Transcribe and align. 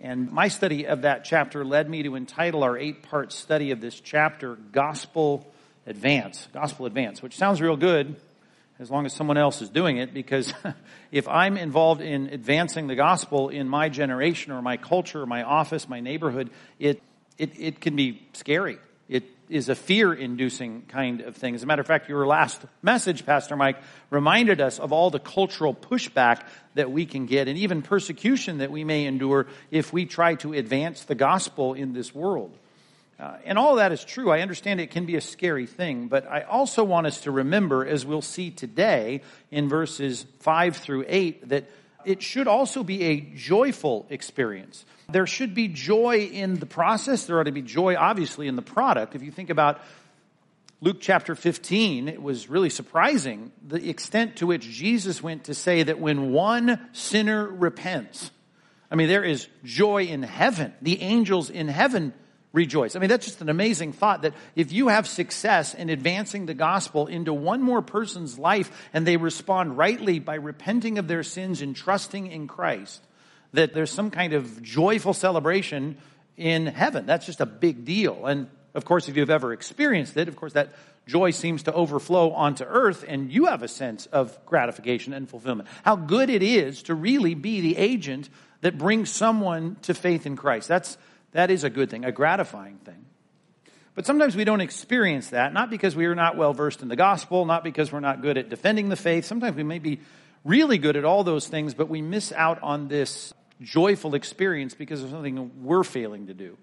And 0.00 0.30
my 0.30 0.48
study 0.48 0.86
of 0.86 1.02
that 1.02 1.24
chapter 1.24 1.64
led 1.64 1.88
me 1.88 2.02
to 2.02 2.14
entitle 2.14 2.62
our 2.62 2.76
eight 2.76 3.02
part 3.02 3.32
study 3.32 3.70
of 3.70 3.80
this 3.80 3.98
chapter 4.00 4.56
Gospel 4.72 5.50
Advance. 5.86 6.48
Gospel 6.52 6.86
Advance, 6.86 7.22
which 7.22 7.36
sounds 7.36 7.60
real 7.60 7.76
good 7.76 8.16
as 8.78 8.90
long 8.90 9.06
as 9.06 9.12
someone 9.12 9.36
else 9.36 9.62
is 9.62 9.70
doing 9.70 9.98
it, 9.98 10.12
because 10.12 10.52
if 11.12 11.28
I'm 11.28 11.56
involved 11.56 12.00
in 12.00 12.26
advancing 12.26 12.86
the 12.88 12.96
gospel 12.96 13.48
in 13.48 13.68
my 13.68 13.88
generation 13.88 14.52
or 14.52 14.62
my 14.62 14.76
culture, 14.76 15.22
or 15.22 15.26
my 15.26 15.44
office, 15.44 15.88
my 15.88 16.00
neighborhood, 16.00 16.50
it, 16.78 17.00
it, 17.38 17.52
it 17.58 17.80
can 17.80 17.94
be 17.94 18.26
scary. 18.32 18.78
Is 19.50 19.68
a 19.68 19.74
fear 19.74 20.14
inducing 20.14 20.82
kind 20.88 21.20
of 21.20 21.36
thing. 21.36 21.54
As 21.54 21.62
a 21.62 21.66
matter 21.66 21.80
of 21.80 21.86
fact, 21.86 22.08
your 22.08 22.26
last 22.26 22.62
message, 22.82 23.26
Pastor 23.26 23.56
Mike, 23.56 23.76
reminded 24.08 24.60
us 24.60 24.78
of 24.78 24.92
all 24.92 25.10
the 25.10 25.18
cultural 25.18 25.74
pushback 25.74 26.42
that 26.74 26.90
we 26.90 27.04
can 27.04 27.26
get 27.26 27.46
and 27.46 27.58
even 27.58 27.82
persecution 27.82 28.58
that 28.58 28.70
we 28.70 28.84
may 28.84 29.04
endure 29.04 29.46
if 29.70 29.92
we 29.92 30.06
try 30.06 30.34
to 30.36 30.54
advance 30.54 31.04
the 31.04 31.14
gospel 31.14 31.74
in 31.74 31.92
this 31.92 32.14
world. 32.14 32.56
Uh, 33.18 33.36
and 33.44 33.58
all 33.58 33.76
that 33.76 33.92
is 33.92 34.04
true. 34.04 34.30
I 34.30 34.40
understand 34.40 34.80
it 34.80 34.90
can 34.90 35.06
be 35.06 35.16
a 35.16 35.20
scary 35.20 35.66
thing, 35.66 36.08
but 36.08 36.26
I 36.26 36.42
also 36.42 36.82
want 36.82 37.06
us 37.06 37.20
to 37.22 37.30
remember, 37.30 37.86
as 37.86 38.04
we'll 38.04 38.22
see 38.22 38.50
today 38.50 39.20
in 39.50 39.68
verses 39.68 40.26
5 40.40 40.76
through 40.76 41.04
8, 41.06 41.48
that 41.50 41.70
it 42.06 42.22
should 42.22 42.48
also 42.48 42.82
be 42.82 43.02
a 43.02 43.20
joyful 43.20 44.06
experience. 44.10 44.84
There 45.10 45.26
should 45.26 45.54
be 45.54 45.68
joy 45.68 46.30
in 46.32 46.58
the 46.58 46.66
process. 46.66 47.26
There 47.26 47.38
ought 47.38 47.44
to 47.44 47.52
be 47.52 47.62
joy, 47.62 47.96
obviously, 47.96 48.48
in 48.48 48.56
the 48.56 48.62
product. 48.62 49.14
If 49.14 49.22
you 49.22 49.30
think 49.30 49.50
about 49.50 49.80
Luke 50.80 50.98
chapter 51.00 51.34
15, 51.34 52.08
it 52.08 52.22
was 52.22 52.48
really 52.48 52.70
surprising 52.70 53.52
the 53.66 53.88
extent 53.88 54.36
to 54.36 54.46
which 54.46 54.68
Jesus 54.68 55.22
went 55.22 55.44
to 55.44 55.54
say 55.54 55.82
that 55.82 55.98
when 55.98 56.32
one 56.32 56.88
sinner 56.92 57.46
repents, 57.46 58.30
I 58.90 58.96
mean, 58.96 59.08
there 59.08 59.24
is 59.24 59.48
joy 59.64 60.04
in 60.04 60.22
heaven. 60.22 60.74
The 60.82 61.00
angels 61.02 61.50
in 61.50 61.68
heaven 61.68 62.12
rejoice. 62.54 62.94
I 62.94 63.00
mean, 63.00 63.10
that's 63.10 63.26
just 63.26 63.42
an 63.42 63.50
amazing 63.50 63.92
thought 63.92 64.22
that 64.22 64.32
if 64.54 64.72
you 64.72 64.88
have 64.88 65.08
success 65.08 65.74
in 65.74 65.90
advancing 65.90 66.46
the 66.46 66.54
gospel 66.54 67.08
into 67.08 67.34
one 67.34 67.60
more 67.60 67.82
person's 67.82 68.38
life 68.38 68.88
and 68.94 69.04
they 69.04 69.16
respond 69.16 69.76
rightly 69.76 70.20
by 70.20 70.36
repenting 70.36 70.96
of 70.98 71.08
their 71.08 71.24
sins 71.24 71.60
and 71.60 71.74
trusting 71.74 72.28
in 72.28 72.46
Christ, 72.46 73.02
that 73.52 73.74
there's 73.74 73.90
some 73.90 74.10
kind 74.10 74.32
of 74.32 74.62
joyful 74.62 75.12
celebration 75.12 75.96
in 76.36 76.66
heaven. 76.66 77.06
That's 77.06 77.26
just 77.26 77.40
a 77.40 77.46
big 77.46 77.84
deal. 77.84 78.24
And 78.26 78.48
of 78.72 78.84
course, 78.84 79.08
if 79.08 79.16
you've 79.16 79.30
ever 79.30 79.52
experienced 79.52 80.16
it, 80.16 80.28
of 80.28 80.36
course, 80.36 80.52
that 80.52 80.74
joy 81.06 81.32
seems 81.32 81.64
to 81.64 81.72
overflow 81.72 82.30
onto 82.30 82.62
earth 82.64 83.04
and 83.06 83.32
you 83.32 83.46
have 83.46 83.64
a 83.64 83.68
sense 83.68 84.06
of 84.06 84.38
gratification 84.46 85.12
and 85.12 85.28
fulfillment. 85.28 85.68
How 85.84 85.96
good 85.96 86.30
it 86.30 86.42
is 86.42 86.84
to 86.84 86.94
really 86.94 87.34
be 87.34 87.60
the 87.60 87.76
agent 87.76 88.28
that 88.60 88.78
brings 88.78 89.10
someone 89.10 89.76
to 89.82 89.92
faith 89.92 90.24
in 90.24 90.36
Christ. 90.36 90.68
That's, 90.68 90.96
that 91.34 91.50
is 91.50 91.62
a 91.62 91.70
good 91.70 91.90
thing, 91.90 92.04
a 92.04 92.12
gratifying 92.12 92.78
thing. 92.78 93.04
But 93.94 94.06
sometimes 94.06 94.34
we 94.34 94.44
don't 94.44 94.60
experience 94.60 95.30
that, 95.30 95.52
not 95.52 95.70
because 95.70 95.94
we 95.94 96.06
are 96.06 96.14
not 96.14 96.36
well 96.36 96.52
versed 96.52 96.82
in 96.82 96.88
the 96.88 96.96
gospel, 96.96 97.44
not 97.44 97.62
because 97.62 97.92
we're 97.92 98.00
not 98.00 98.22
good 98.22 98.38
at 98.38 98.48
defending 98.48 98.88
the 98.88 98.96
faith. 98.96 99.24
Sometimes 99.24 99.56
we 99.56 99.62
may 99.62 99.78
be 99.78 100.00
really 100.42 100.78
good 100.78 100.96
at 100.96 101.04
all 101.04 101.22
those 101.22 101.46
things, 101.46 101.74
but 101.74 101.88
we 101.88 102.02
miss 102.02 102.32
out 102.32 102.62
on 102.62 102.88
this 102.88 103.32
joyful 103.60 104.14
experience 104.14 104.74
because 104.74 105.02
of 105.02 105.10
something 105.10 105.62
we're 105.62 105.84
failing 105.84 106.26
to 106.26 106.34
do. 106.34 106.56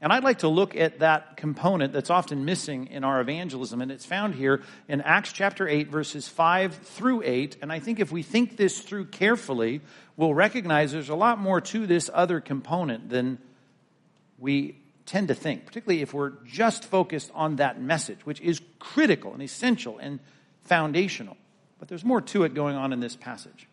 And 0.00 0.12
I'd 0.12 0.24
like 0.24 0.40
to 0.40 0.48
look 0.48 0.76
at 0.76 0.98
that 0.98 1.38
component 1.38 1.94
that's 1.94 2.10
often 2.10 2.44
missing 2.44 2.88
in 2.88 3.02
our 3.02 3.22
evangelism, 3.22 3.80
and 3.80 3.90
it's 3.90 4.04
found 4.04 4.34
here 4.34 4.62
in 4.88 5.00
Acts 5.00 5.32
chapter 5.32 5.66
8, 5.66 5.88
verses 5.88 6.28
5 6.28 6.74
through 6.74 7.22
8. 7.24 7.56
And 7.62 7.72
I 7.72 7.80
think 7.80 7.98
if 7.98 8.12
we 8.12 8.22
think 8.22 8.58
this 8.58 8.80
through 8.80 9.06
carefully, 9.06 9.80
we'll 10.16 10.34
recognize 10.34 10.92
there's 10.92 11.08
a 11.08 11.14
lot 11.14 11.38
more 11.38 11.62
to 11.62 11.86
this 11.86 12.10
other 12.12 12.42
component 12.42 13.08
than 13.08 13.38
we 14.38 14.78
tend 15.06 15.28
to 15.28 15.34
think, 15.34 15.66
particularly 15.66 16.02
if 16.02 16.12
we're 16.12 16.32
just 16.44 16.84
focused 16.84 17.30
on 17.34 17.56
that 17.56 17.80
message, 17.80 18.24
which 18.24 18.40
is 18.40 18.60
critical 18.78 19.32
and 19.32 19.42
essential 19.42 19.98
and 19.98 20.20
foundational. 20.64 21.36
But 21.78 21.88
there's 21.88 22.04
more 22.04 22.20
to 22.20 22.44
it 22.44 22.54
going 22.54 22.76
on 22.76 22.92
in 22.92 23.00
this 23.00 23.16
passage. 23.16 23.68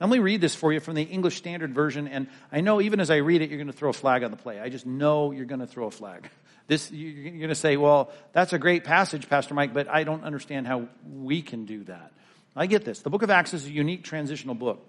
Now, 0.00 0.06
Let 0.08 0.16
me 0.16 0.18
read 0.18 0.40
this 0.40 0.54
for 0.54 0.72
you 0.72 0.80
from 0.80 0.94
the 0.94 1.02
English 1.02 1.36
Standard 1.36 1.74
Version, 1.74 2.08
and 2.08 2.26
I 2.52 2.60
know 2.60 2.80
even 2.80 3.00
as 3.00 3.10
I 3.10 3.16
read 3.16 3.42
it, 3.42 3.48
you're 3.48 3.58
going 3.58 3.68
to 3.68 3.72
throw 3.72 3.90
a 3.90 3.94
flag 3.94 4.24
on 4.24 4.30
the 4.30 4.36
play. 4.36 4.60
I 4.60 4.68
just 4.68 4.86
know 4.86 5.30
you're 5.30 5.44
going 5.44 5.60
to 5.60 5.66
throw 5.66 5.86
a 5.86 5.90
flag. 5.90 6.28
This, 6.66 6.90
you're 6.90 7.30
going 7.36 7.50
to 7.50 7.54
say, 7.54 7.76
well, 7.76 8.10
that's 8.32 8.54
a 8.54 8.58
great 8.58 8.84
passage, 8.84 9.28
Pastor 9.28 9.52
Mike, 9.52 9.74
but 9.74 9.86
I 9.86 10.02
don't 10.02 10.24
understand 10.24 10.66
how 10.66 10.88
we 11.06 11.42
can 11.42 11.66
do 11.66 11.84
that. 11.84 12.10
I 12.56 12.64
get 12.64 12.86
this. 12.86 13.00
The 13.00 13.10
book 13.10 13.20
of 13.20 13.28
Acts 13.28 13.52
is 13.52 13.66
a 13.66 13.70
unique 13.70 14.02
transitional 14.02 14.54
book. 14.54 14.82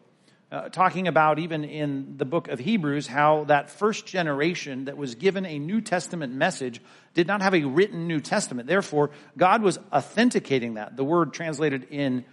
Uh, 0.52 0.70
talking 0.70 1.08
about 1.08 1.40
even 1.40 1.64
in 1.64 2.18
the 2.18 2.26
book 2.26 2.48
of 2.50 2.60
Hebrews 2.60 3.08
how 3.08 3.46
that 3.46 3.72
first 3.72 4.06
generation 4.06 4.86
that 4.86 4.96
was 4.96 5.16
given 5.16 5.46
a 5.46 5.58
New 5.58 5.82
Testament 5.82 6.34
message 6.34 6.80
did 7.16 7.26
not 7.26 7.42
have 7.42 7.56
a 7.56 7.64
written 7.64 8.08
New 8.08 8.22
Testament. 8.22 8.68
Therefore, 8.68 9.10
God 9.38 9.64
was 9.64 9.80
authenticating 9.92 10.76
that. 10.76 10.96
The 10.96 11.04
word 11.04 11.34
translated 11.34 11.88
in 11.90 12.26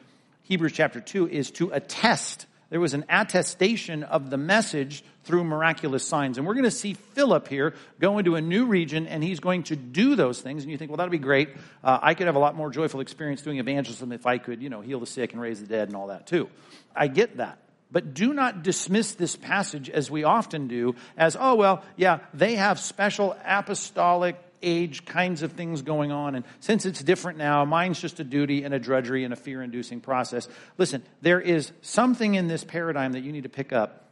Hebrews 0.43 0.73
chapter 0.73 1.01
2 1.01 1.29
is 1.29 1.51
to 1.53 1.71
attest 1.71 2.47
there 2.73 2.81
was 2.81 2.95
an 2.95 3.05
attestation 3.11 4.03
of 4.03 4.31
the 4.31 4.39
message 4.39 5.05
through 5.25 5.45
miraculous 5.45 6.09
signs. 6.09 6.39
And 6.39 6.47
we're 6.47 6.55
going 6.55 6.65
to 6.65 6.71
see 6.71 6.95
Philip 6.95 7.47
here 7.47 7.75
go 8.01 8.17
into 8.17 8.35
a 8.35 8.41
new 8.41 8.65
region 8.65 9.07
and 9.07 9.23
he's 9.23 9.41
going 9.41 9.65
to 9.65 9.77
do 9.77 10.17
those 10.17 10.41
things. 10.41 10.63
And 10.63 10.73
you 10.73 10.79
think, 10.79 10.91
well, 10.91 10.97
that'd 10.97 11.13
be 11.13 11.19
great. 11.19 11.51
Uh, 11.85 11.99
I 12.01 12.15
could 12.15 12.29
have 12.29 12.35
a 12.35 12.39
lot 12.39 12.57
more 12.57 12.71
joyful 12.71 13.01
experience 13.01 13.43
doing 13.43 13.59
evangelism 13.59 14.11
if 14.11 14.25
I 14.25 14.39
could, 14.39 14.63
you 14.63 14.71
know, 14.71 14.81
heal 14.81 15.01
the 15.01 15.07
sick 15.07 15.35
and 15.35 15.43
raise 15.43 15.61
the 15.61 15.67
dead 15.67 15.89
and 15.89 15.97
all 15.99 16.07
that 16.07 16.27
too. 16.27 16.49
I 16.97 17.09
get 17.09 17.37
that. 17.37 17.59
But 17.93 18.15
do 18.15 18.33
not 18.33 18.63
dismiss 18.63 19.13
this 19.13 19.37
passage 19.37 19.91
as 19.91 20.11
we 20.11 20.25
often 20.25 20.67
do 20.67 20.97
as, 21.17 21.37
oh, 21.39 21.55
well, 21.55 21.85
yeah, 21.97 22.21
they 22.33 22.57
have 22.57 22.81
special 22.81 23.37
apostolic 23.45 24.37
age 24.63 25.05
kinds 25.05 25.43
of 25.43 25.53
things 25.53 25.83
going 25.83 26.11
on. 26.11 26.35
And 26.35 26.45
since 26.61 26.87
it's 26.87 27.03
different 27.03 27.37
now, 27.37 27.65
mine's 27.65 28.01
just 28.01 28.19
a 28.19 28.25
duty 28.25 28.65
and 28.65 28.73
a 28.73 28.79
drudgery 28.79 29.25
and 29.25 29.33
a 29.33 29.37
fear 29.37 29.63
inducing 29.63 30.01
process. 30.01 30.49
Listen, 30.79 31.03
there 31.21 31.41
is 31.41 31.71
something 31.83 32.35
in 32.35 32.49
this 32.49 32.65
paradigm 32.65 33.13
that 33.13 33.21
you 33.21 33.33
need 33.33 33.43
to 33.43 33.51
pick 33.51 33.73
up 33.73 34.09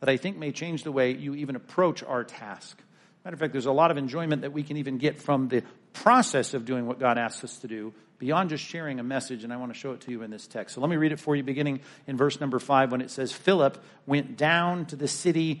that 0.00 0.08
I 0.08 0.16
think 0.16 0.36
may 0.36 0.52
change 0.52 0.82
the 0.82 0.92
way 0.92 1.12
you 1.12 1.34
even 1.34 1.56
approach 1.56 2.02
our 2.02 2.24
task. 2.24 2.78
Matter 3.24 3.34
of 3.34 3.40
fact, 3.40 3.52
there's 3.52 3.66
a 3.66 3.72
lot 3.72 3.90
of 3.90 3.96
enjoyment 3.96 4.42
that 4.42 4.52
we 4.52 4.64
can 4.64 4.76
even 4.76 4.98
get 4.98 5.22
from 5.22 5.48
the 5.48 5.62
process 5.92 6.54
of 6.54 6.64
doing 6.64 6.86
what 6.86 6.98
God 6.98 7.18
asks 7.18 7.44
us 7.44 7.58
to 7.58 7.68
do 7.68 7.92
beyond 8.18 8.50
just 8.50 8.62
sharing 8.64 9.00
a 9.00 9.02
message, 9.02 9.42
and 9.42 9.52
I 9.52 9.56
want 9.56 9.72
to 9.72 9.78
show 9.78 9.92
it 9.92 10.02
to 10.02 10.10
you 10.12 10.22
in 10.22 10.30
this 10.30 10.46
text. 10.46 10.76
So 10.76 10.80
let 10.80 10.88
me 10.88 10.96
read 10.96 11.10
it 11.10 11.18
for 11.18 11.34
you, 11.34 11.42
beginning 11.42 11.80
in 12.06 12.16
verse 12.16 12.40
number 12.40 12.58
five, 12.58 12.92
when 12.92 13.00
it 13.00 13.10
says, 13.10 13.32
Philip 13.32 13.82
went 14.06 14.36
down 14.36 14.86
to 14.86 14.96
the 14.96 15.08
city 15.08 15.60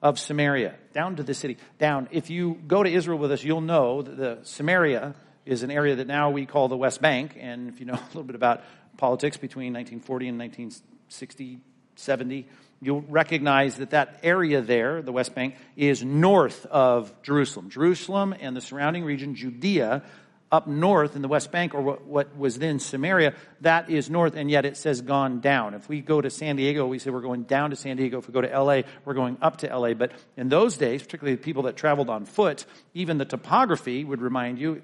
of 0.00 0.18
Samaria, 0.18 0.74
down 0.94 1.16
to 1.16 1.22
the 1.22 1.34
city. 1.34 1.58
Down. 1.78 2.08
If 2.10 2.30
you 2.30 2.58
go 2.66 2.82
to 2.82 2.90
Israel 2.90 3.18
with 3.18 3.32
us, 3.32 3.42
you'll 3.42 3.60
know 3.60 4.02
that 4.02 4.16
the 4.16 4.38
Samaria 4.42 5.14
is 5.44 5.62
an 5.62 5.70
area 5.70 5.96
that 5.96 6.06
now 6.06 6.30
we 6.30 6.46
call 6.46 6.68
the 6.68 6.76
West 6.76 7.02
Bank. 7.02 7.36
And 7.38 7.68
if 7.68 7.80
you 7.80 7.86
know 7.86 7.94
a 8.00 8.06
little 8.08 8.22
bit 8.22 8.36
about 8.36 8.62
politics 8.96 9.36
between 9.36 9.72
1940 9.72 10.28
and 10.28 10.38
1960, 10.38 11.60
70, 11.96 12.46
you'll 12.80 13.02
recognize 13.02 13.76
that 13.76 13.90
that 13.90 14.20
area 14.22 14.60
there, 14.60 15.02
the 15.02 15.12
West 15.12 15.34
Bank, 15.34 15.56
is 15.76 16.04
north 16.04 16.66
of 16.66 17.12
Jerusalem. 17.22 17.70
Jerusalem 17.70 18.34
and 18.38 18.56
the 18.56 18.60
surrounding 18.60 19.04
region, 19.04 19.34
Judea, 19.34 20.02
up 20.50 20.66
north 20.66 21.14
in 21.14 21.22
the 21.22 21.28
West 21.28 21.52
Bank, 21.52 21.74
or 21.74 21.82
what, 21.82 22.06
what, 22.06 22.36
was 22.36 22.58
then 22.58 22.78
Samaria, 22.78 23.34
that 23.60 23.90
is 23.90 24.08
north, 24.08 24.34
and 24.34 24.50
yet 24.50 24.64
it 24.64 24.76
says 24.76 25.02
gone 25.02 25.40
down. 25.40 25.74
If 25.74 25.88
we 25.88 26.00
go 26.00 26.20
to 26.20 26.30
San 26.30 26.56
Diego, 26.56 26.86
we 26.86 26.98
say 26.98 27.10
we're 27.10 27.20
going 27.20 27.42
down 27.42 27.70
to 27.70 27.76
San 27.76 27.96
Diego. 27.96 28.18
If 28.18 28.28
we 28.28 28.32
go 28.32 28.40
to 28.40 28.60
LA, 28.60 28.82
we're 29.04 29.14
going 29.14 29.36
up 29.42 29.58
to 29.58 29.76
LA. 29.76 29.92
But 29.94 30.12
in 30.36 30.48
those 30.48 30.76
days, 30.76 31.02
particularly 31.02 31.36
the 31.36 31.42
people 31.42 31.64
that 31.64 31.76
traveled 31.76 32.08
on 32.08 32.24
foot, 32.24 32.64
even 32.94 33.18
the 33.18 33.26
topography 33.26 34.04
would 34.04 34.22
remind 34.22 34.58
you 34.58 34.82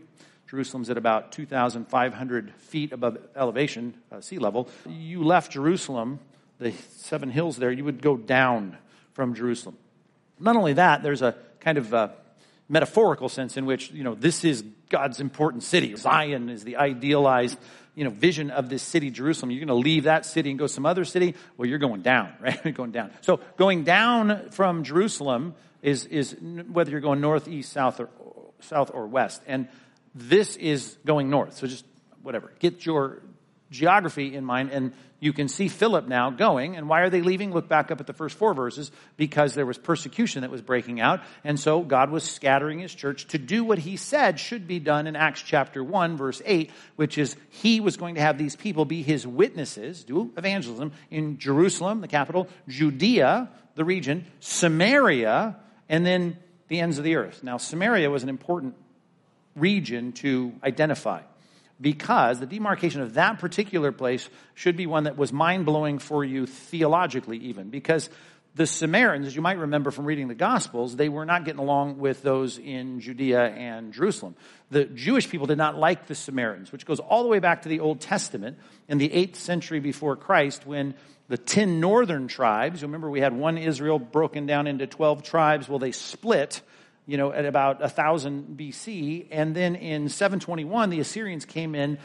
Jerusalem's 0.48 0.90
at 0.90 0.98
about 0.98 1.32
2,500 1.32 2.54
feet 2.56 2.92
above 2.92 3.18
elevation, 3.34 3.94
uh, 4.12 4.20
sea 4.20 4.38
level. 4.38 4.68
You 4.86 5.24
left 5.24 5.52
Jerusalem, 5.52 6.20
the 6.58 6.72
seven 6.96 7.30
hills 7.30 7.56
there, 7.56 7.70
you 7.70 7.84
would 7.84 8.02
go 8.02 8.16
down 8.16 8.78
from 9.12 9.34
Jerusalem. 9.34 9.76
Not 10.38 10.56
only 10.56 10.74
that, 10.74 11.02
there's 11.02 11.22
a 11.22 11.34
kind 11.60 11.78
of 11.78 11.94
uh, 11.94 12.08
metaphorical 12.68 13.28
sense 13.28 13.56
in 13.56 13.66
which, 13.66 13.90
you 13.90 14.04
know, 14.04 14.14
this 14.14 14.44
is 14.44 14.64
God's 14.88 15.20
important 15.20 15.62
city. 15.62 15.94
Zion 15.96 16.48
is 16.48 16.64
the 16.64 16.76
idealized, 16.76 17.58
you 17.94 18.04
know, 18.04 18.10
vision 18.10 18.50
of 18.50 18.68
this 18.68 18.82
city, 18.82 19.10
Jerusalem. 19.10 19.50
You're 19.50 19.64
going 19.64 19.68
to 19.68 19.82
leave 19.82 20.04
that 20.04 20.26
city 20.26 20.50
and 20.50 20.58
go 20.58 20.66
some 20.66 20.86
other 20.86 21.04
city. 21.04 21.34
Well, 21.56 21.68
you're 21.68 21.78
going 21.78 22.02
down, 22.02 22.32
right? 22.40 22.58
You're 22.64 22.72
going 22.72 22.92
down. 22.92 23.10
So 23.20 23.40
going 23.56 23.84
down 23.84 24.50
from 24.50 24.84
Jerusalem 24.84 25.54
is, 25.82 26.06
is 26.06 26.36
whether 26.40 26.90
you're 26.90 27.00
going 27.00 27.20
north, 27.20 27.48
east, 27.48 27.72
south, 27.72 28.00
or, 28.00 28.08
south 28.60 28.90
or 28.94 29.06
west. 29.06 29.42
And 29.46 29.68
this 30.14 30.56
is 30.56 30.96
going 31.04 31.30
north. 31.30 31.56
So 31.56 31.66
just 31.66 31.84
whatever. 32.22 32.52
Get 32.58 32.86
your 32.86 33.22
geography 33.70 34.34
in 34.34 34.44
mind 34.44 34.70
and 34.70 34.92
you 35.24 35.32
can 35.32 35.48
see 35.48 35.68
Philip 35.68 36.06
now 36.06 36.28
going. 36.28 36.76
And 36.76 36.86
why 36.86 37.00
are 37.00 37.08
they 37.08 37.22
leaving? 37.22 37.50
Look 37.50 37.66
back 37.66 37.90
up 37.90 37.98
at 37.98 38.06
the 38.06 38.12
first 38.12 38.36
four 38.36 38.52
verses. 38.52 38.92
Because 39.16 39.54
there 39.54 39.64
was 39.64 39.78
persecution 39.78 40.42
that 40.42 40.50
was 40.50 40.60
breaking 40.60 41.00
out. 41.00 41.22
And 41.44 41.58
so 41.58 41.80
God 41.80 42.10
was 42.10 42.24
scattering 42.24 42.78
his 42.78 42.94
church 42.94 43.26
to 43.28 43.38
do 43.38 43.64
what 43.64 43.78
he 43.78 43.96
said 43.96 44.38
should 44.38 44.68
be 44.68 44.80
done 44.80 45.06
in 45.06 45.16
Acts 45.16 45.40
chapter 45.40 45.82
1, 45.82 46.18
verse 46.18 46.42
8, 46.44 46.70
which 46.96 47.16
is 47.16 47.36
he 47.48 47.80
was 47.80 47.96
going 47.96 48.16
to 48.16 48.20
have 48.20 48.36
these 48.36 48.54
people 48.54 48.84
be 48.84 49.02
his 49.02 49.26
witnesses, 49.26 50.04
do 50.04 50.30
evangelism 50.36 50.92
in 51.10 51.38
Jerusalem, 51.38 52.02
the 52.02 52.08
capital, 52.08 52.46
Judea, 52.68 53.48
the 53.76 53.84
region, 53.84 54.26
Samaria, 54.40 55.56
and 55.88 56.04
then 56.04 56.36
the 56.68 56.80
ends 56.80 56.98
of 56.98 57.04
the 57.04 57.16
earth. 57.16 57.42
Now, 57.42 57.56
Samaria 57.56 58.10
was 58.10 58.24
an 58.24 58.28
important 58.28 58.74
region 59.56 60.12
to 60.12 60.52
identify 60.62 61.22
because 61.80 62.40
the 62.40 62.46
demarcation 62.46 63.00
of 63.00 63.14
that 63.14 63.38
particular 63.38 63.92
place 63.92 64.28
should 64.54 64.76
be 64.76 64.86
one 64.86 65.04
that 65.04 65.16
was 65.16 65.32
mind 65.32 65.66
blowing 65.66 65.98
for 65.98 66.24
you 66.24 66.46
theologically, 66.46 67.38
even. 67.38 67.70
Because 67.70 68.08
the 68.54 68.66
Samaritans, 68.66 69.26
as 69.26 69.34
you 69.34 69.42
might 69.42 69.58
remember 69.58 69.90
from 69.90 70.04
reading 70.04 70.28
the 70.28 70.34
Gospels, 70.34 70.94
they 70.94 71.08
were 71.08 71.24
not 71.24 71.44
getting 71.44 71.58
along 71.58 71.98
with 71.98 72.22
those 72.22 72.58
in 72.58 73.00
Judea 73.00 73.48
and 73.48 73.92
Jerusalem. 73.92 74.36
The 74.70 74.84
Jewish 74.84 75.28
people 75.28 75.48
did 75.48 75.58
not 75.58 75.76
like 75.76 76.06
the 76.06 76.14
Samaritans, 76.14 76.70
which 76.70 76.86
goes 76.86 77.00
all 77.00 77.24
the 77.24 77.28
way 77.28 77.40
back 77.40 77.62
to 77.62 77.68
the 77.68 77.80
Old 77.80 78.00
Testament 78.00 78.58
in 78.88 78.98
the 78.98 79.08
8th 79.08 79.36
century 79.36 79.80
before 79.80 80.14
Christ 80.14 80.66
when 80.66 80.94
the 81.28 81.36
10 81.36 81.80
northern 81.80 82.28
tribes, 82.28 82.82
remember 82.82 83.10
we 83.10 83.20
had 83.20 83.32
one 83.32 83.58
Israel 83.58 83.98
broken 83.98 84.46
down 84.46 84.66
into 84.66 84.86
12 84.86 85.22
tribes, 85.24 85.68
well, 85.68 85.78
they 85.78 85.92
split 85.92 86.60
you 87.06 87.16
know, 87.16 87.32
at 87.32 87.44
about 87.44 87.80
1000 87.80 88.56
BC. 88.58 89.26
And 89.30 89.54
then 89.54 89.74
in 89.74 90.08
721, 90.08 90.90
the 90.90 91.00
Assyrians 91.00 91.44
came 91.44 91.74
in 91.74 91.98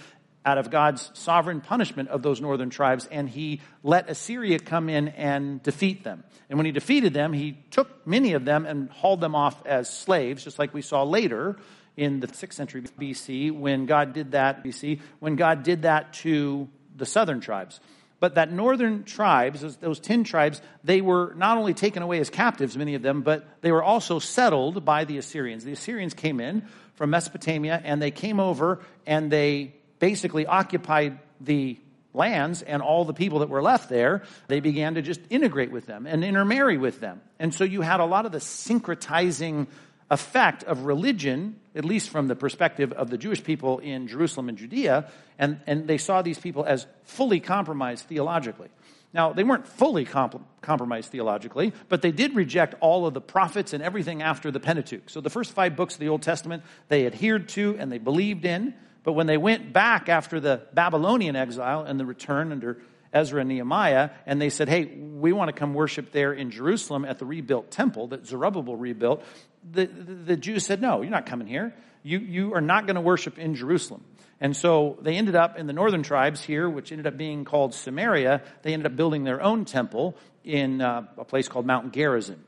out 0.46 0.57
of 0.57 0.72
God's 0.72 1.12
sovereign 1.13 1.62
punishment 1.62 2.10
of 2.10 2.22
those 2.22 2.40
northern 2.40 2.69
tribes, 2.69 3.07
and 3.12 3.30
he 3.30 3.62
let 3.84 4.10
Assyria 4.10 4.57
come 4.57 4.90
in 4.90 5.10
and 5.10 5.62
defeat 5.62 6.04
them. 6.04 6.24
And 6.50 6.57
when 6.57 6.66
he 6.66 6.72
defeated 6.72 7.13
them, 7.13 7.34
he 7.34 7.57
took 7.72 8.07
many 8.07 8.34
of 8.34 8.46
them 8.46 8.66
and 8.66 8.90
hauled 8.90 9.22
them 9.22 9.36
off 9.36 9.66
as 9.66 9.90
slaves, 9.90 10.44
just 10.44 10.57
like 10.57 10.74
we 10.74 10.81
saw 10.81 11.04
later 11.04 11.57
in 11.98 12.22
the 12.22 12.28
6th 12.28 12.54
century 12.54 12.81
BC 12.81 13.52
when 13.52 13.86
God 13.86 14.13
did 14.13 14.31
that, 14.31 14.63
BC, 14.63 15.02
when 15.19 15.36
God 15.36 15.63
did 15.63 15.81
that 15.81 16.13
to 16.13 16.69
the 16.95 17.06
southern 17.06 17.42
tribes. 17.42 17.80
But 18.19 18.36
that 18.36 18.51
northern 18.51 19.04
tribes, 19.04 19.62
those, 19.62 19.77
those 19.77 20.00
10 20.00 20.25
tribes, 20.25 20.62
they 20.83 21.01
were 21.01 21.33
not 21.38 21.57
only 21.57 21.74
taken 21.74 22.04
away 22.04 22.19
as 22.19 22.30
captives, 22.30 22.77
many 22.77 22.95
of 22.95 23.01
them, 23.01 23.21
but 23.21 23.48
they 23.62 23.71
were 23.71 23.83
also 23.83 24.19
settled 24.19 24.83
by 24.83 25.06
the 25.06 25.18
Assyrians. 25.18 25.63
The 25.63 25.71
Assyrians 25.71 26.13
came 26.13 26.39
in 26.39 26.68
from 26.95 27.12
Mesopotamia 27.12 27.81
and 27.83 28.01
they 28.01 28.12
came 28.12 28.39
over 28.39 28.81
and 29.06 29.31
they 29.31 29.75
basically 30.00 30.45
occupied 30.45 31.19
the 31.39 31.80
lands 32.13 32.62
and 32.62 32.81
all 32.81 33.06
the 33.06 33.13
people 33.13 33.39
that 33.39 33.50
were 33.50 33.62
left 33.62 33.89
there, 33.89 34.24
they 34.48 34.60
began 34.60 34.95
to 34.95 35.01
just 35.01 35.21
integrate 35.30 35.71
with 35.71 35.86
them 35.86 36.07
and 36.07 36.24
intermarry 36.24 36.77
with 36.77 37.00
them. 37.00 37.21
And 37.38 37.54
so 37.54 37.63
you 37.63 37.81
had 37.81 38.00
a 38.00 38.06
lot 38.06 38.25
of 38.25 38.31
the 38.31 38.39
syncretizing 38.39 39.68
effect 40.11 40.63
of 40.63 40.85
religion, 40.85 41.59
at 41.75 41.85
least 41.85 42.09
from 42.09 42.27
the 42.27 42.35
perspective 42.35 42.91
of 42.94 43.09
the 43.09 43.17
Jewish 43.17 43.44
people 43.44 43.79
in 43.79 44.07
Jerusalem 44.07 44.50
and 44.50 44.57
Judea, 44.57 45.09
and, 45.38 45.59
and 45.67 45.88
they 45.88 45.97
saw 45.97 46.21
these 46.21 46.39
people 46.39 46.65
as 46.65 46.88
fully 47.03 47.39
compromised 47.39 48.06
theologically. 48.06 48.69
Now, 49.13 49.33
they 49.33 49.44
weren't 49.44 49.67
fully 49.67 50.06
comp- 50.06 50.45
compromised 50.61 51.11
theologically, 51.11 51.73
but 51.88 52.01
they 52.01 52.11
did 52.11 52.35
reject 52.35 52.75
all 52.79 53.07
of 53.07 53.13
the 53.13 53.21
prophets 53.21 53.73
and 53.73 53.81
everything 53.81 54.21
after 54.21 54.51
the 54.51 54.59
Pentateuch. 54.59 55.09
So 55.09 55.21
the 55.21 55.31
first 55.31 55.53
five 55.53 55.75
books 55.75 55.95
of 55.95 56.00
the 56.00 56.09
Old 56.09 56.21
Testament 56.21 56.63
they 56.89 57.06
adhered 57.06 57.50
to 57.50 57.75
and 57.79 57.91
they 57.91 57.97
believed 57.97 58.45
in, 58.45 58.75
but 59.03 59.13
when 59.13 59.27
they 59.27 59.38
went 59.38 59.73
back 59.73 60.09
after 60.09 60.39
the 60.39 60.61
Babylonian 60.73 61.35
exile 61.35 61.83
and 61.83 62.00
the 62.00 62.06
return 62.06 62.51
under 62.51 62.79
Ezra 63.11 63.41
and 63.41 63.50
Nehemiah, 63.50 64.11
and 64.25 64.39
they 64.39 64.50
said, 64.50 64.69
Hey, 64.69 64.85
we 64.85 65.31
want 65.31 65.50
to 65.50 65.53
come 65.53 65.73
worship 65.73 66.11
there 66.11 66.31
in 66.31 66.51
Jerusalem 66.51 67.06
at 67.06 67.17
the 67.17 67.25
rebuilt 67.25 67.71
temple 67.71 68.07
that 68.07 68.27
Zerubbabel 68.27 68.75
rebuilt. 68.75 69.23
The, 69.71 69.85
the, 69.85 70.13
the 70.13 70.38
Jews 70.38 70.65
said, 70.65 70.81
No, 70.81 71.01
you're 71.01 71.11
not 71.11 71.25
coming 71.25 71.47
here. 71.47 71.73
You, 72.03 72.19
you 72.19 72.53
are 72.53 72.61
not 72.61 72.85
going 72.85 72.95
to 72.95 73.01
worship 73.01 73.38
in 73.38 73.56
Jerusalem. 73.56 74.03
And 74.41 74.56
so 74.56 74.97
they 75.01 75.15
ended 75.15 75.35
up 75.35 75.57
in 75.57 75.67
the 75.67 75.73
northern 75.73 76.01
tribes 76.01 76.41
here, 76.41 76.69
which 76.69 76.91
ended 76.91 77.07
up 77.07 77.17
being 77.17 77.44
called 77.44 77.73
Samaria. 77.73 78.41
They 78.61 78.73
ended 78.73 78.85
up 78.85 78.95
building 78.95 79.25
their 79.25 79.41
own 79.41 79.65
temple 79.65 80.15
in 80.45 80.81
uh, 80.81 81.07
a 81.17 81.25
place 81.25 81.50
called 81.50 81.65
Mount 81.65 81.91
Gerizim 81.94 82.45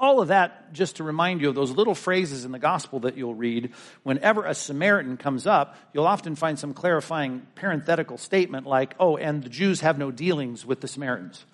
all 0.00 0.22
of 0.22 0.28
that 0.28 0.72
just 0.72 0.96
to 0.96 1.04
remind 1.04 1.42
you 1.42 1.50
of 1.50 1.54
those 1.54 1.70
little 1.70 1.94
phrases 1.94 2.46
in 2.46 2.52
the 2.52 2.58
gospel 2.58 3.00
that 3.00 3.18
you'll 3.18 3.34
read. 3.34 3.70
Whenever 4.02 4.46
a 4.46 4.54
Samaritan 4.54 5.18
comes 5.18 5.46
up, 5.46 5.76
you'll 5.92 6.06
often 6.06 6.34
find 6.34 6.58
some 6.58 6.72
clarifying 6.72 7.46
parenthetical 7.54 8.16
statement 8.16 8.66
like, 8.66 8.94
oh, 8.98 9.18
and 9.18 9.42
the 9.42 9.50
Jews 9.50 9.82
have 9.82 9.98
no 9.98 10.10
dealings 10.10 10.64
with 10.64 10.80
the 10.80 10.88
Samaritans. 10.88 11.44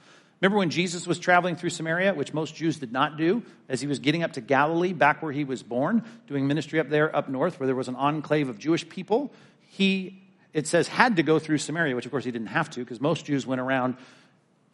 Remember 0.40 0.58
when 0.58 0.70
Jesus 0.70 1.06
was 1.06 1.18
traveling 1.18 1.56
through 1.56 1.70
Samaria, 1.70 2.12
which 2.14 2.34
most 2.34 2.54
Jews 2.54 2.78
did 2.78 2.92
not 2.92 3.16
do, 3.16 3.42
as 3.68 3.80
he 3.80 3.86
was 3.86 3.98
getting 3.98 4.22
up 4.22 4.34
to 4.34 4.42
Galilee, 4.42 4.92
back 4.92 5.22
where 5.22 5.32
he 5.32 5.44
was 5.44 5.62
born, 5.62 6.04
doing 6.26 6.46
ministry 6.46 6.78
up 6.78 6.90
there, 6.90 7.14
up 7.14 7.28
north, 7.28 7.58
where 7.58 7.66
there 7.66 7.74
was 7.74 7.88
an 7.88 7.96
enclave 7.96 8.48
of 8.48 8.58
Jewish 8.58 8.86
people? 8.86 9.32
He, 9.70 10.22
it 10.52 10.66
says, 10.66 10.88
had 10.88 11.16
to 11.16 11.22
go 11.22 11.38
through 11.38 11.58
Samaria, 11.58 11.96
which 11.96 12.04
of 12.04 12.10
course 12.10 12.24
he 12.24 12.30
didn't 12.30 12.48
have 12.48 12.68
to, 12.70 12.80
because 12.80 13.00
most 13.00 13.24
Jews 13.24 13.46
went 13.46 13.62
around 13.62 13.96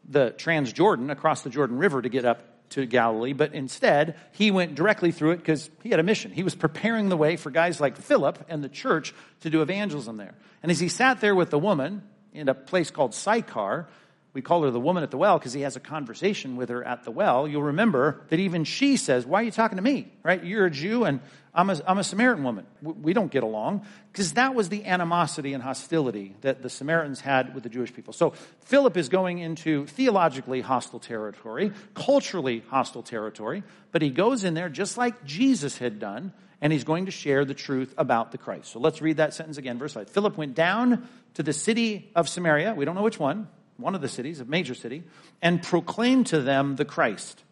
the 0.08 0.32
Transjordan, 0.32 1.12
across 1.12 1.42
the 1.42 1.50
Jordan 1.50 1.78
River, 1.78 2.02
to 2.02 2.08
get 2.08 2.24
up 2.24 2.48
to 2.70 2.86
Galilee, 2.86 3.34
but 3.34 3.54
instead 3.54 4.16
he 4.32 4.50
went 4.50 4.74
directly 4.74 5.12
through 5.12 5.32
it 5.32 5.36
because 5.36 5.70
he 5.82 5.90
had 5.90 6.00
a 6.00 6.02
mission. 6.02 6.32
He 6.32 6.42
was 6.42 6.54
preparing 6.54 7.08
the 7.08 7.16
way 7.16 7.36
for 7.36 7.50
guys 7.50 7.80
like 7.80 7.96
Philip 7.96 8.46
and 8.48 8.64
the 8.64 8.68
church 8.68 9.14
to 9.40 9.50
do 9.50 9.62
evangelism 9.62 10.16
there. 10.16 10.34
And 10.62 10.72
as 10.72 10.80
he 10.80 10.88
sat 10.88 11.20
there 11.20 11.34
with 11.34 11.50
the 11.50 11.58
woman 11.58 12.02
in 12.32 12.48
a 12.48 12.54
place 12.54 12.90
called 12.90 13.14
Sychar, 13.14 13.88
we 14.34 14.40
call 14.40 14.62
her 14.62 14.70
the 14.70 14.80
woman 14.80 15.02
at 15.02 15.10
the 15.10 15.18
well 15.18 15.38
because 15.38 15.52
he 15.52 15.60
has 15.60 15.76
a 15.76 15.80
conversation 15.80 16.56
with 16.56 16.70
her 16.70 16.82
at 16.82 17.04
the 17.04 17.10
well. 17.10 17.46
You'll 17.46 17.64
remember 17.64 18.22
that 18.28 18.40
even 18.40 18.64
she 18.64 18.96
says, 18.96 19.26
Why 19.26 19.40
are 19.40 19.44
you 19.44 19.50
talking 19.50 19.76
to 19.76 19.82
me? 19.82 20.10
Right? 20.22 20.42
You're 20.42 20.66
a 20.66 20.70
Jew 20.70 21.04
and 21.04 21.20
I'm 21.54 21.68
a, 21.68 21.78
I'm 21.86 21.98
a 21.98 22.04
Samaritan 22.04 22.44
woman. 22.44 22.66
We 22.80 23.12
don't 23.12 23.30
get 23.30 23.42
along. 23.42 23.84
Because 24.10 24.32
that 24.34 24.54
was 24.54 24.70
the 24.70 24.86
animosity 24.86 25.52
and 25.52 25.62
hostility 25.62 26.34
that 26.40 26.62
the 26.62 26.70
Samaritans 26.70 27.20
had 27.20 27.54
with 27.54 27.62
the 27.62 27.68
Jewish 27.68 27.92
people. 27.92 28.14
So 28.14 28.30
Philip 28.64 28.96
is 28.96 29.10
going 29.10 29.38
into 29.38 29.86
theologically 29.86 30.62
hostile 30.62 31.00
territory, 31.00 31.72
culturally 31.92 32.64
hostile 32.68 33.02
territory, 33.02 33.62
but 33.90 34.00
he 34.00 34.08
goes 34.08 34.44
in 34.44 34.54
there 34.54 34.70
just 34.70 34.96
like 34.96 35.24
Jesus 35.24 35.76
had 35.76 35.98
done, 35.98 36.32
and 36.62 36.72
he's 36.72 36.84
going 36.84 37.06
to 37.06 37.10
share 37.10 37.44
the 37.44 37.54
truth 37.54 37.92
about 37.98 38.32
the 38.32 38.38
Christ. 38.38 38.72
So 38.72 38.78
let's 38.78 39.02
read 39.02 39.18
that 39.18 39.34
sentence 39.34 39.58
again, 39.58 39.78
verse 39.78 39.92
5. 39.92 40.08
Philip 40.08 40.38
went 40.38 40.54
down 40.54 41.06
to 41.34 41.42
the 41.42 41.52
city 41.52 42.10
of 42.14 42.28
Samaria, 42.28 42.74
we 42.74 42.86
don't 42.86 42.94
know 42.94 43.02
which 43.02 43.18
one, 43.18 43.48
one 43.76 43.94
of 43.94 44.00
the 44.00 44.08
cities, 44.08 44.40
a 44.40 44.44
major 44.44 44.74
city, 44.74 45.02
and 45.40 45.62
proclaimed 45.62 46.26
to 46.28 46.40
them 46.40 46.76
the 46.76 46.84
Christ. 46.84 47.42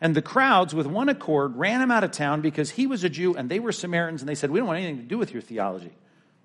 And 0.00 0.14
the 0.14 0.22
crowds, 0.22 0.74
with 0.74 0.86
one 0.86 1.08
accord, 1.08 1.56
ran 1.56 1.80
him 1.80 1.90
out 1.90 2.04
of 2.04 2.10
town 2.10 2.40
because 2.40 2.70
he 2.70 2.86
was 2.86 3.04
a 3.04 3.08
Jew 3.08 3.34
and 3.34 3.48
they 3.48 3.58
were 3.58 3.72
Samaritans, 3.72 4.22
and 4.22 4.28
they 4.28 4.34
said, 4.34 4.50
We 4.50 4.58
don't 4.58 4.68
want 4.68 4.78
anything 4.78 4.98
to 4.98 5.08
do 5.08 5.18
with 5.18 5.32
your 5.32 5.42
theology. 5.42 5.92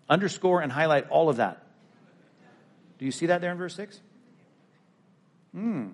Underscore 0.10 0.62
and 0.62 0.72
highlight 0.72 1.10
all 1.10 1.30
of 1.30 1.38
that. 1.38 1.64
Do 2.98 3.06
you 3.06 3.12
see 3.12 3.28
that 3.28 3.42
there 3.42 3.52
in 3.52 3.58
verse 3.58 3.76
6? 3.76 4.00
Hmm. 5.54 5.88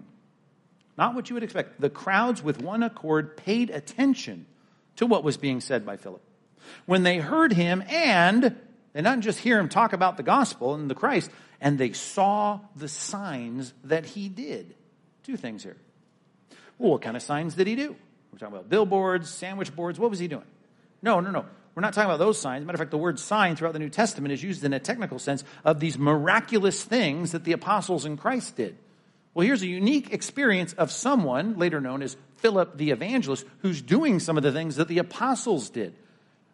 Not 0.97 1.13
what 1.13 1.29
you 1.29 1.33
would 1.33 1.43
expect. 1.43 1.79
The 1.79 1.89
crowds, 1.89 2.41
with 2.41 2.61
one 2.61 2.83
accord, 2.83 3.37
paid 3.37 3.69
attention 3.69 4.45
to 4.95 5.05
what 5.05 5.23
was 5.23 5.37
being 5.37 5.61
said 5.61 5.85
by 5.85 5.97
Philip. 5.97 6.21
When 6.85 7.03
they 7.03 7.17
heard 7.17 7.53
him 7.53 7.83
and 7.87 8.55
they 8.93 9.01
not 9.01 9.19
just 9.19 9.39
hear 9.39 9.59
him 9.59 9.69
talk 9.69 9.93
about 9.93 10.17
the 10.17 10.23
gospel 10.23 10.73
and 10.73 10.89
the 10.89 10.95
Christ, 10.95 11.29
and 11.65 11.79
they 11.79 11.93
saw 11.93 12.59
the 12.75 12.87
signs 12.87 13.73
that 13.85 14.05
he 14.05 14.29
did. 14.29 14.75
Two 15.23 15.35
things 15.35 15.63
here. 15.63 15.75
Well, 16.77 16.91
what 16.91 17.01
kind 17.01 17.17
of 17.17 17.23
signs 17.23 17.55
did 17.55 17.65
he 17.65 17.75
do? 17.75 17.95
We're 18.31 18.37
talking 18.37 18.53
about 18.53 18.69
billboards, 18.69 19.31
sandwich 19.31 19.75
boards. 19.75 19.99
What 19.99 20.11
was 20.11 20.19
he 20.19 20.27
doing? 20.27 20.45
No, 21.01 21.21
no, 21.21 21.31
no. 21.31 21.43
We're 21.73 21.81
not 21.81 21.93
talking 21.93 22.07
about 22.07 22.19
those 22.19 22.37
signs. 22.37 22.63
Matter 22.65 22.75
of 22.75 22.79
fact, 22.79 22.91
the 22.91 22.99
word 22.99 23.19
sign 23.19 23.55
throughout 23.55 23.73
the 23.73 23.79
New 23.79 23.89
Testament 23.89 24.31
is 24.31 24.43
used 24.43 24.63
in 24.63 24.73
a 24.73 24.79
technical 24.79 25.17
sense 25.17 25.43
of 25.63 25.79
these 25.79 25.97
miraculous 25.97 26.83
things 26.83 27.31
that 27.31 27.45
the 27.45 27.53
apostles 27.53 28.05
in 28.05 28.15
Christ 28.15 28.55
did. 28.55 28.77
Well, 29.33 29.45
here's 29.45 29.63
a 29.63 29.67
unique 29.67 30.13
experience 30.13 30.73
of 30.73 30.91
someone, 30.91 31.57
later 31.57 31.81
known 31.81 32.03
as 32.03 32.15
Philip 32.37 32.77
the 32.77 32.91
evangelist, 32.91 33.43
who's 33.63 33.81
doing 33.81 34.19
some 34.19 34.37
of 34.37 34.43
the 34.43 34.51
things 34.51 34.75
that 34.75 34.87
the 34.87 34.99
apostles 34.99 35.71
did. 35.71 35.95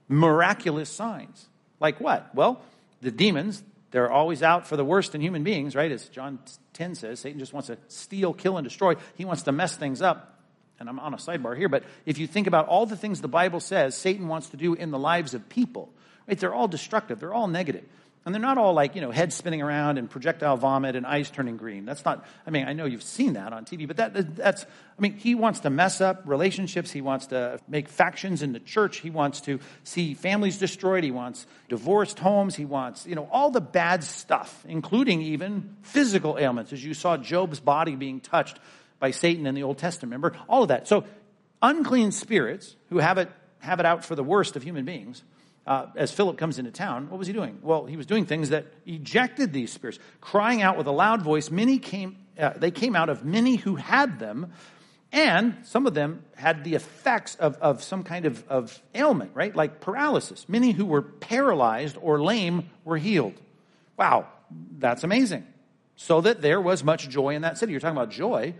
Miraculous 0.07 0.89
signs. 0.89 1.49
Like 1.81 1.99
what? 1.99 2.33
Well, 2.33 2.61
the 3.01 3.11
demons, 3.11 3.61
they're 3.91 4.11
always 4.11 4.41
out 4.41 4.67
for 4.67 4.77
the 4.77 4.85
worst 4.85 5.13
in 5.15 5.21
human 5.21 5.43
beings, 5.43 5.75
right? 5.75 5.91
As 5.91 6.07
John 6.09 6.39
10 6.73 6.95
says, 6.95 7.19
Satan 7.19 7.39
just 7.39 7.53
wants 7.53 7.67
to 7.67 7.77
steal, 7.89 8.33
kill, 8.33 8.57
and 8.57 8.63
destroy. 8.63 8.95
He 9.15 9.25
wants 9.25 9.43
to 9.43 9.51
mess 9.51 9.75
things 9.75 10.01
up. 10.01 10.39
and 10.79 10.89
I'm 10.89 10.99
on 10.99 11.13
a 11.13 11.17
sidebar 11.17 11.55
here, 11.55 11.69
but 11.69 11.83
if 12.05 12.17
you 12.17 12.25
think 12.25 12.47
about 12.47 12.67
all 12.67 12.85
the 12.85 12.97
things 12.97 13.21
the 13.21 13.27
Bible 13.27 13.59
says 13.59 13.95
Satan 13.95 14.27
wants 14.27 14.49
to 14.49 14.57
do 14.57 14.73
in 14.73 14.89
the 14.89 14.97
lives 14.97 15.33
of 15.33 15.47
people, 15.47 15.93
right, 16.27 16.39
they're 16.39 16.53
all 16.53 16.67
destructive, 16.67 17.19
they're 17.19 17.33
all 17.33 17.47
negative. 17.47 17.83
And 18.23 18.35
they're 18.35 18.41
not 18.41 18.59
all 18.59 18.73
like, 18.73 18.93
you 18.93 19.01
know, 19.01 19.09
head 19.09 19.33
spinning 19.33 19.63
around 19.63 19.97
and 19.97 20.07
projectile 20.07 20.55
vomit 20.55 20.95
and 20.95 21.07
eyes 21.07 21.31
turning 21.31 21.57
green. 21.57 21.85
That's 21.85 22.05
not, 22.05 22.23
I 22.45 22.51
mean, 22.51 22.67
I 22.67 22.73
know 22.73 22.85
you've 22.85 23.01
seen 23.01 23.33
that 23.33 23.51
on 23.51 23.65
TV, 23.65 23.87
but 23.87 23.97
that, 23.97 24.35
that's, 24.35 24.63
I 24.63 25.01
mean, 25.01 25.13
he 25.13 25.33
wants 25.33 25.61
to 25.61 25.71
mess 25.71 26.01
up 26.01 26.21
relationships. 26.25 26.91
He 26.91 27.01
wants 27.01 27.27
to 27.27 27.59
make 27.67 27.89
factions 27.89 28.43
in 28.43 28.53
the 28.53 28.59
church. 28.59 28.97
He 28.97 29.09
wants 29.09 29.41
to 29.41 29.59
see 29.83 30.13
families 30.13 30.59
destroyed. 30.59 31.03
He 31.03 31.09
wants 31.09 31.47
divorced 31.67 32.19
homes. 32.19 32.55
He 32.55 32.63
wants, 32.63 33.07
you 33.07 33.15
know, 33.15 33.27
all 33.31 33.49
the 33.49 33.61
bad 33.61 34.03
stuff, 34.03 34.63
including 34.67 35.23
even 35.23 35.77
physical 35.81 36.37
ailments, 36.37 36.73
as 36.73 36.85
you 36.85 36.93
saw 36.93 37.17
Job's 37.17 37.59
body 37.59 37.95
being 37.95 38.19
touched 38.19 38.59
by 38.99 39.09
Satan 39.09 39.47
in 39.47 39.55
the 39.55 39.63
Old 39.63 39.79
Testament. 39.79 40.11
Remember? 40.11 40.37
All 40.47 40.61
of 40.61 40.67
that. 40.67 40.87
So, 40.87 41.05
unclean 41.63 42.11
spirits 42.11 42.75
who 42.89 42.99
have 42.99 43.17
it, 43.17 43.31
have 43.59 43.79
it 43.79 43.85
out 43.87 44.05
for 44.05 44.15
the 44.15 44.23
worst 44.23 44.55
of 44.55 44.61
human 44.61 44.85
beings 44.85 45.23
uh, 45.67 45.87
as 45.95 46.11
Philip 46.11 46.37
comes 46.37 46.57
into 46.57 46.71
town, 46.71 47.09
what 47.09 47.17
was 47.17 47.27
he 47.27 47.33
doing? 47.33 47.59
Well, 47.61 47.85
he 47.85 47.97
was 47.97 48.05
doing 48.05 48.25
things 48.25 48.49
that 48.49 48.65
ejected 48.85 49.53
these 49.53 49.71
spirits, 49.71 49.99
crying 50.19 50.61
out 50.61 50.77
with 50.77 50.87
a 50.87 50.91
loud 50.91 51.21
voice. 51.21 51.51
Many 51.51 51.77
came, 51.77 52.17
uh, 52.39 52.53
they 52.55 52.71
came 52.71 52.95
out 52.95 53.09
of 53.09 53.23
many 53.23 53.57
who 53.57 53.75
had 53.75 54.19
them, 54.19 54.53
and 55.11 55.57
some 55.63 55.85
of 55.85 55.93
them 55.93 56.23
had 56.35 56.63
the 56.63 56.75
effects 56.75 57.35
of, 57.35 57.57
of 57.57 57.83
some 57.83 58.03
kind 58.03 58.25
of, 58.25 58.43
of 58.47 58.81
ailment, 58.95 59.31
right? 59.33 59.55
Like 59.55 59.81
paralysis. 59.81 60.49
Many 60.49 60.71
who 60.71 60.85
were 60.85 61.01
paralyzed 61.01 61.97
or 62.01 62.23
lame 62.23 62.69
were 62.83 62.97
healed. 62.97 63.39
Wow, 63.97 64.27
that's 64.79 65.03
amazing. 65.03 65.45
So 65.95 66.21
that 66.21 66.41
there 66.41 66.59
was 66.59 66.83
much 66.83 67.07
joy 67.09 67.35
in 67.35 67.43
that 67.43 67.57
city. 67.59 67.73
You're 67.73 67.81
talking 67.81 67.97
about 67.97 68.09
joy 68.09 68.55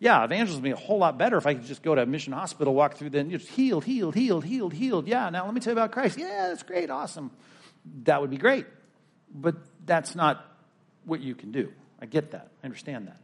yeah, 0.00 0.24
evangelism 0.24 0.62
would 0.62 0.68
be 0.68 0.72
a 0.72 0.76
whole 0.76 0.98
lot 0.98 1.18
better 1.18 1.36
if 1.36 1.46
I 1.46 1.54
could 1.54 1.64
just 1.64 1.82
go 1.82 1.94
to 1.94 2.02
a 2.02 2.06
mission 2.06 2.32
hospital, 2.32 2.74
walk 2.74 2.96
through, 2.96 3.10
then 3.10 3.30
just 3.30 3.48
healed, 3.48 3.84
healed, 3.84 4.14
healed, 4.14 4.44
healed, 4.44 4.72
healed. 4.72 5.08
Yeah, 5.08 5.28
now 5.30 5.44
let 5.44 5.54
me 5.54 5.60
tell 5.60 5.72
you 5.72 5.78
about 5.78 5.92
Christ. 5.92 6.18
Yeah, 6.18 6.48
that's 6.48 6.62
great, 6.62 6.88
awesome. 6.88 7.30
That 8.04 8.20
would 8.20 8.30
be 8.30 8.36
great. 8.36 8.66
But 9.34 9.56
that's 9.84 10.14
not 10.14 10.44
what 11.04 11.20
you 11.20 11.34
can 11.34 11.50
do. 11.50 11.72
I 12.00 12.06
get 12.06 12.30
that. 12.30 12.48
I 12.62 12.66
understand 12.66 13.08
that. 13.08 13.20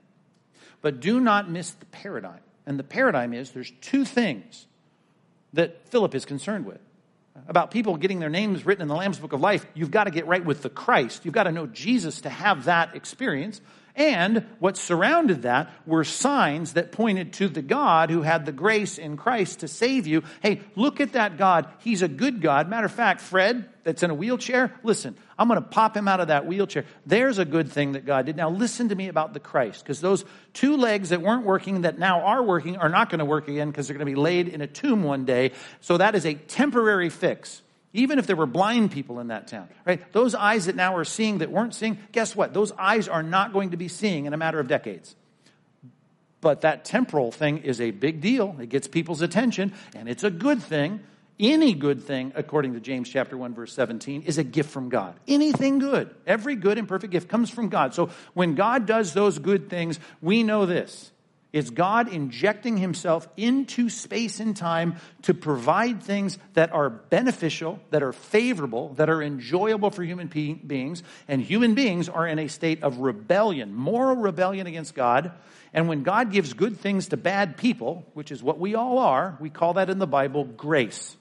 But 0.83 1.01
do 1.01 1.21
not 1.21 1.49
miss 1.49 1.71
the 1.71 1.87
paradigm. 1.87 2.41
And 2.67 2.79
the 2.79 2.85
paradigm 2.85 3.33
is 3.35 3.53
there's 3.53 3.73
two 3.81 4.05
things 4.05 4.67
that 5.53 5.89
Philip 5.89 6.15
is 6.15 6.25
concerned 6.25 6.67
with. 6.67 6.81
About 7.49 7.71
people 7.71 7.97
getting 7.97 8.21
their 8.21 8.31
names 8.31 8.65
written 8.65 8.83
in 8.83 8.89
the 8.89 8.95
Lamb's 8.95 9.19
Book 9.19 9.33
of 9.33 9.41
Life, 9.41 9.67
you've 9.75 9.91
got 9.91 10.05
to 10.05 10.11
get 10.11 10.27
right 10.27 10.45
with 10.45 10.63
the 10.63 10.71
Christ. 10.71 11.25
You've 11.25 11.35
got 11.35 11.45
to 11.45 11.53
know 11.53 11.67
Jesus 11.67 12.23
to 12.23 12.31
have 12.31 12.65
that 12.67 12.95
experience. 12.95 13.61
And 13.97 14.45
what 14.59 14.77
surrounded 14.77 15.43
that 15.43 15.71
were 15.87 16.03
signs 16.03 16.73
that 16.73 16.91
pointed 16.91 17.35
to 17.35 17.49
the 17.49 17.63
God 17.63 18.11
who 18.11 18.23
had 18.23 18.45
the 18.45 18.51
grace 18.51 18.99
in 18.99 19.17
Christ 19.17 19.61
to 19.61 19.69
save 19.69 20.09
you. 20.09 20.25
Hey, 20.43 20.63
look 20.75 21.01
at 21.01 21.13
that 21.13 21.37
God. 21.37 21.69
He's 21.79 22.03
a 22.03 22.09
good 22.09 22.41
God. 22.41 22.69
Matter 22.69 22.87
of 22.87 22.93
fact, 22.93 23.21
Fred, 23.21 23.69
that's 23.85 24.03
in 24.03 24.11
a 24.11 24.15
wheelchair, 24.15 24.75
listen, 24.83 25.15
I'm 25.39 25.47
going 25.47 25.63
to 25.63 25.69
pop 25.69 25.97
him 25.97 26.09
out 26.09 26.19
of 26.19 26.29
that 26.29 26.45
wheelchair. 26.45 26.87
There's 27.07 27.39
a 27.39 27.45
good 27.45 27.71
thing 27.71 27.93
that 27.93 28.05
God 28.05 28.27
did. 28.27 28.37
Now 28.37 28.51
listen 28.51 28.89
to 28.89 28.97
me 28.97 29.07
about 29.07 29.33
the 29.33 29.41
Christ, 29.41 29.85
because 29.85 30.01
those 30.01 30.25
two 30.55 30.77
legs 30.77 31.11
that 31.11 31.23
weren't 31.23 31.45
working 31.45 31.83
that 31.83 31.97
now 31.97 32.23
are 32.23 32.43
working 32.43 32.77
are 32.77 32.89
not 32.89 33.11
going 33.11 33.21
to 33.21 33.25
work 33.25 33.47
again 33.47 33.71
because 33.71 33.87
they're 33.87 33.97
going 33.97 34.09
to 34.09 34.13
be 34.13 34.21
laid 34.21 34.49
in 34.49 34.61
a 34.61 34.67
tomb 34.67 35.05
one 35.05 35.25
day. 35.25 35.53
So 35.81 35.99
that 35.99 36.17
is 36.17 36.27
a 36.27 36.35
temporary 36.35 37.11
fix. 37.11 37.63
Even 37.95 38.19
if 38.19 38.27
there 38.27 38.37
were 38.37 38.45
blind 38.45 38.91
people 38.91 39.21
in 39.21 39.29
that 39.29 39.47
town, 39.47 39.69
right? 39.87 40.13
Those 40.13 40.35
eyes 40.35 40.67
that 40.67 40.75
now 40.75 40.97
are 40.97 41.05
seeing 41.05 41.39
that 41.39 41.51
weren't 41.51 41.75
seeing, 41.75 41.97
guess 42.11 42.35
what? 42.35 42.53
Those 42.53 42.73
eyes 42.73 43.07
are 43.09 43.23
not 43.23 43.53
going 43.53 43.71
to 43.71 43.77
be 43.77 43.87
seeing 43.87 44.27
in 44.27 44.35
a 44.35 44.37
matter 44.37 44.59
of 44.59 44.67
decades. 44.67 45.15
But 46.41 46.63
that 46.63 46.85
temporal 46.85 47.31
thing 47.31 47.59
is 47.59 47.81
a 47.81 47.93
big 47.93 48.21
deal. 48.21 48.57
It 48.61 48.69
gets 48.69 48.89
people's 48.89 49.23
attention, 49.23 49.73
and 49.95 50.09
it's 50.09 50.25
a 50.25 50.31
good 50.31 50.61
thing. 50.61 51.01
Any 51.39 51.73
good 51.73 52.03
thing, 52.03 52.33
according 52.35 52.75
to 52.75 52.81
James 52.81 53.09
chapter 53.09 53.37
1, 53.37 53.55
verse 53.55 53.73
17, 53.73 54.23
is 54.23 54.39
a 54.39 54.45
gift 54.45 54.71
from 54.71 54.89
God. 54.89 55.15
Anything 55.27 55.79
good, 55.79 56.15
every 56.27 56.57
good 56.57 56.79
and 56.79 56.87
perfect 56.87 57.13
gift 57.13 57.29
comes 57.29 57.49
from 57.49 57.69
God. 57.69 57.95
So 57.95 58.11
when 58.35 58.57
God 58.57 58.87
does 58.87 59.15
those 59.15 59.39
good 59.39 59.71
things, 59.71 59.99
we 60.21 60.43
know 60.43 60.67
this 60.67 61.13
it's 61.55 61.71
God 61.71 62.13
injecting 62.13 62.77
himself 62.77 63.29
into 63.37 63.89
space 63.89 64.41
and 64.41 64.57
time 64.57 64.97
to 65.23 65.35
provide 65.35 66.03
things 66.03 66.37
that 66.55 66.73
are 66.73 66.91
beneficial, 66.91 67.79
that 67.91 68.03
are 68.03 68.13
favorable, 68.13 68.89
that 68.95 69.09
are 69.09 69.23
enjoyable 69.23 69.91
for 69.91 70.03
human 70.03 70.27
beings. 70.27 71.05
And 71.29 71.41
human 71.41 71.75
beings 71.75 72.09
are 72.09 72.27
in 72.27 72.41
a 72.41 72.49
state 72.49 72.83
of 72.83 72.99
rebellion, 72.99 73.73
moral 73.73 74.17
rebellion 74.17 74.67
against 74.67 74.97
God. 74.97 75.31
And 75.73 75.87
when 75.87 76.03
God 76.03 76.33
gives 76.33 76.55
good 76.55 76.81
things 76.81 77.11
to 77.11 77.17
bad 77.17 77.57
people, 77.57 78.05
which 78.15 78.33
is 78.33 78.43
what 78.43 78.59
we 78.59 78.75
all 78.75 78.99
are, 78.99 79.39
we 79.39 79.49
call 79.49 79.75
that 79.75 79.91
in 79.91 80.01
the 80.01 80.09
Bible 80.09 80.43
grace. 80.43 81.17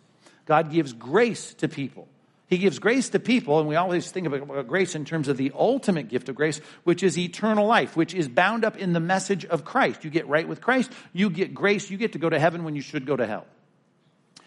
God 0.47 0.71
gives 0.71 0.93
grace 0.93 1.53
to 1.59 1.67
people. 1.67 2.07
He 2.53 2.59
gives 2.59 2.77
grace 2.77 3.09
to 3.09 3.19
people, 3.19 3.57
and 3.57 3.67
we 3.67 3.75
always 3.75 4.11
think 4.11 4.27
of 4.27 4.67
grace 4.67 4.93
in 4.93 5.05
terms 5.05 5.27
of 5.27 5.37
the 5.37 5.51
ultimate 5.55 6.07
gift 6.07 6.29
of 6.29 6.35
grace, 6.35 6.61
which 6.83 7.01
is 7.01 7.17
eternal 7.17 7.65
life, 7.65 7.97
which 7.97 8.13
is 8.13 8.27
bound 8.27 8.63
up 8.63 8.77
in 8.77 8.93
the 8.93 8.99
message 8.99 9.43
of 9.43 9.65
Christ. 9.65 10.03
You 10.03 10.11
get 10.11 10.27
right 10.27 10.47
with 10.47 10.61
Christ, 10.61 10.91
you 11.13 11.31
get 11.31 11.55
grace, 11.55 11.89
you 11.89 11.97
get 11.97 12.11
to 12.11 12.19
go 12.19 12.29
to 12.29 12.37
heaven 12.37 12.63
when 12.63 12.75
you 12.75 12.83
should 12.83 13.07
go 13.07 13.15
to 13.15 13.25
hell. 13.25 13.47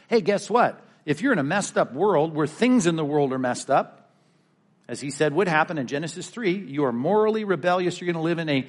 Hey, 0.06 0.20
guess 0.20 0.48
what? 0.48 0.80
If 1.04 1.20
you're 1.20 1.32
in 1.32 1.40
a 1.40 1.42
messed 1.42 1.76
up 1.76 1.94
world 1.94 2.32
where 2.32 2.46
things 2.46 2.86
in 2.86 2.94
the 2.94 3.04
world 3.04 3.32
are 3.32 3.40
messed 3.40 3.70
up, 3.70 4.08
as 4.86 5.00
he 5.00 5.10
said 5.10 5.32
would 5.32 5.48
happen 5.48 5.76
in 5.76 5.88
Genesis 5.88 6.30
3, 6.30 6.52
you 6.52 6.84
are 6.84 6.92
morally 6.92 7.42
rebellious, 7.42 8.00
you're 8.00 8.06
going 8.06 8.14
to 8.14 8.20
live 8.20 8.38
in 8.38 8.48
a 8.48 8.68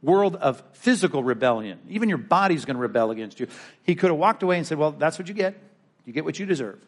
world 0.00 0.36
of 0.36 0.62
physical 0.74 1.24
rebellion. 1.24 1.80
Even 1.88 2.08
your 2.08 2.18
body's 2.18 2.64
going 2.64 2.76
to 2.76 2.82
rebel 2.82 3.10
against 3.10 3.40
you. 3.40 3.48
He 3.82 3.96
could 3.96 4.10
have 4.10 4.18
walked 4.18 4.44
away 4.44 4.58
and 4.58 4.64
said, 4.64 4.78
Well, 4.78 4.92
that's 4.92 5.18
what 5.18 5.26
you 5.26 5.34
get. 5.34 5.60
You 6.04 6.12
get 6.12 6.24
what 6.24 6.38
you 6.38 6.46
deserve. 6.46 6.78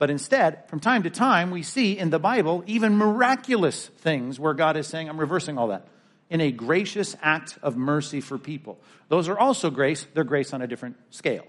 But 0.00 0.08
instead, 0.08 0.66
from 0.70 0.80
time 0.80 1.02
to 1.02 1.10
time, 1.10 1.50
we 1.50 1.62
see 1.62 1.98
in 1.98 2.08
the 2.08 2.18
Bible 2.18 2.64
even 2.66 2.96
miraculous 2.96 3.88
things 3.98 4.40
where 4.40 4.54
God 4.54 4.78
is 4.78 4.86
saying, 4.86 5.10
I'm 5.10 5.20
reversing 5.20 5.58
all 5.58 5.68
that, 5.68 5.86
in 6.30 6.40
a 6.40 6.50
gracious 6.50 7.14
act 7.20 7.58
of 7.62 7.76
mercy 7.76 8.22
for 8.22 8.38
people. 8.38 8.80
Those 9.08 9.28
are 9.28 9.38
also 9.38 9.68
grace, 9.68 10.06
they're 10.14 10.24
grace 10.24 10.54
on 10.54 10.62
a 10.62 10.66
different 10.66 10.96
scale. 11.10 11.44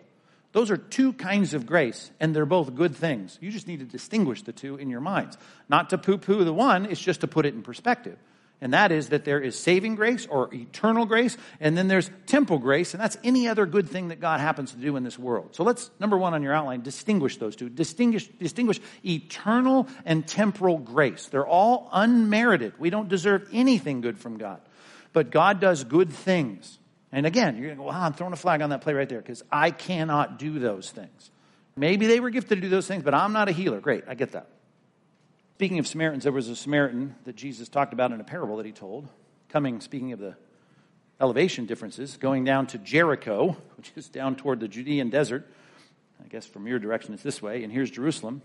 Those 0.51 0.69
are 0.69 0.75
two 0.75 1.13
kinds 1.13 1.53
of 1.53 1.65
grace, 1.65 2.11
and 2.19 2.35
they're 2.35 2.45
both 2.45 2.75
good 2.75 2.93
things. 2.93 3.39
You 3.39 3.51
just 3.51 3.69
need 3.69 3.79
to 3.79 3.85
distinguish 3.85 4.41
the 4.41 4.51
two 4.51 4.75
in 4.75 4.89
your 4.89 4.99
minds. 4.99 5.37
Not 5.69 5.91
to 5.91 5.97
poo 5.97 6.17
poo 6.17 6.43
the 6.43 6.53
one, 6.53 6.85
it's 6.85 6.99
just 6.99 7.21
to 7.21 7.29
put 7.29 7.45
it 7.45 7.53
in 7.53 7.61
perspective 7.61 8.17
and 8.61 8.73
that 8.73 8.91
is 8.91 9.09
that 9.09 9.25
there 9.25 9.39
is 9.39 9.57
saving 9.57 9.95
grace 9.95 10.27
or 10.29 10.53
eternal 10.53 11.07
grace, 11.07 11.35
and 11.59 11.75
then 11.75 11.87
there's 11.87 12.11
temporal 12.27 12.59
grace, 12.59 12.93
and 12.93 13.01
that's 13.01 13.17
any 13.23 13.47
other 13.47 13.65
good 13.65 13.89
thing 13.89 14.09
that 14.09 14.19
God 14.19 14.39
happens 14.39 14.71
to 14.71 14.77
do 14.77 14.95
in 14.95 15.03
this 15.03 15.17
world. 15.17 15.55
So 15.55 15.63
let's, 15.63 15.89
number 15.99 16.15
one 16.15 16.35
on 16.35 16.43
your 16.43 16.53
outline, 16.53 16.81
distinguish 16.81 17.37
those 17.37 17.55
two. 17.55 17.69
Distinguish, 17.69 18.27
distinguish 18.27 18.79
eternal 19.03 19.87
and 20.05 20.27
temporal 20.27 20.77
grace. 20.77 21.25
They're 21.25 21.47
all 21.47 21.89
unmerited. 21.91 22.73
We 22.77 22.91
don't 22.91 23.09
deserve 23.09 23.49
anything 23.51 24.01
good 24.01 24.19
from 24.19 24.37
God. 24.37 24.61
But 25.11 25.31
God 25.31 25.59
does 25.59 25.83
good 25.83 26.11
things. 26.11 26.77
And 27.11 27.25
again, 27.25 27.57
you're 27.57 27.65
going 27.65 27.77
to 27.77 27.83
go, 27.83 27.89
wow, 27.89 28.05
I'm 28.05 28.13
throwing 28.13 28.31
a 28.31 28.37
flag 28.37 28.61
on 28.61 28.69
that 28.69 28.81
play 28.81 28.93
right 28.93 29.09
there 29.09 29.19
because 29.19 29.43
I 29.51 29.71
cannot 29.71 30.37
do 30.37 30.59
those 30.59 30.89
things. 30.89 31.31
Maybe 31.75 32.05
they 32.05 32.19
were 32.19 32.29
gifted 32.29 32.57
to 32.57 32.61
do 32.61 32.69
those 32.69 32.87
things, 32.87 33.03
but 33.03 33.13
I'm 33.13 33.33
not 33.33 33.49
a 33.49 33.51
healer. 33.51 33.81
Great, 33.81 34.03
I 34.07 34.13
get 34.13 34.33
that. 34.33 34.47
Speaking 35.61 35.77
of 35.77 35.85
Samaritans, 35.85 36.23
there 36.23 36.33
was 36.33 36.49
a 36.49 36.55
Samaritan 36.55 37.13
that 37.25 37.35
Jesus 37.35 37.69
talked 37.69 37.93
about 37.93 38.11
in 38.11 38.19
a 38.19 38.23
parable 38.23 38.57
that 38.57 38.65
he 38.65 38.71
told, 38.71 39.07
coming, 39.49 39.79
speaking 39.79 40.11
of 40.11 40.17
the 40.17 40.35
elevation 41.19 41.67
differences, 41.67 42.17
going 42.17 42.43
down 42.43 42.65
to 42.65 42.79
Jericho, 42.79 43.55
which 43.77 43.91
is 43.95 44.09
down 44.09 44.35
toward 44.35 44.59
the 44.59 44.67
Judean 44.67 45.11
desert. 45.11 45.47
I 46.19 46.27
guess 46.29 46.47
from 46.47 46.65
your 46.65 46.79
direction 46.79 47.13
it's 47.13 47.21
this 47.21 47.43
way, 47.43 47.63
and 47.63 47.71
here's 47.71 47.91
Jerusalem. 47.91 48.41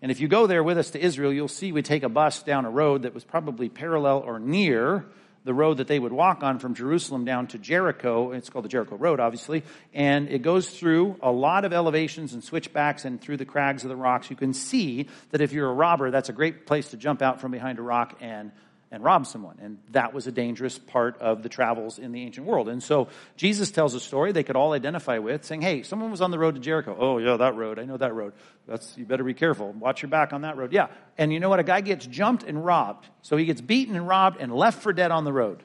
And 0.00 0.10
if 0.10 0.18
you 0.18 0.28
go 0.28 0.46
there 0.46 0.64
with 0.64 0.78
us 0.78 0.92
to 0.92 0.98
Israel, 0.98 1.30
you'll 1.30 1.46
see 1.46 1.72
we 1.72 1.82
take 1.82 2.04
a 2.04 2.08
bus 2.08 2.42
down 2.42 2.64
a 2.64 2.70
road 2.70 3.02
that 3.02 3.12
was 3.12 3.22
probably 3.22 3.68
parallel 3.68 4.20
or 4.20 4.38
near 4.38 5.04
the 5.46 5.54
road 5.54 5.76
that 5.76 5.86
they 5.86 5.98
would 5.98 6.12
walk 6.12 6.42
on 6.42 6.58
from 6.58 6.74
Jerusalem 6.74 7.24
down 7.24 7.46
to 7.46 7.58
Jericho. 7.58 8.32
It's 8.32 8.50
called 8.50 8.64
the 8.64 8.68
Jericho 8.68 8.96
Road, 8.96 9.20
obviously. 9.20 9.62
And 9.94 10.28
it 10.28 10.42
goes 10.42 10.68
through 10.68 11.16
a 11.22 11.30
lot 11.30 11.64
of 11.64 11.72
elevations 11.72 12.34
and 12.34 12.42
switchbacks 12.42 13.04
and 13.04 13.20
through 13.20 13.36
the 13.36 13.44
crags 13.44 13.84
of 13.84 13.88
the 13.88 13.96
rocks. 13.96 14.28
You 14.28 14.34
can 14.34 14.52
see 14.52 15.08
that 15.30 15.40
if 15.40 15.52
you're 15.52 15.70
a 15.70 15.72
robber, 15.72 16.10
that's 16.10 16.28
a 16.28 16.32
great 16.32 16.66
place 16.66 16.90
to 16.90 16.96
jump 16.96 17.22
out 17.22 17.40
from 17.40 17.52
behind 17.52 17.78
a 17.78 17.82
rock 17.82 18.18
and 18.20 18.50
and 18.90 19.02
rob 19.02 19.26
someone. 19.26 19.58
And 19.60 19.78
that 19.90 20.14
was 20.14 20.26
a 20.26 20.32
dangerous 20.32 20.78
part 20.78 21.20
of 21.20 21.42
the 21.42 21.48
travels 21.48 21.98
in 21.98 22.12
the 22.12 22.22
ancient 22.22 22.46
world. 22.46 22.68
And 22.68 22.82
so 22.82 23.08
Jesus 23.36 23.70
tells 23.70 23.94
a 23.94 24.00
story 24.00 24.32
they 24.32 24.44
could 24.44 24.56
all 24.56 24.72
identify 24.72 25.18
with, 25.18 25.44
saying, 25.44 25.62
Hey, 25.62 25.82
someone 25.82 26.10
was 26.10 26.20
on 26.20 26.30
the 26.30 26.38
road 26.38 26.54
to 26.54 26.60
Jericho. 26.60 26.96
Oh, 26.98 27.18
yeah, 27.18 27.36
that 27.36 27.56
road. 27.56 27.78
I 27.78 27.84
know 27.84 27.96
that 27.96 28.14
road. 28.14 28.32
That's, 28.66 28.96
you 28.96 29.04
better 29.04 29.24
be 29.24 29.34
careful. 29.34 29.72
Watch 29.72 30.02
your 30.02 30.08
back 30.08 30.32
on 30.32 30.42
that 30.42 30.56
road. 30.56 30.72
Yeah. 30.72 30.88
And 31.18 31.32
you 31.32 31.40
know 31.40 31.48
what? 31.48 31.60
A 31.60 31.64
guy 31.64 31.80
gets 31.80 32.06
jumped 32.06 32.44
and 32.44 32.64
robbed. 32.64 33.06
So 33.22 33.36
he 33.36 33.44
gets 33.44 33.60
beaten 33.60 33.96
and 33.96 34.06
robbed 34.06 34.40
and 34.40 34.54
left 34.54 34.82
for 34.82 34.92
dead 34.92 35.10
on 35.10 35.24
the 35.24 35.32
road. 35.32 35.62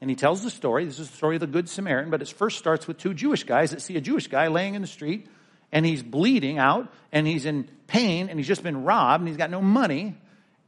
And 0.00 0.10
he 0.10 0.16
tells 0.16 0.42
the 0.42 0.50
story. 0.50 0.84
This 0.84 0.98
is 0.98 1.08
the 1.10 1.16
story 1.16 1.36
of 1.36 1.40
the 1.40 1.46
Good 1.46 1.68
Samaritan, 1.68 2.10
but 2.10 2.22
it 2.22 2.28
first 2.28 2.58
starts 2.58 2.88
with 2.88 2.98
two 2.98 3.14
Jewish 3.14 3.44
guys 3.44 3.70
that 3.70 3.82
see 3.82 3.96
a 3.96 4.00
Jewish 4.00 4.26
guy 4.26 4.48
laying 4.48 4.74
in 4.74 4.82
the 4.82 4.88
street 4.88 5.28
and 5.70 5.86
he's 5.86 6.02
bleeding 6.02 6.58
out 6.58 6.92
and 7.12 7.26
he's 7.26 7.46
in 7.46 7.68
pain 7.86 8.28
and 8.28 8.38
he's 8.38 8.48
just 8.48 8.62
been 8.62 8.84
robbed 8.84 9.20
and 9.20 9.28
he's 9.28 9.36
got 9.36 9.50
no 9.50 9.62
money 9.62 10.16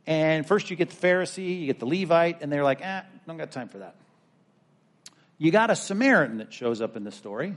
and 0.06 0.46
first 0.46 0.70
you 0.70 0.76
get 0.76 0.90
the 0.90 1.06
Pharisee, 1.06 1.60
you 1.60 1.66
get 1.66 1.78
the 1.78 1.86
Levite, 1.86 2.42
and 2.42 2.52
they're 2.52 2.64
like, 2.64 2.80
eh, 2.82 3.02
don't 3.26 3.36
got 3.36 3.50
time 3.50 3.68
for 3.68 3.78
that. 3.78 3.94
You 5.38 5.50
got 5.50 5.70
a 5.70 5.76
Samaritan 5.76 6.38
that 6.38 6.52
shows 6.52 6.80
up 6.80 6.96
in 6.96 7.04
the 7.04 7.10
story, 7.10 7.56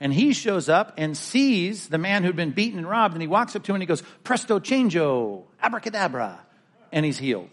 And 0.00 0.12
he 0.12 0.32
shows 0.32 0.68
up 0.68 0.94
and 0.96 1.16
sees 1.16 1.88
the 1.88 1.98
man 1.98 2.22
who'd 2.22 2.36
been 2.36 2.52
beaten 2.52 2.78
and 2.78 2.88
robbed, 2.88 3.14
and 3.14 3.22
he 3.22 3.28
walks 3.28 3.56
up 3.56 3.64
to 3.64 3.72
him 3.72 3.76
and 3.76 3.82
he 3.82 3.86
goes, 3.86 4.02
Presto 4.22 4.60
changeo, 4.60 5.42
abracadabra, 5.60 6.38
and 6.92 7.04
he's 7.04 7.18
healed. 7.18 7.48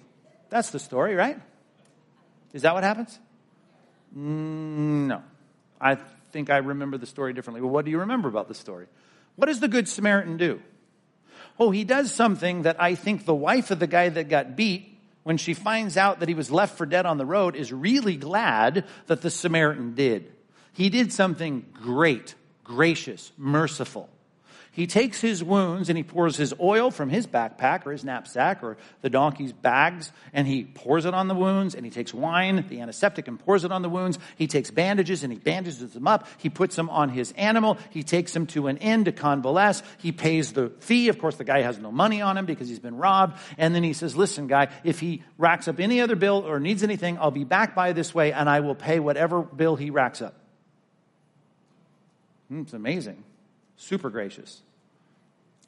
That's 0.49 0.69
the 0.69 0.79
story, 0.79 1.15
right? 1.15 1.39
Is 2.53 2.61
that 2.63 2.73
what 2.73 2.83
happens? 2.83 3.19
Mm, 4.15 5.07
no. 5.07 5.23
I 5.79 5.97
think 6.31 6.49
I 6.49 6.57
remember 6.57 6.97
the 6.97 7.05
story 7.05 7.33
differently. 7.33 7.61
Well, 7.61 7.71
what 7.71 7.85
do 7.85 7.91
you 7.91 7.99
remember 7.99 8.27
about 8.27 8.47
the 8.47 8.53
story? 8.53 8.87
What 9.35 9.47
does 9.47 9.59
the 9.59 9.67
Good 9.67 9.87
Samaritan 9.87 10.37
do? 10.37 10.61
Oh, 11.59 11.71
he 11.71 11.83
does 11.83 12.11
something 12.11 12.61
that 12.61 12.81
I 12.81 12.95
think 12.95 13.25
the 13.25 13.35
wife 13.35 13.69
of 13.69 13.79
the 13.79 13.87
guy 13.87 14.09
that 14.09 14.29
got 14.29 14.55
beat, 14.55 14.97
when 15.23 15.37
she 15.37 15.53
finds 15.53 15.97
out 15.97 16.21
that 16.21 16.29
he 16.29 16.35
was 16.35 16.49
left 16.49 16.77
for 16.77 16.85
dead 16.85 17.05
on 17.05 17.17
the 17.17 17.25
road, 17.25 17.55
is 17.55 17.73
really 17.73 18.15
glad 18.15 18.85
that 19.07 19.21
the 19.21 19.29
Samaritan 19.29 19.93
did. 19.93 20.31
He 20.73 20.89
did 20.89 21.11
something 21.11 21.65
great, 21.73 22.35
gracious, 22.63 23.31
merciful. 23.37 24.09
He 24.79 24.87
takes 24.87 25.19
his 25.19 25.43
wounds 25.43 25.89
and 25.89 25.97
he 25.97 26.05
pours 26.05 26.37
his 26.37 26.53
oil 26.57 26.89
from 26.89 27.09
his 27.09 27.27
backpack 27.27 27.85
or 27.85 27.91
his 27.91 28.05
knapsack 28.05 28.63
or 28.63 28.77
the 29.01 29.09
donkey's 29.09 29.51
bags 29.51 30.13
and 30.31 30.47
he 30.47 30.63
pours 30.63 31.03
it 31.03 31.13
on 31.13 31.27
the 31.27 31.35
wounds 31.35 31.75
and 31.75 31.83
he 31.83 31.91
takes 31.91 32.13
wine, 32.13 32.65
the 32.69 32.79
antiseptic, 32.79 33.27
and 33.27 33.37
pours 33.37 33.65
it 33.65 33.73
on 33.73 33.81
the 33.81 33.89
wounds. 33.89 34.17
He 34.37 34.47
takes 34.47 34.71
bandages 34.71 35.21
and 35.21 35.33
he 35.33 35.37
bandages 35.37 35.91
them 35.91 36.07
up. 36.07 36.27
He 36.37 36.49
puts 36.49 36.77
them 36.77 36.89
on 36.89 37.09
his 37.09 37.33
animal. 37.33 37.77
He 37.89 38.03
takes 38.03 38.33
him 38.33 38.47
to 38.47 38.67
an 38.67 38.77
inn 38.77 39.03
to 39.03 39.11
convalesce. 39.11 39.83
He 39.97 40.13
pays 40.13 40.53
the 40.53 40.69
fee. 40.79 41.09
Of 41.09 41.19
course, 41.19 41.35
the 41.35 41.43
guy 41.43 41.61
has 41.61 41.77
no 41.77 41.91
money 41.91 42.21
on 42.21 42.37
him 42.37 42.45
because 42.45 42.69
he's 42.69 42.79
been 42.79 42.95
robbed. 42.95 43.37
And 43.57 43.75
then 43.75 43.83
he 43.83 43.91
says, 43.91 44.15
listen, 44.15 44.47
guy, 44.47 44.69
if 44.85 45.01
he 45.01 45.23
racks 45.37 45.67
up 45.67 45.81
any 45.81 45.99
other 45.99 46.15
bill 46.15 46.47
or 46.47 46.57
needs 46.57 46.83
anything, 46.83 47.17
I'll 47.17 47.31
be 47.31 47.43
back 47.43 47.75
by 47.75 47.91
this 47.91 48.15
way 48.15 48.31
and 48.31 48.49
I 48.49 48.61
will 48.61 48.75
pay 48.75 49.01
whatever 49.01 49.41
bill 49.41 49.75
he 49.75 49.89
racks 49.89 50.21
up. 50.21 50.35
Hmm, 52.47 52.61
it's 52.61 52.71
amazing. 52.71 53.25
Super 53.75 54.09
gracious. 54.09 54.61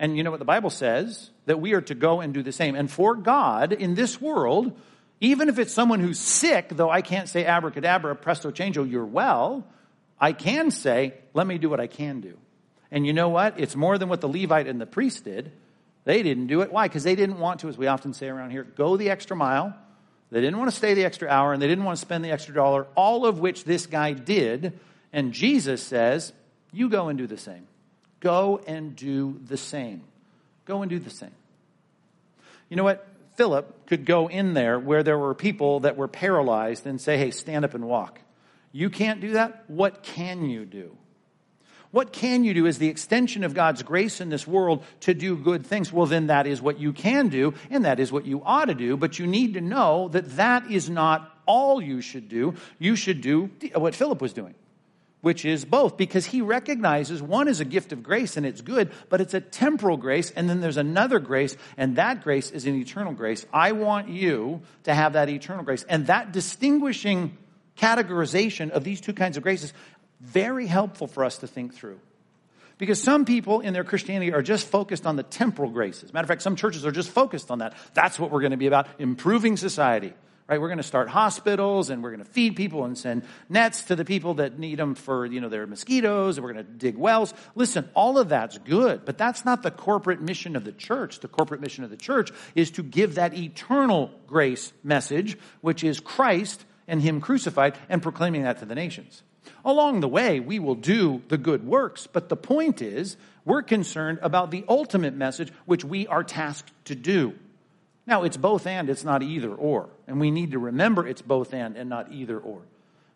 And 0.01 0.17
you 0.17 0.23
know 0.23 0.31
what 0.31 0.39
the 0.39 0.45
Bible 0.45 0.71
says? 0.71 1.29
That 1.45 1.61
we 1.61 1.73
are 1.73 1.81
to 1.81 1.93
go 1.93 2.21
and 2.21 2.33
do 2.33 2.41
the 2.41 2.51
same. 2.51 2.73
And 2.73 2.89
for 2.89 3.13
God 3.13 3.71
in 3.71 3.93
this 3.93 4.19
world, 4.19 4.75
even 5.19 5.47
if 5.47 5.59
it's 5.59 5.71
someone 5.71 5.99
who's 5.99 6.17
sick, 6.17 6.69
though 6.69 6.89
I 6.89 7.03
can't 7.03 7.29
say 7.29 7.45
abracadabra, 7.45 8.15
presto 8.15 8.49
changeo, 8.49 8.89
you're 8.89 9.05
well, 9.05 9.63
I 10.19 10.33
can 10.33 10.71
say, 10.71 11.13
let 11.35 11.45
me 11.45 11.59
do 11.59 11.69
what 11.69 11.79
I 11.79 11.85
can 11.85 12.19
do. 12.19 12.35
And 12.89 13.05
you 13.05 13.13
know 13.13 13.29
what? 13.29 13.59
It's 13.59 13.75
more 13.75 13.99
than 13.99 14.09
what 14.09 14.21
the 14.21 14.27
Levite 14.27 14.65
and 14.65 14.81
the 14.81 14.87
priest 14.87 15.23
did. 15.23 15.51
They 16.03 16.23
didn't 16.23 16.47
do 16.47 16.61
it. 16.61 16.71
Why? 16.71 16.87
Because 16.87 17.03
they 17.03 17.15
didn't 17.15 17.37
want 17.37 17.59
to, 17.59 17.69
as 17.69 17.77
we 17.77 17.85
often 17.85 18.15
say 18.15 18.27
around 18.27 18.49
here, 18.49 18.63
go 18.63 18.97
the 18.97 19.11
extra 19.11 19.37
mile. 19.37 19.77
They 20.31 20.41
didn't 20.41 20.57
want 20.57 20.71
to 20.71 20.75
stay 20.75 20.95
the 20.95 21.05
extra 21.05 21.29
hour 21.29 21.53
and 21.53 21.61
they 21.61 21.67
didn't 21.67 21.83
want 21.83 21.99
to 21.99 22.01
spend 22.01 22.25
the 22.25 22.31
extra 22.31 22.55
dollar, 22.55 22.87
all 22.95 23.27
of 23.27 23.39
which 23.39 23.65
this 23.65 23.85
guy 23.85 24.13
did. 24.13 24.79
And 25.13 25.31
Jesus 25.31 25.83
says, 25.83 26.33
you 26.71 26.89
go 26.89 27.09
and 27.09 27.19
do 27.19 27.27
the 27.27 27.37
same. 27.37 27.67
Go 28.21 28.61
and 28.65 28.95
do 28.95 29.39
the 29.45 29.57
same. 29.57 30.03
Go 30.65 30.81
and 30.81 30.89
do 30.89 30.99
the 30.99 31.09
same. 31.09 31.31
You 32.69 32.77
know 32.77 32.83
what? 32.83 33.05
Philip 33.35 33.87
could 33.87 34.05
go 34.05 34.27
in 34.27 34.53
there 34.53 34.79
where 34.79 35.03
there 35.03 35.17
were 35.17 35.33
people 35.33 35.81
that 35.81 35.97
were 35.97 36.07
paralyzed 36.07 36.85
and 36.85 37.01
say, 37.01 37.17
hey, 37.17 37.31
stand 37.31 37.65
up 37.65 37.73
and 37.73 37.85
walk. 37.85 38.21
You 38.71 38.89
can't 38.89 39.19
do 39.19 39.33
that? 39.33 39.63
What 39.67 40.03
can 40.03 40.49
you 40.49 40.65
do? 40.65 40.95
What 41.91 42.13
can 42.13 42.45
you 42.45 42.53
do 42.53 42.67
is 42.67 42.77
the 42.77 42.87
extension 42.87 43.43
of 43.43 43.53
God's 43.53 43.83
grace 43.83 44.21
in 44.21 44.29
this 44.29 44.47
world 44.47 44.83
to 45.01 45.13
do 45.13 45.35
good 45.35 45.65
things? 45.65 45.91
Well, 45.91 46.05
then 46.05 46.27
that 46.27 46.47
is 46.47 46.61
what 46.61 46.79
you 46.79 46.93
can 46.93 47.27
do, 47.27 47.53
and 47.69 47.83
that 47.83 47.99
is 47.99 48.11
what 48.11 48.25
you 48.25 48.41
ought 48.45 48.65
to 48.65 48.75
do, 48.75 48.95
but 48.95 49.19
you 49.19 49.27
need 49.27 49.55
to 49.55 49.61
know 49.61 50.07
that 50.09 50.37
that 50.37 50.71
is 50.71 50.89
not 50.89 51.29
all 51.45 51.81
you 51.81 51.99
should 51.99 52.29
do. 52.29 52.53
You 52.79 52.95
should 52.95 53.19
do 53.19 53.49
what 53.75 53.93
Philip 53.93 54.21
was 54.21 54.31
doing 54.31 54.55
which 55.21 55.45
is 55.45 55.65
both, 55.65 55.97
because 55.97 56.25
he 56.25 56.41
recognizes 56.41 57.21
one 57.21 57.47
is 57.47 57.59
a 57.59 57.65
gift 57.65 57.91
of 57.91 58.03
grace 58.03 58.37
and 58.37 58.45
it's 58.45 58.61
good, 58.61 58.91
but 59.09 59.21
it's 59.21 59.33
a 59.33 59.41
temporal 59.41 59.97
grace, 59.97 60.31
and 60.31 60.49
then 60.49 60.61
there's 60.61 60.77
another 60.77 61.19
grace, 61.19 61.55
and 61.77 61.95
that 61.95 62.23
grace 62.23 62.51
is 62.51 62.65
an 62.65 62.75
eternal 62.75 63.13
grace. 63.13 63.45
I 63.53 63.71
want 63.73 64.09
you 64.09 64.61
to 64.83 64.93
have 64.93 65.13
that 65.13 65.29
eternal 65.29 65.63
grace. 65.63 65.83
And 65.87 66.07
that 66.07 66.31
distinguishing 66.31 67.37
categorization 67.77 68.71
of 68.71 68.83
these 68.83 68.99
two 68.99 69.13
kinds 69.13 69.37
of 69.37 69.43
graces, 69.43 69.73
very 70.19 70.67
helpful 70.67 71.07
for 71.07 71.23
us 71.23 71.37
to 71.39 71.47
think 71.47 71.73
through. 71.73 71.99
Because 72.77 73.01
some 73.01 73.25
people 73.25 73.59
in 73.59 73.73
their 73.73 73.83
Christianity 73.83 74.33
are 74.33 74.41
just 74.41 74.67
focused 74.67 75.05
on 75.05 75.15
the 75.15 75.23
temporal 75.23 75.69
graces. 75.69 76.13
Matter 76.13 76.23
of 76.23 76.27
fact, 76.29 76.41
some 76.41 76.55
churches 76.55 76.83
are 76.83 76.91
just 76.91 77.09
focused 77.09 77.51
on 77.51 77.59
that. 77.59 77.75
That's 77.93 78.19
what 78.19 78.31
we're 78.31 78.39
going 78.41 78.51
to 78.51 78.57
be 78.57 78.65
about, 78.65 78.87
improving 78.97 79.55
society 79.55 80.13
right? 80.51 80.59
We're 80.59 80.67
going 80.67 80.79
to 80.79 80.83
start 80.83 81.07
hospitals 81.07 81.89
and 81.89 82.03
we're 82.03 82.11
going 82.11 82.25
to 82.25 82.29
feed 82.29 82.57
people 82.57 82.83
and 82.83 82.97
send 82.97 83.23
nets 83.47 83.83
to 83.83 83.95
the 83.95 84.03
people 84.03 84.33
that 84.35 84.59
need 84.59 84.79
them 84.79 84.95
for, 84.95 85.25
you 85.25 85.39
know, 85.39 85.47
their 85.47 85.65
mosquitoes 85.65 86.37
and 86.37 86.45
we're 86.45 86.51
going 86.51 86.65
to 86.65 86.71
dig 86.71 86.97
wells. 86.97 87.33
Listen, 87.55 87.89
all 87.93 88.17
of 88.17 88.29
that's 88.29 88.57
good, 88.57 89.05
but 89.05 89.17
that's 89.17 89.45
not 89.45 89.63
the 89.63 89.71
corporate 89.71 90.21
mission 90.21 90.57
of 90.57 90.65
the 90.65 90.73
church. 90.73 91.21
The 91.21 91.29
corporate 91.29 91.61
mission 91.61 91.85
of 91.85 91.89
the 91.89 91.95
church 91.95 92.31
is 92.53 92.71
to 92.71 92.83
give 92.83 93.15
that 93.15 93.33
eternal 93.33 94.11
grace 94.27 94.73
message, 94.83 95.37
which 95.61 95.85
is 95.85 96.01
Christ 96.01 96.65
and 96.85 97.01
Him 97.01 97.21
crucified 97.21 97.77
and 97.87 98.03
proclaiming 98.03 98.43
that 98.43 98.59
to 98.59 98.65
the 98.65 98.75
nations. 98.75 99.23
Along 99.63 100.01
the 100.01 100.09
way, 100.09 100.41
we 100.41 100.59
will 100.59 100.75
do 100.75 101.21
the 101.29 101.37
good 101.37 101.65
works, 101.65 102.07
but 102.11 102.27
the 102.27 102.35
point 102.35 102.81
is, 102.81 103.15
we're 103.45 103.63
concerned 103.63 104.19
about 104.21 104.51
the 104.51 104.65
ultimate 104.67 105.15
message 105.15 105.51
which 105.65 105.85
we 105.85 106.07
are 106.07 106.23
tasked 106.23 106.71
to 106.85 106.95
do. 106.95 107.35
Now, 108.07 108.23
it's 108.23 108.37
both 108.37 108.65
and, 108.65 108.89
it's 108.89 109.03
not 109.03 109.21
either 109.21 109.53
or. 109.53 109.89
And 110.07 110.19
we 110.19 110.31
need 110.31 110.51
to 110.51 110.59
remember 110.59 111.07
it's 111.07 111.21
both 111.21 111.53
and 111.53 111.77
and 111.77 111.89
not 111.89 112.11
either 112.11 112.37
or. 112.37 112.61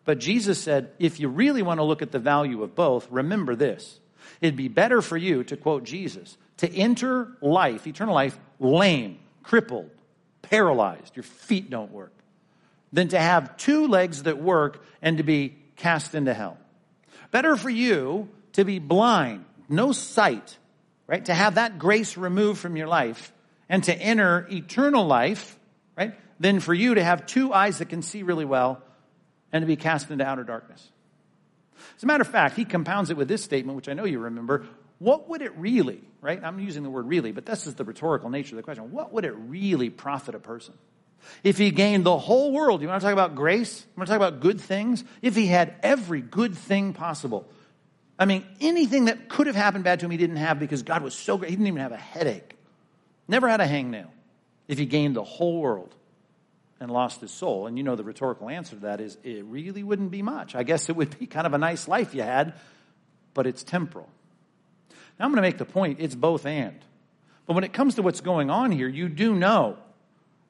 But 0.04 0.18
Jesus 0.18 0.58
said, 0.60 0.92
if 0.98 1.18
you 1.18 1.28
really 1.28 1.62
want 1.62 1.78
to 1.78 1.84
look 1.84 2.00
at 2.00 2.12
the 2.12 2.20
value 2.20 2.62
of 2.62 2.74
both, 2.74 3.10
remember 3.10 3.56
this. 3.56 3.98
It'd 4.40 4.56
be 4.56 4.68
better 4.68 5.02
for 5.02 5.16
you, 5.16 5.42
to 5.44 5.56
quote 5.56 5.84
Jesus, 5.84 6.36
to 6.58 6.72
enter 6.72 7.36
life, 7.40 7.86
eternal 7.86 8.14
life, 8.14 8.38
lame, 8.60 9.18
crippled, 9.42 9.90
paralyzed, 10.42 11.16
your 11.16 11.24
feet 11.24 11.70
don't 11.70 11.90
work, 11.90 12.12
than 12.92 13.08
to 13.08 13.18
have 13.18 13.56
two 13.56 13.88
legs 13.88 14.22
that 14.24 14.38
work 14.38 14.84
and 15.02 15.18
to 15.18 15.24
be 15.24 15.56
cast 15.76 16.14
into 16.14 16.32
hell. 16.32 16.56
Better 17.32 17.56
for 17.56 17.70
you 17.70 18.28
to 18.52 18.64
be 18.64 18.78
blind, 18.78 19.44
no 19.68 19.92
sight, 19.92 20.56
right? 21.06 21.24
To 21.24 21.34
have 21.34 21.56
that 21.56 21.78
grace 21.78 22.16
removed 22.16 22.60
from 22.60 22.76
your 22.76 22.86
life 22.88 23.32
and 23.68 23.82
to 23.84 23.94
enter 23.94 24.46
eternal 24.50 25.06
life, 25.06 25.58
right, 25.96 26.14
than 26.38 26.60
for 26.60 26.74
you 26.74 26.94
to 26.94 27.02
have 27.02 27.26
two 27.26 27.52
eyes 27.52 27.78
that 27.78 27.88
can 27.88 28.02
see 28.02 28.22
really 28.22 28.44
well 28.44 28.82
and 29.52 29.62
to 29.62 29.66
be 29.66 29.76
cast 29.76 30.10
into 30.10 30.24
outer 30.24 30.44
darkness. 30.44 30.90
As 31.96 32.02
a 32.02 32.06
matter 32.06 32.22
of 32.22 32.28
fact, 32.28 32.56
he 32.56 32.64
compounds 32.64 33.10
it 33.10 33.16
with 33.16 33.28
this 33.28 33.42
statement, 33.42 33.76
which 33.76 33.88
I 33.88 33.94
know 33.94 34.04
you 34.04 34.18
remember. 34.18 34.66
What 34.98 35.28
would 35.28 35.42
it 35.42 35.54
really, 35.56 36.00
right? 36.20 36.42
I'm 36.42 36.58
using 36.58 36.82
the 36.82 36.90
word 36.90 37.06
really, 37.06 37.32
but 37.32 37.46
this 37.46 37.66
is 37.66 37.74
the 37.74 37.84
rhetorical 37.84 38.30
nature 38.30 38.54
of 38.54 38.56
the 38.56 38.62
question. 38.62 38.92
What 38.92 39.12
would 39.12 39.24
it 39.24 39.34
really 39.36 39.90
profit 39.90 40.34
a 40.34 40.38
person? 40.38 40.74
If 41.42 41.58
he 41.58 41.70
gained 41.70 42.04
the 42.04 42.16
whole 42.16 42.52
world, 42.52 42.82
you 42.82 42.88
want 42.88 43.00
to 43.00 43.04
talk 43.04 43.12
about 43.12 43.34
grace? 43.34 43.80
You 43.80 44.00
want 44.00 44.08
to 44.08 44.12
talk 44.12 44.28
about 44.28 44.40
good 44.40 44.60
things? 44.60 45.04
If 45.22 45.34
he 45.34 45.46
had 45.46 45.74
every 45.82 46.20
good 46.20 46.56
thing 46.56 46.92
possible. 46.92 47.48
I 48.18 48.24
mean, 48.24 48.44
anything 48.60 49.06
that 49.06 49.28
could 49.28 49.46
have 49.46 49.56
happened 49.56 49.84
bad 49.84 50.00
to 50.00 50.06
him, 50.06 50.10
he 50.10 50.16
didn't 50.16 50.36
have 50.36 50.58
because 50.58 50.82
God 50.82 51.02
was 51.02 51.14
so 51.14 51.36
great. 51.36 51.50
He 51.50 51.56
didn't 51.56 51.68
even 51.68 51.80
have 51.80 51.92
a 51.92 51.96
headache. 51.96 52.55
Never 53.28 53.48
had 53.48 53.60
a 53.60 53.66
hangnail 53.66 54.08
if 54.68 54.78
he 54.78 54.86
gained 54.86 55.16
the 55.16 55.24
whole 55.24 55.60
world 55.60 55.94
and 56.80 56.90
lost 56.90 57.20
his 57.20 57.30
soul. 57.30 57.66
And 57.66 57.76
you 57.76 57.84
know 57.84 57.96
the 57.96 58.04
rhetorical 58.04 58.48
answer 58.48 58.76
to 58.76 58.82
that 58.82 59.00
is 59.00 59.16
it 59.22 59.44
really 59.44 59.82
wouldn't 59.82 60.10
be 60.10 60.22
much. 60.22 60.54
I 60.54 60.62
guess 60.62 60.88
it 60.88 60.96
would 60.96 61.18
be 61.18 61.26
kind 61.26 61.46
of 61.46 61.54
a 61.54 61.58
nice 61.58 61.88
life 61.88 62.14
you 62.14 62.22
had, 62.22 62.54
but 63.34 63.46
it's 63.46 63.62
temporal. 63.62 64.08
Now 65.18 65.24
I'm 65.24 65.30
going 65.30 65.36
to 65.36 65.42
make 65.42 65.58
the 65.58 65.64
point 65.64 65.98
it's 66.00 66.14
both 66.14 66.46
and. 66.46 66.78
But 67.46 67.54
when 67.54 67.64
it 67.64 67.72
comes 67.72 67.94
to 67.94 68.02
what's 68.02 68.20
going 68.20 68.50
on 68.50 68.72
here, 68.72 68.88
you 68.88 69.08
do 69.08 69.34
know 69.34 69.78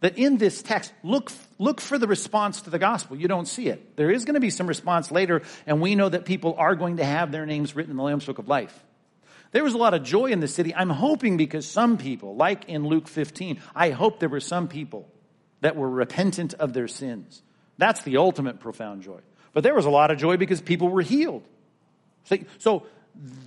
that 0.00 0.18
in 0.18 0.38
this 0.38 0.62
text, 0.62 0.92
look, 1.02 1.30
look 1.58 1.80
for 1.80 1.98
the 1.98 2.06
response 2.06 2.62
to 2.62 2.70
the 2.70 2.78
gospel. 2.78 3.16
You 3.16 3.28
don't 3.28 3.46
see 3.46 3.68
it. 3.68 3.96
There 3.96 4.10
is 4.10 4.24
going 4.24 4.34
to 4.34 4.40
be 4.40 4.50
some 4.50 4.66
response 4.66 5.10
later, 5.10 5.42
and 5.66 5.80
we 5.80 5.94
know 5.94 6.08
that 6.08 6.24
people 6.24 6.54
are 6.58 6.74
going 6.74 6.98
to 6.98 7.04
have 7.04 7.32
their 7.32 7.46
names 7.46 7.76
written 7.76 7.92
in 7.92 7.96
the 7.96 8.02
Lamb's 8.02 8.24
Book 8.24 8.38
of 8.38 8.48
Life. 8.48 8.78
There 9.56 9.64
was 9.64 9.72
a 9.72 9.78
lot 9.78 9.94
of 9.94 10.02
joy 10.02 10.26
in 10.26 10.40
the 10.40 10.48
city. 10.48 10.74
I'm 10.74 10.90
hoping 10.90 11.38
because 11.38 11.66
some 11.66 11.96
people, 11.96 12.36
like 12.36 12.68
in 12.68 12.86
Luke 12.86 13.08
15, 13.08 13.58
I 13.74 13.88
hope 13.88 14.20
there 14.20 14.28
were 14.28 14.38
some 14.38 14.68
people 14.68 15.08
that 15.62 15.76
were 15.76 15.88
repentant 15.88 16.52
of 16.52 16.74
their 16.74 16.88
sins. 16.88 17.40
That's 17.78 18.02
the 18.02 18.18
ultimate 18.18 18.60
profound 18.60 19.00
joy. 19.00 19.20
But 19.54 19.62
there 19.62 19.74
was 19.74 19.86
a 19.86 19.90
lot 19.90 20.10
of 20.10 20.18
joy 20.18 20.36
because 20.36 20.60
people 20.60 20.90
were 20.90 21.00
healed. 21.00 21.42
So 22.58 22.86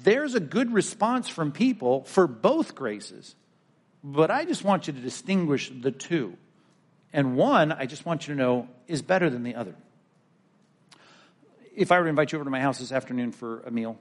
there's 0.01 0.33
a 0.33 0.39
good 0.39 0.73
response 0.73 1.29
from 1.29 1.51
people 1.51 2.05
for 2.05 2.25
both 2.25 2.73
graces. 2.73 3.35
But 4.03 4.31
I 4.31 4.45
just 4.45 4.63
want 4.63 4.87
you 4.87 4.93
to 4.93 4.99
distinguish 4.99 5.69
the 5.69 5.91
two. 5.91 6.37
And 7.13 7.37
one, 7.37 7.71
I 7.71 7.85
just 7.85 8.03
want 8.03 8.27
you 8.27 8.33
to 8.33 8.37
know, 8.39 8.67
is 8.87 9.03
better 9.03 9.29
than 9.29 9.43
the 9.43 9.53
other. 9.53 9.75
If 11.75 11.91
I 11.91 11.99
were 11.99 12.05
to 12.05 12.09
invite 12.09 12.31
you 12.31 12.39
over 12.39 12.45
to 12.45 12.49
my 12.49 12.61
house 12.61 12.79
this 12.79 12.91
afternoon 12.91 13.31
for 13.31 13.59
a 13.59 13.69
meal, 13.69 13.99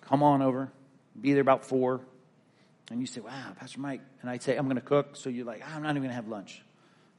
come 0.00 0.22
on 0.22 0.40
over 0.40 0.72
be 1.18 1.32
there 1.32 1.42
about 1.42 1.64
four. 1.64 2.00
And 2.90 3.00
you 3.00 3.06
say, 3.06 3.20
wow, 3.20 3.52
Pastor 3.58 3.80
Mike. 3.80 4.00
And 4.20 4.28
I'd 4.28 4.42
say, 4.42 4.56
I'm 4.56 4.64
going 4.64 4.76
to 4.76 4.82
cook. 4.82 5.14
So 5.14 5.30
you're 5.30 5.46
like, 5.46 5.62
I'm 5.66 5.82
not 5.82 5.90
even 5.90 6.02
going 6.02 6.10
to 6.10 6.14
have 6.14 6.28
lunch. 6.28 6.62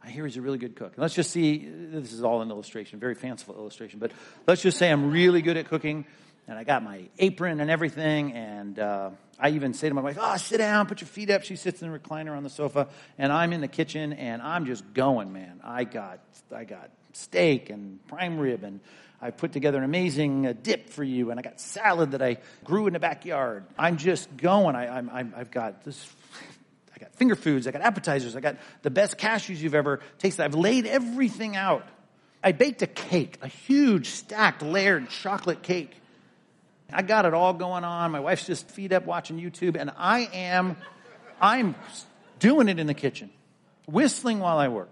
I 0.03 0.09
hear 0.09 0.25
he's 0.25 0.37
a 0.37 0.41
really 0.41 0.57
good 0.57 0.75
cook. 0.75 0.93
let's 0.97 1.13
just 1.13 1.29
see, 1.29 1.59
this 1.59 2.11
is 2.11 2.23
all 2.23 2.41
an 2.41 2.49
illustration, 2.49 2.99
very 2.99 3.13
fanciful 3.15 3.55
illustration, 3.55 3.99
but 3.99 4.11
let's 4.47 4.61
just 4.61 4.77
say 4.79 4.89
I'm 4.89 5.11
really 5.11 5.41
good 5.41 5.57
at 5.57 5.69
cooking. 5.69 6.05
and 6.47 6.57
I 6.57 6.63
got 6.63 6.83
my 6.83 7.03
apron 7.19 7.61
and 7.61 7.69
everything. 7.69 8.33
And 8.33 8.79
uh, 8.79 9.11
I 9.39 9.49
even 9.51 9.73
say 9.73 9.89
to 9.89 9.95
my 9.95 10.01
wife, 10.01 10.17
"Oh, 10.19 10.37
sit 10.37 10.57
down, 10.57 10.85
put 10.87 11.01
your 11.01 11.07
feet 11.07 11.29
up." 11.29 11.43
She 11.43 11.55
sits 11.55 11.81
in 11.81 11.91
the 11.91 11.97
recliner 11.97 12.35
on 12.35 12.43
the 12.43 12.49
sofa, 12.49 12.87
and 13.17 13.31
I'm 13.31 13.53
in 13.53 13.61
the 13.61 13.67
kitchen, 13.67 14.13
and 14.13 14.41
I'm 14.41 14.65
just 14.65 14.93
going, 14.93 15.31
man. 15.33 15.59
I 15.63 15.83
got, 15.83 16.19
I 16.53 16.63
got 16.63 16.89
steak 17.13 17.69
and 17.69 18.05
prime 18.07 18.37
rib, 18.39 18.63
and 18.63 18.79
I 19.21 19.31
put 19.31 19.51
together 19.51 19.77
an 19.77 19.83
amazing 19.83 20.47
uh, 20.47 20.53
dip 20.61 20.89
for 20.89 21.03
you, 21.03 21.29
and 21.29 21.39
I 21.39 21.43
got 21.43 21.59
salad 21.59 22.11
that 22.11 22.21
I 22.21 22.37
grew 22.63 22.87
in 22.87 22.93
the 22.93 22.99
backyard. 22.99 23.65
I'm 23.77 23.97
just 23.97 24.35
going. 24.35 24.75
I, 24.75 24.97
I'm, 24.97 25.09
I'm, 25.09 25.33
I've 25.37 25.51
got 25.51 25.83
this 25.83 26.11
I 26.95 27.05
got 27.05 27.15
finger 27.15 27.35
foods, 27.35 27.67
I 27.67 27.71
got 27.71 27.81
appetizers, 27.81 28.35
I 28.35 28.41
got 28.41 28.57
the 28.83 28.91
best 28.91 29.17
cashews 29.17 29.57
you've 29.57 29.75
ever 29.75 30.01
tasted. 30.19 30.43
I've 30.43 30.55
laid 30.55 30.85
everything 30.85 31.55
out. 31.55 31.87
I 32.43 32.51
baked 32.51 32.81
a 32.81 32.87
cake, 32.87 33.37
a 33.41 33.47
huge 33.47 34.07
stacked 34.07 34.61
layered 34.61 35.09
chocolate 35.09 35.63
cake. 35.63 35.95
I 36.91 37.01
got 37.01 37.25
it 37.25 37.33
all 37.33 37.53
going 37.53 37.83
on. 37.83 38.11
My 38.11 38.19
wife's 38.19 38.45
just 38.45 38.69
feet 38.69 38.91
up 38.91 39.05
watching 39.05 39.39
YouTube 39.39 39.77
and 39.79 39.91
I 39.97 40.29
am, 40.33 40.77
I'm 41.39 41.75
doing 42.39 42.67
it 42.67 42.79
in 42.79 42.87
the 42.87 42.93
kitchen, 42.93 43.29
whistling 43.87 44.39
while 44.39 44.57
I 44.57 44.67
work. 44.67 44.89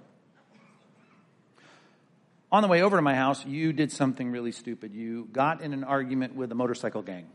On 2.51 2.63
the 2.63 2.67
way 2.67 2.81
over 2.81 2.95
to 2.95 3.01
my 3.01 3.13
house, 3.13 3.45
you 3.45 3.73
did 3.73 3.91
something 3.91 4.31
really 4.31 4.51
stupid. 4.51 4.95
You 4.95 5.27
got 5.31 5.61
in 5.61 5.71
an 5.71 5.83
argument 5.83 6.35
with 6.35 6.51
a 6.51 6.55
motorcycle 6.55 7.03
gang 7.03 7.27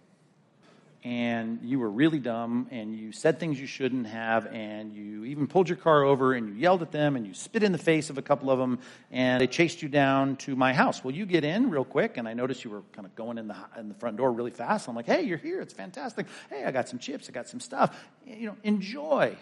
and 1.05 1.61
you 1.63 1.79
were 1.79 1.91
really 1.91 2.19
dumb 2.19 2.67
and 2.71 2.97
you 2.97 3.13
said 3.13 3.39
things 3.39 3.61
you 3.61 3.67
shouldn't 3.67 4.07
have 4.07 4.47
and 4.47 4.93
you 4.93 5.25
even 5.27 5.47
pulled 5.47 5.69
your 5.69 5.77
car 5.77 6.03
over 6.03 6.33
and 6.33 6.49
you 6.49 6.55
yelled 6.55 6.81
at 6.81 6.91
them 6.91 7.15
and 7.15 7.27
you 7.27 7.35
spit 7.35 7.63
in 7.63 7.73
the 7.73 7.79
face 7.79 8.09
of 8.09 8.17
a 8.17 8.23
couple 8.23 8.51
of 8.51 8.59
them 8.59 8.79
and 9.13 9.41
they 9.41 9.47
chased 9.47 9.83
you 9.83 9.89
down 9.89 10.35
to 10.37 10.57
my 10.57 10.73
house. 10.73 11.05
Well, 11.05 11.15
you 11.15 11.27
get 11.27 11.45
in 11.45 11.69
real 11.69 11.85
quick 11.85 12.17
and 12.17 12.27
I 12.27 12.33
noticed 12.33 12.65
you 12.65 12.71
were 12.71 12.83
kind 12.93 13.07
of 13.07 13.15
going 13.15 13.37
in 13.37 13.49
the, 13.49 13.57
in 13.79 13.89
the 13.89 13.95
front 13.95 14.17
door 14.17 14.33
really 14.33 14.51
fast. 14.51 14.89
I'm 14.89 14.97
like, 14.97 15.07
hey, 15.07 15.23
you're 15.23 15.39
here. 15.39 15.61
It's 15.61 15.75
fantastic. 15.75 16.27
Hey, 16.49 16.65
I 16.65 16.71
got 16.71 16.89
some 16.89 16.99
chips. 16.99 17.29
I 17.29 17.33
got 17.33 17.49
some 17.49 17.61
stuff. 17.61 17.97
You 18.27 18.47
know, 18.47 18.57
enjoy. 18.65 19.37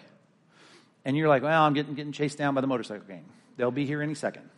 And 1.05 1.15
you're 1.15 1.29
like, 1.29 1.43
well, 1.43 1.63
I'm 1.63 1.73
getting, 1.73 1.95
getting 1.95 2.11
chased 2.11 2.37
down 2.37 2.53
by 2.53 2.61
the 2.61 2.67
motorcycle 2.67 3.07
gang. 3.07 3.25
They'll 3.55 3.71
be 3.71 3.85
here 3.85 4.01
any 4.01 4.15
second. 4.15 4.49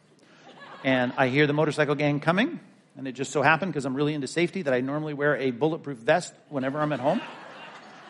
And 0.86 1.13
I 1.17 1.30
hear 1.30 1.48
the 1.48 1.54
motorcycle 1.54 1.95
gang 1.95 2.19
coming 2.19 2.60
and 2.95 3.08
it 3.08 3.13
just 3.13 3.32
so 3.32 3.41
happened, 3.41 3.71
because 3.74 3.86
I'm 3.86 3.95
really 3.95 4.13
into 4.13 4.28
safety, 4.28 4.62
that 4.62 4.74
I 4.74 4.82
normally 4.82 5.15
wear 5.15 5.36
a 5.36 5.50
bulletproof 5.50 5.98
vest 5.98 6.32
whenever 6.50 6.80
I'm 6.80 6.93
at 6.93 7.00
home. 7.00 7.21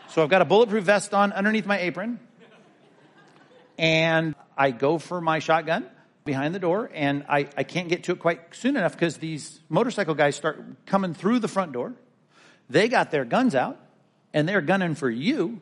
So 0.10 0.22
I've 0.22 0.30
got 0.30 0.42
a 0.42 0.46
bulletproof 0.46 0.84
vest 0.84 1.14
on 1.14 1.32
underneath 1.32 1.66
my 1.66 1.80
apron. 1.80 2.20
And 3.78 4.36
I 4.58 4.72
go 4.72 4.98
for 4.98 5.22
my 5.22 5.40
shotgun 5.40 5.86
behind 6.26 6.54
the 6.54 6.60
door, 6.60 6.92
and 6.94 7.26
I, 7.30 7.48
I 7.58 7.64
can't 7.64 7.88
get 7.88 8.04
to 8.04 8.12
it 8.12 8.20
quite 8.20 8.54
soon 8.54 8.76
enough 8.76 8.92
because 8.92 9.18
these 9.18 9.60
motorcycle 9.70 10.14
guys 10.14 10.36
start 10.36 10.62
coming 10.86 11.14
through 11.14 11.40
the 11.40 11.48
front 11.48 11.72
door. 11.72 11.94
They 12.70 12.90
got 12.90 13.10
their 13.10 13.24
guns 13.26 13.56
out, 13.56 13.80
and 14.34 14.50
they're 14.50 14.62
gunning 14.62 14.96
for 14.96 15.10
you. 15.10 15.62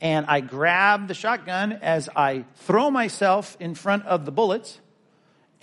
And 0.00 0.26
I 0.26 0.40
grab 0.40 1.06
the 1.06 1.14
shotgun 1.14 1.72
as 1.72 2.08
I 2.16 2.46
throw 2.56 2.90
myself 2.90 3.56
in 3.60 3.76
front 3.76 4.04
of 4.06 4.26
the 4.26 4.32
bullets, 4.32 4.80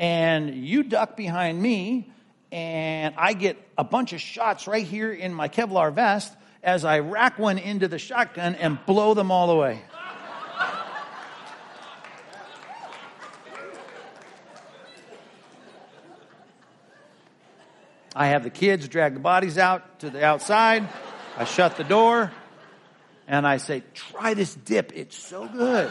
and 0.04 0.54
you 0.54 0.84
duck 0.84 1.16
behind 1.16 1.62
me, 1.62 2.12
and 2.52 3.16
I 3.18 3.32
get 3.32 3.56
a 3.78 3.86
bunch 3.86 4.12
of 4.12 4.20
shots 4.20 4.68
right 4.68 4.86
here 4.86 5.14
in 5.14 5.34
my 5.34 5.48
Kevlar 5.48 5.94
vest 5.94 6.36
as 6.62 6.84
I 6.84 7.00
rack 7.00 7.40
one 7.40 7.58
into 7.58 7.88
the 7.88 7.98
shotgun 7.98 8.56
and 8.56 8.86
blow 8.86 9.14
them 9.14 9.32
all 9.32 9.50
away. 9.50 9.82
I 18.14 18.28
have 18.28 18.44
the 18.44 18.50
kids 18.50 18.90
drag 18.90 19.14
the 19.14 19.22
bodies 19.22 19.58
out 19.58 20.00
to 20.00 20.10
the 20.10 20.26
outside. 20.26 20.86
I 21.38 21.46
shut 21.46 21.78
the 21.78 21.86
door 21.86 22.30
and 23.26 23.48
I 23.48 23.56
say, 23.56 23.84
try 23.94 24.34
this 24.34 24.54
dip. 24.54 24.92
It's 24.94 25.16
so 25.16 25.48
good 25.48 25.90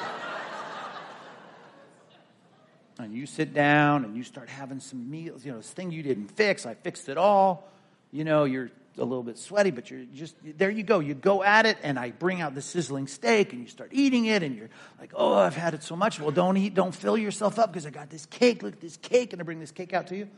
and 2.99 3.15
you 3.15 3.27
sit 3.27 3.55
down 3.55 4.05
and 4.05 4.17
you 4.17 4.23
start 4.23 4.49
having 4.49 4.81
some 4.81 5.11
meals, 5.11 5.45
you 5.45 5.53
know, 5.53 5.59
this 5.59 5.71
thing 5.71 5.91
you 5.91 6.03
didn't 6.03 6.29
fix, 6.29 6.67
I 6.67 6.75
fixed 6.75 7.09
it 7.09 7.17
all. 7.17 7.69
You 8.11 8.25
know, 8.25 8.45
you're 8.45 8.71
a 8.99 9.05
little 9.05 9.23
bit 9.23 9.39
sweaty, 9.39 9.71
but 9.71 9.91
you're 9.91 10.05
just, 10.15 10.37
there 10.59 10.71
you 10.71 10.83
go. 10.83 10.99
You 10.99 11.15
go 11.15 11.43
at 11.43 11.65
it, 11.65 11.79
and 11.83 11.99
I 11.99 12.11
bring 12.11 12.41
out 12.43 12.55
the 12.55 12.61
sizzling 12.61 13.07
steak, 13.07 13.53
and 13.53 13.63
you 13.63 13.69
start 13.69 13.91
eating 13.93 14.27
it, 14.27 14.43
and 14.43 14.55
you're 14.55 14.69
like, 15.01 15.13
oh, 15.15 15.35
I've 15.35 15.57
had 15.57 15.73
it 15.75 15.83
so 15.83 15.97
much. 15.97 16.21
Well, 16.21 16.31
don't 16.31 16.57
eat, 16.57 16.75
don't 16.75 16.95
fill 16.95 17.17
yourself 17.17 17.59
up 17.59 17.73
because 17.73 17.87
I 17.87 17.91
got 17.91 18.11
this 18.11 18.27
cake. 18.27 18.63
Look 18.63 18.75
at 18.75 18.81
this 18.81 18.99
cake, 18.99 19.33
and 19.33 19.41
I 19.41 19.45
bring 19.45 19.61
this 19.61 19.71
cake 19.71 19.95
out 19.95 20.09
to 20.09 20.17
you. 20.17 20.29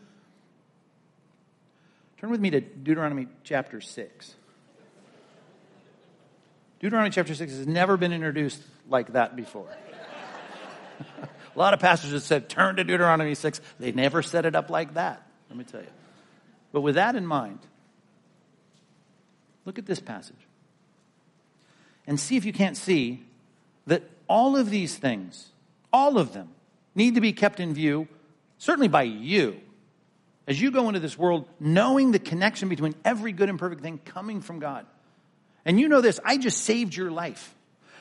Turn 2.19 2.31
with 2.31 2.41
me 2.41 2.51
to 2.51 2.61
Deuteronomy 2.61 3.27
chapter 3.43 3.81
6. 3.81 4.35
Deuteronomy 6.79 7.11
chapter 7.11 7.35
6 7.35 7.53
has 7.53 7.67
never 7.67 7.97
been 7.97 8.13
introduced 8.13 8.63
like 8.89 9.13
that 9.15 9.35
before. 9.37 9.69
A 11.55 11.59
lot 11.59 11.75
of 11.75 11.81
pastors 11.81 12.13
have 12.13 12.23
said, 12.23 12.49
turn 12.49 12.77
to 12.77 12.85
Deuteronomy 12.85 13.35
6. 13.35 13.61
They 13.79 13.93
never 13.93 14.23
set 14.23 14.45
it 14.45 14.55
up 14.55 14.71
like 14.71 14.95
that, 14.95 15.27
let 15.49 15.59
me 15.59 15.65
tell 15.65 15.81
you. 15.81 15.87
But 16.73 16.81
with 16.81 16.97
that 16.97 17.15
in 17.15 17.27
mind, 17.27 17.61
look 19.65 19.79
at 19.79 19.87
this 19.87 20.01
passage 20.01 20.37
and 22.07 22.19
see 22.19 22.37
if 22.37 22.45
you 22.45 22.53
can't 22.53 22.77
see 22.77 23.23
that 23.87 24.03
all 24.29 24.57
of 24.57 24.71
these 24.71 24.97
things, 24.97 25.51
all 25.93 26.19
of 26.19 26.33
them, 26.33 26.49
need 26.95 27.15
to 27.15 27.21
be 27.21 27.33
kept 27.33 27.61
in 27.61 27.75
view, 27.75 28.09
certainly 28.59 28.89
by 28.89 29.03
you, 29.03 29.61
as 30.47 30.61
you 30.61 30.71
go 30.71 30.89
into 30.89 31.01
this 31.01 31.17
world, 31.17 31.47
knowing 31.59 32.13
the 32.13 32.19
connection 32.19 32.69
between 32.69 32.95
every 33.05 33.33
good 33.33 33.49
and 33.49 33.59
perfect 33.59 33.83
thing 33.83 33.99
coming 34.05 34.41
from 34.41 34.59
God. 34.59 34.87
And 35.65 35.81
you 35.81 35.89
know 35.89 36.01
this, 36.01 36.21
I 36.25 36.37
just 36.37 36.59
saved 36.59 36.95
your 36.95 37.11
life. 37.11 37.55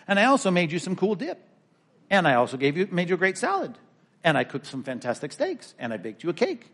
And 0.08 0.20
I 0.20 0.26
also 0.26 0.52
made 0.52 0.72
you 0.72 0.80
some 0.80 0.96
cool 0.96 1.16
dip. 1.16 1.40
And 2.14 2.28
I 2.28 2.36
also 2.36 2.58
gave 2.58 2.78
you, 2.78 2.88
made 2.92 3.10
you 3.10 3.16
a 3.16 3.18
great 3.18 3.40
salad. 3.40 3.76
And 4.24 4.38
I 4.38 4.44
cooked 4.44 4.68
some 4.68 4.84
fantastic 4.84 5.32
steaks. 5.32 5.74
And 5.80 5.92
I 5.92 5.98
baked 5.98 6.22
you 6.24 6.30
a 6.30 6.34
cake. 6.34 6.70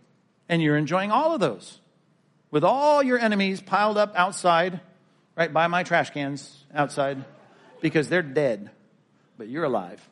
And 0.49 0.62
you're 0.62 0.75
enjoying 0.75 1.12
all 1.12 1.34
of 1.34 1.39
those. 1.39 1.80
With 2.52 2.65
all 2.65 3.02
your 3.02 3.17
enemies 3.17 3.62
piled 3.62 3.97
up 3.97 4.12
outside, 4.17 4.82
right 5.38 5.54
by 5.54 5.67
my 5.67 5.84
trash 5.84 6.10
cans 6.10 6.65
outside, 6.75 7.23
because 7.80 8.10
they're 8.10 8.21
dead, 8.21 8.69
but 9.38 9.47
you're 9.47 9.63
alive. 9.63 10.06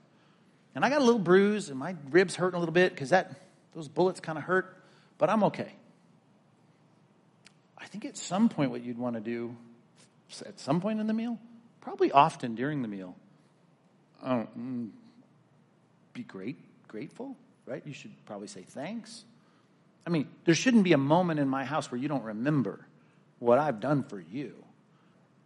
And 0.73 0.85
I 0.85 0.89
got 0.89 1.01
a 1.01 1.03
little 1.03 1.19
bruise, 1.19 1.67
and 1.67 1.77
my 1.77 1.97
ribs 2.09 2.37
hurt 2.37 2.53
a 2.53 2.57
little 2.57 2.73
bit 2.73 2.93
because 2.93 3.09
that 3.09 3.35
those 3.75 3.89
bullets 3.89 4.21
kind 4.21 4.37
of 4.37 4.45
hurt, 4.45 4.77
but 5.17 5.29
I'm 5.29 5.43
okay. 5.45 5.73
I 7.77 7.85
think 7.87 8.05
at 8.05 8.15
some 8.15 8.47
point, 8.47 8.71
what 8.71 8.81
you'd 8.81 8.97
want 8.97 9.15
to 9.15 9.21
do, 9.21 9.57
at 10.45 10.57
some 10.57 10.79
point 10.79 11.01
in 11.01 11.07
the 11.07 11.13
meal, 11.13 11.37
probably 11.81 12.13
often 12.13 12.55
during 12.55 12.81
the 12.81 12.87
meal, 12.87 13.13
oh, 14.23 14.47
mm, 14.57 14.91
be 16.17 16.23
great, 16.23 16.57
grateful, 16.87 17.37
right? 17.65 17.81
You 17.85 17.93
should 17.93 18.11
probably 18.25 18.47
say 18.47 18.63
thanks. 18.67 19.23
I 20.05 20.09
mean, 20.09 20.27
there 20.45 20.55
shouldn't 20.55 20.83
be 20.83 20.93
a 20.93 20.97
moment 20.97 21.39
in 21.39 21.47
my 21.47 21.63
house 21.63 21.91
where 21.91 21.99
you 21.99 22.07
don't 22.07 22.23
remember 22.23 22.85
what 23.39 23.59
I've 23.59 23.79
done 23.79 24.03
for 24.03 24.19
you. 24.19 24.55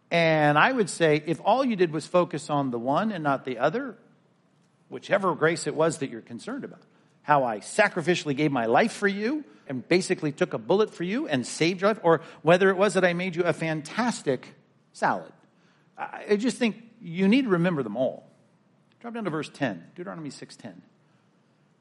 And 0.10 0.58
I 0.58 0.72
would 0.72 0.90
say 0.90 1.22
if 1.26 1.42
all 1.44 1.66
you 1.66 1.76
did 1.76 1.92
was 1.92 2.08
focus 2.08 2.50
on 2.50 2.72
the 2.72 2.80
one 2.80 3.12
and 3.12 3.24
not 3.24 3.44
the 3.44 3.58
other, 3.58 3.98
whichever 4.90 5.36
grace 5.36 5.68
it 5.68 5.76
was 5.76 5.98
that 5.98 6.10
you're 6.10 6.22
concerned 6.22 6.64
about, 6.64 6.82
how 7.22 7.44
I 7.44 7.60
sacrificially 7.60 8.36
gave 8.36 8.52
my 8.52 8.66
life 8.66 8.94
for 8.94 9.08
you 9.08 9.44
and 9.68 9.88
basically 9.88 10.32
took 10.32 10.54
a 10.54 10.58
bullet 10.58 10.94
for 10.94 11.04
you 11.04 11.28
and 11.28 11.46
saved 11.46 11.82
your 11.82 11.92
life, 11.92 12.00
or 12.04 12.22
whether 12.42 12.70
it 12.70 12.78
was 12.78 12.96
that 12.96 13.06
I 13.06 13.14
made 13.14 13.36
you 13.36 13.44
a 13.44 13.54
fantastic 13.54 14.54
salad. 14.94 15.32
I 15.98 16.36
just 16.36 16.58
think 16.58 16.82
you 17.02 17.28
need 17.28 17.44
to 17.44 17.50
remember 17.50 17.84
them 17.84 17.96
all. 17.96 18.31
Drop 19.02 19.16
down 19.16 19.24
to 19.24 19.32
verse 19.32 19.50
10, 19.50 19.84
Deuteronomy 19.96 20.30
6:10. 20.30 20.84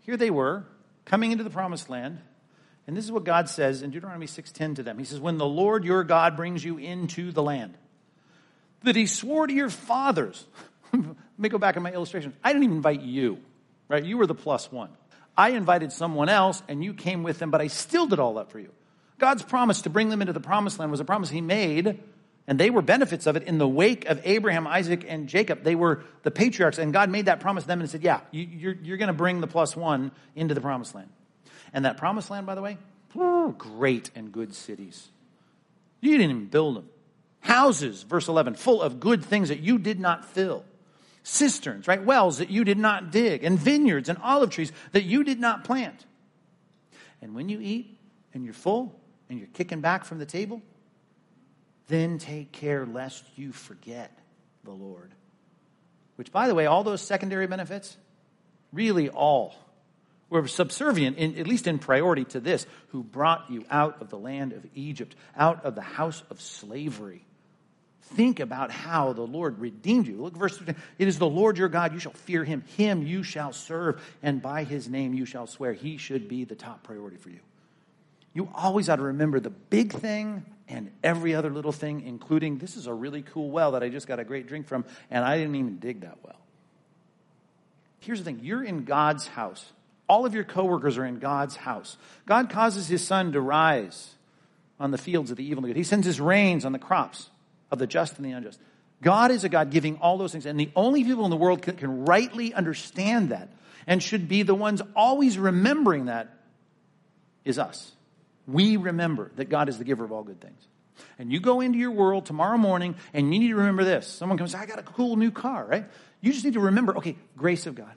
Here 0.00 0.16
they 0.16 0.30
were, 0.30 0.64
coming 1.04 1.32
into 1.32 1.44
the 1.44 1.50
promised 1.50 1.90
land, 1.90 2.18
and 2.86 2.96
this 2.96 3.04
is 3.04 3.12
what 3.12 3.24
God 3.24 3.48
says 3.48 3.82
in 3.82 3.90
Deuteronomy 3.90 4.26
6:10 4.26 4.74
to 4.76 4.82
them. 4.82 4.98
He 4.98 5.04
says, 5.04 5.20
"When 5.20 5.36
the 5.36 5.46
Lord 5.46 5.84
your 5.84 6.02
God 6.02 6.34
brings 6.34 6.64
you 6.64 6.78
into 6.78 7.30
the 7.30 7.42
land 7.42 7.76
that 8.82 8.96
he 8.96 9.04
swore 9.04 9.46
to 9.46 9.52
your 9.52 9.68
fathers." 9.68 10.46
Let 10.92 11.14
me 11.36 11.50
go 11.50 11.58
back 11.58 11.76
in 11.76 11.82
my 11.82 11.92
illustration. 11.92 12.34
I 12.42 12.52
didn't 12.52 12.64
even 12.64 12.76
invite 12.76 13.02
you, 13.02 13.38
right? 13.88 14.02
You 14.02 14.16
were 14.16 14.26
the 14.26 14.34
plus 14.34 14.72
one. 14.72 14.90
I 15.36 15.50
invited 15.50 15.92
someone 15.92 16.30
else 16.30 16.62
and 16.68 16.82
you 16.82 16.94
came 16.94 17.22
with 17.22 17.38
them, 17.38 17.50
but 17.50 17.60
I 17.60 17.66
still 17.66 18.06
did 18.06 18.18
all 18.18 18.34
that 18.34 18.50
for 18.50 18.58
you. 18.58 18.72
God's 19.18 19.42
promise 19.42 19.82
to 19.82 19.90
bring 19.90 20.08
them 20.08 20.22
into 20.22 20.32
the 20.32 20.40
promised 20.40 20.78
land 20.78 20.90
was 20.90 21.00
a 21.00 21.04
promise 21.04 21.28
he 21.28 21.42
made 21.42 22.02
and 22.50 22.58
they 22.58 22.68
were 22.68 22.82
benefits 22.82 23.28
of 23.28 23.36
it 23.36 23.44
in 23.44 23.58
the 23.58 23.68
wake 23.68 24.06
of 24.06 24.20
Abraham, 24.24 24.66
Isaac, 24.66 25.04
and 25.06 25.28
Jacob. 25.28 25.62
They 25.62 25.76
were 25.76 26.02
the 26.24 26.32
patriarchs, 26.32 26.78
and 26.78 26.92
God 26.92 27.08
made 27.08 27.26
that 27.26 27.38
promise 27.38 27.62
to 27.62 27.68
them 27.68 27.80
and 27.80 27.88
said, 27.88 28.02
Yeah, 28.02 28.22
you, 28.32 28.70
are 28.70 28.76
you're 28.82 28.96
going 28.96 29.06
to 29.06 29.12
bring 29.12 29.40
the 29.40 29.46
plus 29.46 29.76
one 29.76 30.10
into 30.34 30.52
the 30.52 30.60
promised 30.60 30.92
land. 30.92 31.10
And 31.72 31.84
that 31.84 31.96
promised 31.96 32.28
land, 32.28 32.46
by 32.46 32.56
the 32.56 32.60
way, 32.60 32.76
great 33.56 34.10
and 34.16 34.32
good 34.32 34.52
cities. 34.52 35.10
You 36.00 36.10
didn't 36.10 36.30
even 36.30 36.46
build 36.46 36.74
them. 36.74 36.88
Houses, 37.38 38.02
verse 38.02 38.26
11, 38.26 38.54
full 38.54 38.82
of 38.82 38.98
good 38.98 39.24
things 39.24 39.50
that 39.50 39.60
you 39.60 39.78
did 39.78 40.00
not 40.00 40.24
fill. 40.24 40.64
Cisterns, 41.22 41.86
right? 41.86 42.02
Wells 42.02 42.38
that 42.38 42.50
you 42.50 42.64
did 42.64 42.78
not 42.78 43.12
dig. 43.12 43.44
And 43.44 43.60
vineyards 43.60 44.08
and 44.08 44.18
olive 44.24 44.50
trees 44.50 44.72
that 44.90 45.04
you 45.04 45.22
did 45.22 45.38
not 45.38 45.62
plant. 45.62 46.04
And 47.22 47.32
when 47.32 47.48
you 47.48 47.60
eat 47.60 47.96
and 48.34 48.44
you're 48.44 48.54
full 48.54 48.98
and 49.28 49.38
you're 49.38 49.46
kicking 49.54 49.80
back 49.80 50.04
from 50.04 50.18
the 50.18 50.26
table, 50.26 50.62
then 51.90 52.18
take 52.18 52.52
care 52.52 52.86
lest 52.86 53.24
you 53.36 53.52
forget 53.52 54.16
the 54.64 54.70
Lord. 54.70 55.12
Which, 56.16 56.32
by 56.32 56.48
the 56.48 56.54
way, 56.54 56.66
all 56.66 56.84
those 56.84 57.02
secondary 57.02 57.46
benefits, 57.46 57.96
really 58.72 59.08
all, 59.10 59.54
were 60.30 60.46
subservient, 60.46 61.18
in, 61.18 61.38
at 61.38 61.46
least 61.46 61.66
in 61.66 61.78
priority, 61.78 62.24
to 62.26 62.40
this 62.40 62.66
who 62.88 63.02
brought 63.02 63.50
you 63.50 63.64
out 63.70 64.00
of 64.00 64.08
the 64.08 64.18
land 64.18 64.52
of 64.52 64.64
Egypt, 64.74 65.16
out 65.36 65.64
of 65.64 65.74
the 65.74 65.82
house 65.82 66.22
of 66.30 66.40
slavery. 66.40 67.24
Think 68.14 68.40
about 68.40 68.70
how 68.70 69.12
the 69.12 69.22
Lord 69.22 69.58
redeemed 69.60 70.06
you. 70.06 70.22
Look, 70.22 70.36
verse 70.36 70.56
15. 70.56 70.74
It 70.98 71.08
is 71.08 71.18
the 71.18 71.28
Lord 71.28 71.58
your 71.58 71.68
God. 71.68 71.92
You 71.92 72.00
shall 72.00 72.12
fear 72.12 72.44
him. 72.44 72.64
Him 72.76 73.06
you 73.06 73.22
shall 73.22 73.52
serve. 73.52 74.02
And 74.22 74.42
by 74.42 74.64
his 74.64 74.88
name 74.88 75.14
you 75.14 75.24
shall 75.24 75.46
swear. 75.46 75.72
He 75.72 75.96
should 75.96 76.28
be 76.28 76.44
the 76.44 76.56
top 76.56 76.82
priority 76.82 77.16
for 77.16 77.30
you. 77.30 77.40
You 78.32 78.48
always 78.54 78.88
ought 78.88 78.96
to 78.96 79.02
remember 79.02 79.38
the 79.38 79.50
big 79.50 79.92
thing 79.92 80.44
and 80.70 80.90
every 81.02 81.34
other 81.34 81.50
little 81.50 81.72
thing, 81.72 82.02
including 82.06 82.58
this 82.58 82.76
is 82.76 82.86
a 82.86 82.94
really 82.94 83.22
cool 83.22 83.50
well 83.50 83.72
that 83.72 83.82
I 83.82 83.88
just 83.88 84.06
got 84.06 84.20
a 84.20 84.24
great 84.24 84.46
drink 84.46 84.66
from, 84.66 84.84
and 85.10 85.24
I 85.24 85.36
didn't 85.36 85.56
even 85.56 85.78
dig 85.78 86.02
that 86.02 86.18
well. 86.22 86.38
Here's 87.98 88.18
the 88.18 88.24
thing 88.24 88.40
you're 88.42 88.62
in 88.62 88.84
God's 88.84 89.26
house. 89.26 89.64
All 90.08 90.26
of 90.26 90.34
your 90.34 90.44
coworkers 90.44 90.98
are 90.98 91.04
in 91.04 91.18
God's 91.18 91.54
house. 91.54 91.96
God 92.26 92.50
causes 92.50 92.88
his 92.88 93.06
sun 93.06 93.32
to 93.32 93.40
rise 93.40 94.14
on 94.80 94.90
the 94.90 94.98
fields 94.98 95.30
of 95.30 95.36
the 95.36 95.44
evil 95.44 95.58
and 95.58 95.64
the 95.64 95.68
good. 95.68 95.76
He 95.76 95.84
sends 95.84 96.06
his 96.06 96.20
rains 96.20 96.64
on 96.64 96.72
the 96.72 96.78
crops 96.78 97.30
of 97.70 97.78
the 97.78 97.86
just 97.86 98.16
and 98.16 98.24
the 98.24 98.32
unjust. 98.32 98.58
God 99.02 99.30
is 99.30 99.44
a 99.44 99.48
God 99.48 99.70
giving 99.70 99.98
all 99.98 100.18
those 100.18 100.32
things. 100.32 100.46
And 100.46 100.58
the 100.58 100.70
only 100.74 101.04
people 101.04 101.24
in 101.24 101.30
the 101.30 101.36
world 101.36 101.62
can, 101.62 101.76
can 101.76 102.04
rightly 102.04 102.52
understand 102.52 103.30
that 103.30 103.50
and 103.86 104.02
should 104.02 104.28
be 104.28 104.42
the 104.42 104.54
ones 104.54 104.82
always 104.96 105.38
remembering 105.38 106.06
that 106.06 106.28
is 107.44 107.58
us. 107.58 107.92
We 108.46 108.76
remember 108.76 109.30
that 109.36 109.48
God 109.48 109.68
is 109.68 109.78
the 109.78 109.84
giver 109.84 110.04
of 110.04 110.12
all 110.12 110.22
good 110.22 110.40
things. 110.40 110.66
And 111.18 111.32
you 111.32 111.40
go 111.40 111.60
into 111.60 111.78
your 111.78 111.90
world 111.90 112.26
tomorrow 112.26 112.58
morning 112.58 112.94
and 113.14 113.32
you 113.32 113.40
need 113.40 113.48
to 113.48 113.56
remember 113.56 113.84
this. 113.84 114.06
Someone 114.06 114.38
comes, 114.38 114.54
I 114.54 114.66
got 114.66 114.78
a 114.78 114.82
cool 114.82 115.16
new 115.16 115.30
car, 115.30 115.64
right? 115.64 115.84
You 116.20 116.32
just 116.32 116.44
need 116.44 116.54
to 116.54 116.60
remember, 116.60 116.96
okay, 116.98 117.16
grace 117.36 117.66
of 117.66 117.74
God. 117.74 117.92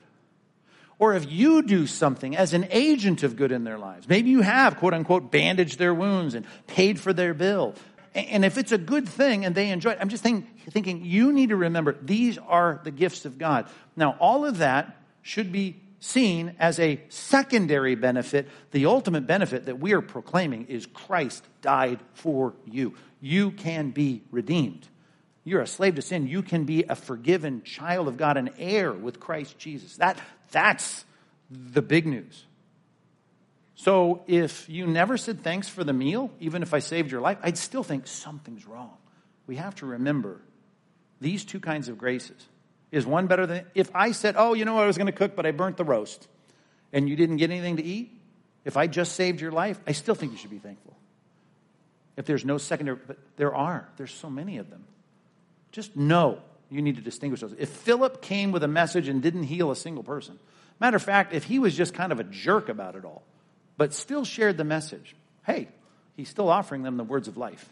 Or 0.98 1.14
if 1.14 1.30
you 1.30 1.62
do 1.62 1.86
something 1.86 2.36
as 2.36 2.54
an 2.54 2.68
agent 2.70 3.22
of 3.22 3.36
good 3.36 3.52
in 3.52 3.64
their 3.64 3.78
lives, 3.78 4.08
maybe 4.08 4.30
you 4.30 4.42
have, 4.42 4.76
quote 4.76 4.94
unquote, 4.94 5.30
bandaged 5.30 5.78
their 5.78 5.92
wounds 5.92 6.34
and 6.34 6.46
paid 6.66 7.00
for 7.00 7.12
their 7.12 7.34
bill. 7.34 7.74
And 8.14 8.44
if 8.44 8.58
it's 8.58 8.70
a 8.70 8.78
good 8.78 9.08
thing 9.08 9.44
and 9.44 9.54
they 9.54 9.70
enjoy 9.70 9.90
it, 9.90 9.98
I'm 10.00 10.08
just 10.08 10.22
thinking, 10.22 10.48
thinking 10.70 11.04
you 11.04 11.32
need 11.32 11.48
to 11.48 11.56
remember 11.56 11.96
these 12.00 12.38
are 12.38 12.80
the 12.84 12.92
gifts 12.92 13.24
of 13.24 13.38
God. 13.38 13.66
Now, 13.96 14.16
all 14.20 14.46
of 14.46 14.58
that 14.58 14.96
should 15.22 15.50
be 15.50 15.76
seen 16.04 16.54
as 16.58 16.78
a 16.78 17.00
secondary 17.08 17.94
benefit. 17.94 18.46
The 18.72 18.86
ultimate 18.86 19.26
benefit 19.26 19.66
that 19.66 19.80
we 19.80 19.94
are 19.94 20.02
proclaiming 20.02 20.66
is 20.66 20.84
Christ 20.86 21.42
died 21.62 21.98
for 22.12 22.54
you. 22.66 22.94
You 23.20 23.50
can 23.50 23.90
be 23.90 24.22
redeemed. 24.30 24.86
You're 25.44 25.62
a 25.62 25.66
slave 25.66 25.94
to 25.94 26.02
sin. 26.02 26.26
You 26.26 26.42
can 26.42 26.64
be 26.64 26.84
a 26.84 26.94
forgiven 26.94 27.62
child 27.62 28.08
of 28.08 28.18
God, 28.18 28.36
an 28.36 28.50
heir 28.58 28.92
with 28.92 29.18
Christ 29.18 29.58
Jesus. 29.58 29.96
That, 29.96 30.20
that's 30.50 31.04
the 31.50 31.82
big 31.82 32.06
news. 32.06 32.44
So 33.74 34.22
if 34.26 34.68
you 34.68 34.86
never 34.86 35.16
said 35.16 35.42
thanks 35.42 35.68
for 35.68 35.84
the 35.84 35.92
meal, 35.92 36.30
even 36.38 36.62
if 36.62 36.74
I 36.74 36.80
saved 36.80 37.10
your 37.10 37.22
life, 37.22 37.38
I'd 37.42 37.58
still 37.58 37.82
think 37.82 38.06
something's 38.06 38.66
wrong. 38.66 38.92
We 39.46 39.56
have 39.56 39.74
to 39.76 39.86
remember 39.86 40.40
these 41.20 41.44
two 41.44 41.60
kinds 41.60 41.88
of 41.88 41.96
graces. 41.96 42.46
Is 42.94 43.04
one 43.04 43.26
better 43.26 43.44
than 43.44 43.66
if 43.74 43.90
I 43.92 44.12
said, 44.12 44.36
"Oh, 44.38 44.54
you 44.54 44.64
know 44.64 44.74
what 44.74 44.84
I 44.84 44.86
was 44.86 44.96
going 44.96 45.06
to 45.06 45.12
cook, 45.12 45.34
but 45.34 45.44
I 45.44 45.50
burnt 45.50 45.76
the 45.76 45.84
roast," 45.84 46.28
and 46.92 47.08
you 47.08 47.16
didn't 47.16 47.38
get 47.38 47.50
anything 47.50 47.76
to 47.78 47.82
eat? 47.82 48.12
If 48.64 48.76
I 48.76 48.86
just 48.86 49.14
saved 49.14 49.40
your 49.40 49.50
life, 49.50 49.80
I 49.84 49.92
still 49.92 50.14
think 50.14 50.30
you 50.30 50.38
should 50.38 50.50
be 50.50 50.58
thankful. 50.58 50.96
If 52.16 52.24
there's 52.24 52.44
no 52.44 52.56
secondary, 52.56 52.98
but 53.04 53.18
there 53.36 53.52
are. 53.52 53.88
There's 53.96 54.12
so 54.12 54.30
many 54.30 54.58
of 54.58 54.70
them. 54.70 54.84
Just 55.72 55.96
know 55.96 56.38
you 56.70 56.82
need 56.82 56.94
to 56.94 57.02
distinguish 57.02 57.40
those. 57.40 57.54
If 57.58 57.68
Philip 57.68 58.22
came 58.22 58.52
with 58.52 58.62
a 58.62 58.68
message 58.68 59.08
and 59.08 59.20
didn't 59.20 59.42
heal 59.44 59.72
a 59.72 59.76
single 59.76 60.04
person, 60.04 60.38
matter 60.78 60.96
of 60.96 61.02
fact, 61.02 61.34
if 61.34 61.44
he 61.44 61.58
was 61.58 61.76
just 61.76 61.94
kind 61.94 62.12
of 62.12 62.20
a 62.20 62.24
jerk 62.24 62.68
about 62.68 62.94
it 62.94 63.04
all, 63.04 63.22
but 63.76 63.92
still 63.92 64.24
shared 64.24 64.56
the 64.56 64.64
message, 64.64 65.16
hey, 65.44 65.68
he's 66.16 66.28
still 66.28 66.48
offering 66.48 66.84
them 66.84 66.96
the 66.96 67.04
words 67.04 67.26
of 67.26 67.36
life. 67.36 67.68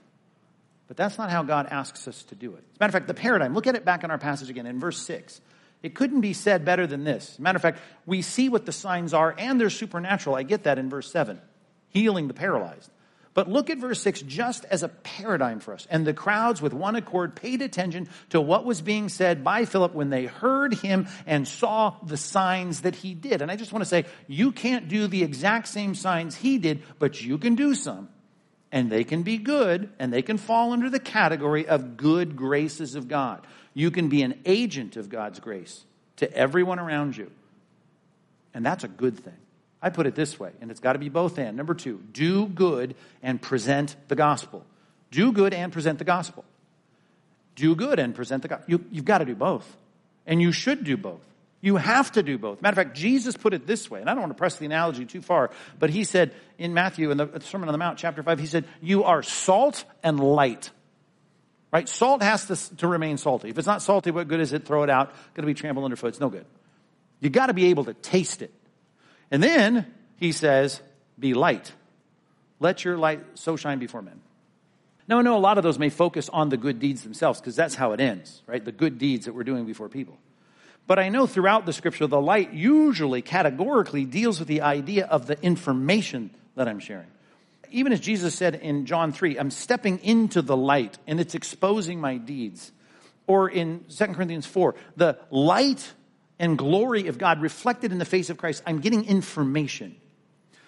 But 0.92 0.98
that's 0.98 1.16
not 1.16 1.30
how 1.30 1.42
God 1.42 1.68
asks 1.70 2.06
us 2.06 2.22
to 2.24 2.34
do 2.34 2.52
it. 2.52 2.58
As 2.58 2.76
a 2.76 2.80
matter 2.80 2.90
of 2.90 2.92
fact, 2.92 3.06
the 3.06 3.14
paradigm, 3.14 3.54
look 3.54 3.66
at 3.66 3.76
it 3.76 3.82
back 3.82 4.04
in 4.04 4.10
our 4.10 4.18
passage 4.18 4.50
again 4.50 4.66
in 4.66 4.78
verse 4.78 4.98
6. 4.98 5.40
It 5.82 5.94
couldn't 5.94 6.20
be 6.20 6.34
said 6.34 6.66
better 6.66 6.86
than 6.86 7.02
this. 7.02 7.30
As 7.30 7.38
a 7.38 7.40
matter 7.40 7.56
of 7.56 7.62
fact, 7.62 7.78
we 8.04 8.20
see 8.20 8.50
what 8.50 8.66
the 8.66 8.72
signs 8.72 9.14
are, 9.14 9.34
and 9.38 9.58
they're 9.58 9.70
supernatural. 9.70 10.36
I 10.36 10.42
get 10.42 10.64
that 10.64 10.78
in 10.78 10.90
verse 10.90 11.10
7, 11.10 11.40
healing 11.88 12.28
the 12.28 12.34
paralyzed. 12.34 12.90
But 13.32 13.48
look 13.48 13.70
at 13.70 13.78
verse 13.78 14.02
6 14.02 14.20
just 14.20 14.66
as 14.66 14.82
a 14.82 14.88
paradigm 14.88 15.60
for 15.60 15.72
us. 15.72 15.86
And 15.88 16.06
the 16.06 16.12
crowds 16.12 16.60
with 16.60 16.74
one 16.74 16.94
accord 16.94 17.36
paid 17.36 17.62
attention 17.62 18.10
to 18.28 18.38
what 18.42 18.66
was 18.66 18.82
being 18.82 19.08
said 19.08 19.42
by 19.42 19.64
Philip 19.64 19.94
when 19.94 20.10
they 20.10 20.26
heard 20.26 20.74
him 20.74 21.08
and 21.24 21.48
saw 21.48 21.96
the 22.02 22.18
signs 22.18 22.82
that 22.82 22.96
he 22.96 23.14
did. 23.14 23.40
And 23.40 23.50
I 23.50 23.56
just 23.56 23.72
want 23.72 23.82
to 23.82 23.88
say, 23.88 24.04
you 24.26 24.52
can't 24.52 24.88
do 24.88 25.06
the 25.06 25.22
exact 25.22 25.68
same 25.68 25.94
signs 25.94 26.36
he 26.36 26.58
did, 26.58 26.82
but 26.98 27.22
you 27.22 27.38
can 27.38 27.54
do 27.54 27.74
some 27.74 28.10
and 28.72 28.90
they 28.90 29.04
can 29.04 29.22
be 29.22 29.36
good 29.36 29.90
and 29.98 30.12
they 30.12 30.22
can 30.22 30.38
fall 30.38 30.72
under 30.72 30.88
the 30.88 30.98
category 30.98 31.68
of 31.68 31.96
good 31.96 32.34
graces 32.34 32.94
of 32.94 33.06
God. 33.06 33.46
You 33.74 33.90
can 33.90 34.08
be 34.08 34.22
an 34.22 34.40
agent 34.46 34.96
of 34.96 35.10
God's 35.10 35.38
grace 35.38 35.84
to 36.16 36.32
everyone 36.34 36.78
around 36.78 37.16
you. 37.16 37.30
And 38.54 38.64
that's 38.64 38.82
a 38.82 38.88
good 38.88 39.18
thing. 39.18 39.36
I 39.82 39.90
put 39.90 40.06
it 40.06 40.14
this 40.14 40.38
way, 40.38 40.52
and 40.60 40.70
it's 40.70 40.80
got 40.80 40.92
to 40.92 40.98
be 40.98 41.08
both 41.08 41.38
and. 41.38 41.56
Number 41.56 41.74
two, 41.74 42.02
do 42.12 42.46
good 42.46 42.94
and 43.22 43.42
present 43.42 43.96
the 44.08 44.14
gospel. 44.14 44.64
Do 45.10 45.32
good 45.32 45.52
and 45.52 45.72
present 45.72 45.98
the 45.98 46.04
gospel. 46.04 46.44
Do 47.56 47.74
good 47.74 47.98
and 47.98 48.14
present 48.14 48.42
the 48.42 48.48
gospel. 48.48 48.66
You, 48.68 48.84
you've 48.90 49.04
got 49.04 49.18
to 49.18 49.24
do 49.24 49.34
both. 49.34 49.76
And 50.26 50.40
you 50.40 50.52
should 50.52 50.84
do 50.84 50.96
both. 50.96 51.20
You 51.62 51.76
have 51.76 52.10
to 52.12 52.24
do 52.24 52.38
both. 52.38 52.60
Matter 52.60 52.80
of 52.80 52.86
fact, 52.88 52.96
Jesus 52.96 53.36
put 53.36 53.54
it 53.54 53.68
this 53.68 53.88
way, 53.88 54.00
and 54.00 54.10
I 54.10 54.14
don't 54.14 54.22
want 54.22 54.32
to 54.32 54.38
press 54.38 54.56
the 54.56 54.66
analogy 54.66 55.06
too 55.06 55.22
far, 55.22 55.52
but 55.78 55.90
he 55.90 56.02
said 56.02 56.34
in 56.58 56.74
Matthew, 56.74 57.12
in 57.12 57.16
the 57.16 57.40
Sermon 57.40 57.68
on 57.68 57.72
the 57.72 57.78
Mount, 57.78 57.98
chapter 57.98 58.20
5, 58.22 58.40
he 58.40 58.46
said, 58.46 58.64
You 58.80 59.04
are 59.04 59.22
salt 59.22 59.84
and 60.02 60.18
light. 60.18 60.70
Right? 61.72 61.88
Salt 61.88 62.20
has 62.22 62.46
to, 62.46 62.76
to 62.78 62.88
remain 62.88 63.16
salty. 63.16 63.48
If 63.48 63.56
it's 63.56 63.66
not 63.66 63.80
salty, 63.80 64.10
what 64.10 64.26
good 64.26 64.40
is 64.40 64.52
it? 64.52 64.66
Throw 64.66 64.82
it 64.82 64.90
out. 64.90 65.10
It's 65.10 65.34
going 65.34 65.44
to 65.44 65.46
be 65.46 65.54
trampled 65.54 65.84
underfoot. 65.84 66.08
It's 66.08 66.20
no 66.20 66.28
good. 66.28 66.44
You 67.20 67.30
got 67.30 67.46
to 67.46 67.54
be 67.54 67.66
able 67.66 67.84
to 67.84 67.94
taste 67.94 68.42
it. 68.42 68.52
And 69.30 69.40
then 69.40 69.86
he 70.16 70.32
says, 70.32 70.82
Be 71.16 71.32
light. 71.32 71.72
Let 72.58 72.84
your 72.84 72.98
light 72.98 73.20
so 73.34 73.56
shine 73.56 73.78
before 73.78 74.02
men. 74.02 74.20
Now, 75.06 75.18
I 75.18 75.22
know 75.22 75.36
a 75.36 75.38
lot 75.38 75.58
of 75.58 75.64
those 75.64 75.78
may 75.78 75.90
focus 75.90 76.28
on 76.28 76.48
the 76.48 76.56
good 76.56 76.80
deeds 76.80 77.02
themselves 77.02 77.40
because 77.40 77.56
that's 77.56 77.74
how 77.74 77.92
it 77.92 78.00
ends, 78.00 78.42
right? 78.46 78.64
The 78.64 78.72
good 78.72 78.98
deeds 78.98 79.26
that 79.26 79.34
we're 79.34 79.44
doing 79.44 79.64
before 79.64 79.88
people. 79.88 80.18
But 80.86 80.98
I 80.98 81.08
know 81.08 81.26
throughout 81.26 81.64
the 81.64 81.72
scripture, 81.72 82.06
the 82.06 82.20
light 82.20 82.52
usually 82.52 83.22
categorically 83.22 84.04
deals 84.04 84.38
with 84.38 84.48
the 84.48 84.62
idea 84.62 85.06
of 85.06 85.26
the 85.26 85.40
information 85.42 86.30
that 86.56 86.68
I'm 86.68 86.80
sharing. 86.80 87.06
Even 87.70 87.92
as 87.92 88.00
Jesus 88.00 88.34
said 88.34 88.56
in 88.56 88.84
John 88.84 89.12
3, 89.12 89.38
I'm 89.38 89.50
stepping 89.50 89.98
into 90.00 90.42
the 90.42 90.56
light 90.56 90.98
and 91.06 91.20
it's 91.20 91.34
exposing 91.34 92.00
my 92.00 92.18
deeds. 92.18 92.72
Or 93.26 93.48
in 93.48 93.84
2 93.88 94.06
Corinthians 94.08 94.46
4, 94.46 94.74
the 94.96 95.18
light 95.30 95.92
and 96.38 96.58
glory 96.58 97.06
of 97.06 97.18
God 97.18 97.40
reflected 97.40 97.92
in 97.92 97.98
the 97.98 98.04
face 98.04 98.28
of 98.28 98.36
Christ, 98.36 98.62
I'm 98.66 98.80
getting 98.80 99.06
information. 99.06 99.96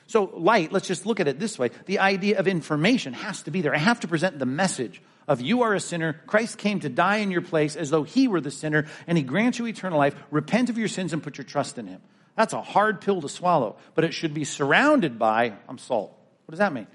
So, 0.06 0.30
light, 0.34 0.70
let's 0.70 0.86
just 0.86 1.06
look 1.06 1.20
at 1.20 1.28
it 1.28 1.38
this 1.38 1.58
way. 1.58 1.70
The 1.86 1.98
idea 1.98 2.38
of 2.38 2.46
information 2.46 3.12
has 3.14 3.42
to 3.42 3.50
be 3.50 3.62
there. 3.62 3.74
I 3.74 3.78
have 3.78 4.00
to 4.00 4.08
present 4.08 4.38
the 4.38 4.46
message 4.46 5.02
of 5.26 5.40
you 5.40 5.62
are 5.62 5.74
a 5.74 5.80
sinner. 5.80 6.20
Christ 6.26 6.58
came 6.58 6.80
to 6.80 6.88
die 6.88 7.16
in 7.16 7.30
your 7.30 7.42
place 7.42 7.76
as 7.76 7.90
though 7.90 8.02
he 8.02 8.28
were 8.28 8.40
the 8.40 8.50
sinner, 8.50 8.86
and 9.06 9.16
he 9.16 9.24
grants 9.24 9.58
you 9.58 9.66
eternal 9.66 9.98
life. 9.98 10.14
Repent 10.30 10.70
of 10.70 10.78
your 10.78 10.88
sins 10.88 11.12
and 11.12 11.22
put 11.22 11.38
your 11.38 11.44
trust 11.44 11.78
in 11.78 11.86
him. 11.86 12.00
That's 12.36 12.52
a 12.52 12.62
hard 12.62 13.00
pill 13.00 13.20
to 13.22 13.28
swallow, 13.28 13.76
but 13.94 14.04
it 14.04 14.12
should 14.12 14.34
be 14.34 14.44
surrounded 14.44 15.18
by, 15.18 15.54
I'm 15.68 15.78
salt. 15.78 16.10
What 16.46 16.52
does 16.52 16.58
that 16.58 16.72
mean? 16.72 16.86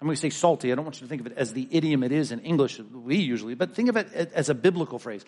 I'm 0.00 0.06
going 0.06 0.14
to 0.14 0.20
say 0.20 0.30
salty. 0.30 0.70
I 0.70 0.74
don't 0.74 0.84
want 0.84 1.00
you 1.00 1.06
to 1.06 1.08
think 1.08 1.22
of 1.22 1.26
it 1.26 1.38
as 1.38 1.52
the 1.52 1.66
idiom 1.70 2.02
it 2.02 2.12
is 2.12 2.30
in 2.30 2.40
English, 2.40 2.78
we 2.78 3.16
usually, 3.16 3.54
but 3.54 3.74
think 3.74 3.88
of 3.88 3.96
it 3.96 4.12
as 4.34 4.48
a 4.48 4.54
biblical 4.54 4.98
phrase. 4.98 5.24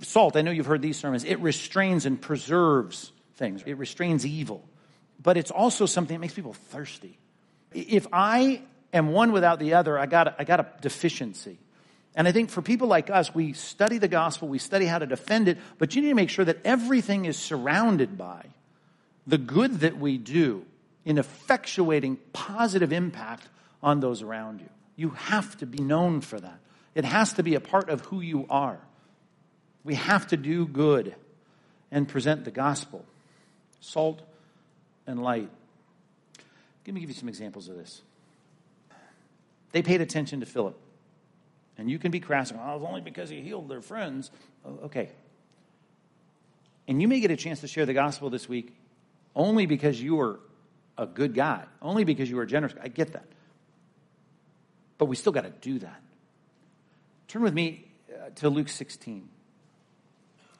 Salt, 0.00 0.36
I 0.36 0.42
know 0.42 0.52
you've 0.52 0.66
heard 0.66 0.82
these 0.82 0.96
sermons, 0.96 1.24
it 1.24 1.40
restrains 1.40 2.06
and 2.06 2.20
preserves 2.20 3.12
things, 3.36 3.62
it 3.66 3.76
restrains 3.76 4.24
evil. 4.24 4.64
But 5.20 5.36
it's 5.36 5.50
also 5.50 5.86
something 5.86 6.14
that 6.14 6.20
makes 6.20 6.34
people 6.34 6.52
thirsty. 6.52 7.18
If 7.72 8.06
I 8.12 8.62
am 8.92 9.08
one 9.08 9.32
without 9.32 9.58
the 9.58 9.74
other, 9.74 9.98
I 9.98 10.06
got, 10.06 10.36
I 10.38 10.44
got 10.44 10.60
a 10.60 10.66
deficiency. 10.80 11.58
And 12.14 12.28
I 12.28 12.32
think 12.32 12.50
for 12.50 12.62
people 12.62 12.86
like 12.86 13.10
us, 13.10 13.34
we 13.34 13.52
study 13.54 13.98
the 13.98 14.08
gospel, 14.08 14.46
we 14.46 14.58
study 14.58 14.86
how 14.86 14.98
to 14.98 15.06
defend 15.06 15.48
it, 15.48 15.58
but 15.78 15.94
you 15.94 16.02
need 16.02 16.10
to 16.10 16.14
make 16.14 16.30
sure 16.30 16.44
that 16.44 16.58
everything 16.64 17.24
is 17.24 17.36
surrounded 17.36 18.16
by 18.16 18.46
the 19.26 19.38
good 19.38 19.80
that 19.80 19.98
we 19.98 20.18
do 20.18 20.64
in 21.04 21.16
effectuating 21.16 22.18
positive 22.32 22.92
impact 22.92 23.48
on 23.82 24.00
those 24.00 24.22
around 24.22 24.60
you. 24.60 24.68
You 24.96 25.10
have 25.10 25.56
to 25.58 25.66
be 25.66 25.78
known 25.78 26.20
for 26.20 26.38
that. 26.38 26.60
It 26.94 27.04
has 27.04 27.32
to 27.34 27.42
be 27.42 27.56
a 27.56 27.60
part 27.60 27.88
of 27.88 28.02
who 28.02 28.20
you 28.20 28.46
are. 28.48 28.78
We 29.82 29.96
have 29.96 30.28
to 30.28 30.36
do 30.36 30.66
good 30.66 31.14
and 31.90 32.08
present 32.08 32.44
the 32.44 32.50
gospel. 32.50 33.04
Salt 33.80 34.22
and 35.06 35.22
light. 35.22 35.50
Let 36.86 36.94
me 36.94 37.00
give 37.00 37.10
you 37.10 37.16
some 37.16 37.28
examples 37.28 37.68
of 37.68 37.76
this. 37.76 38.02
They 39.72 39.82
paid 39.82 40.00
attention 40.00 40.40
to 40.40 40.46
Philip. 40.46 40.78
And 41.76 41.90
you 41.90 41.98
can 41.98 42.10
be 42.10 42.20
crass, 42.20 42.52
oh, 42.52 42.54
it 42.54 42.80
was 42.80 42.88
only 42.88 43.00
because 43.00 43.28
he 43.30 43.40
healed 43.40 43.68
their 43.68 43.82
friends. 43.82 44.30
Oh, 44.64 44.80
okay. 44.84 45.10
And 46.86 47.00
you 47.00 47.08
may 47.08 47.20
get 47.20 47.30
a 47.30 47.36
chance 47.36 47.60
to 47.60 47.68
share 47.68 47.86
the 47.86 47.94
gospel 47.94 48.30
this 48.30 48.48
week 48.48 48.74
only 49.34 49.66
because 49.66 50.00
you 50.00 50.20
are 50.20 50.38
a 50.96 51.06
good 51.06 51.34
guy, 51.34 51.64
only 51.82 52.04
because 52.04 52.30
you 52.30 52.38
are 52.38 52.46
generous. 52.46 52.74
I 52.80 52.88
get 52.88 53.12
that. 53.12 53.26
But 54.98 55.06
we 55.06 55.16
still 55.16 55.32
got 55.32 55.42
to 55.42 55.50
do 55.50 55.80
that. 55.80 56.00
Turn 57.26 57.42
with 57.42 57.54
me 57.54 57.84
uh, 58.12 58.30
to 58.36 58.48
Luke 58.48 58.68
16. 58.68 59.28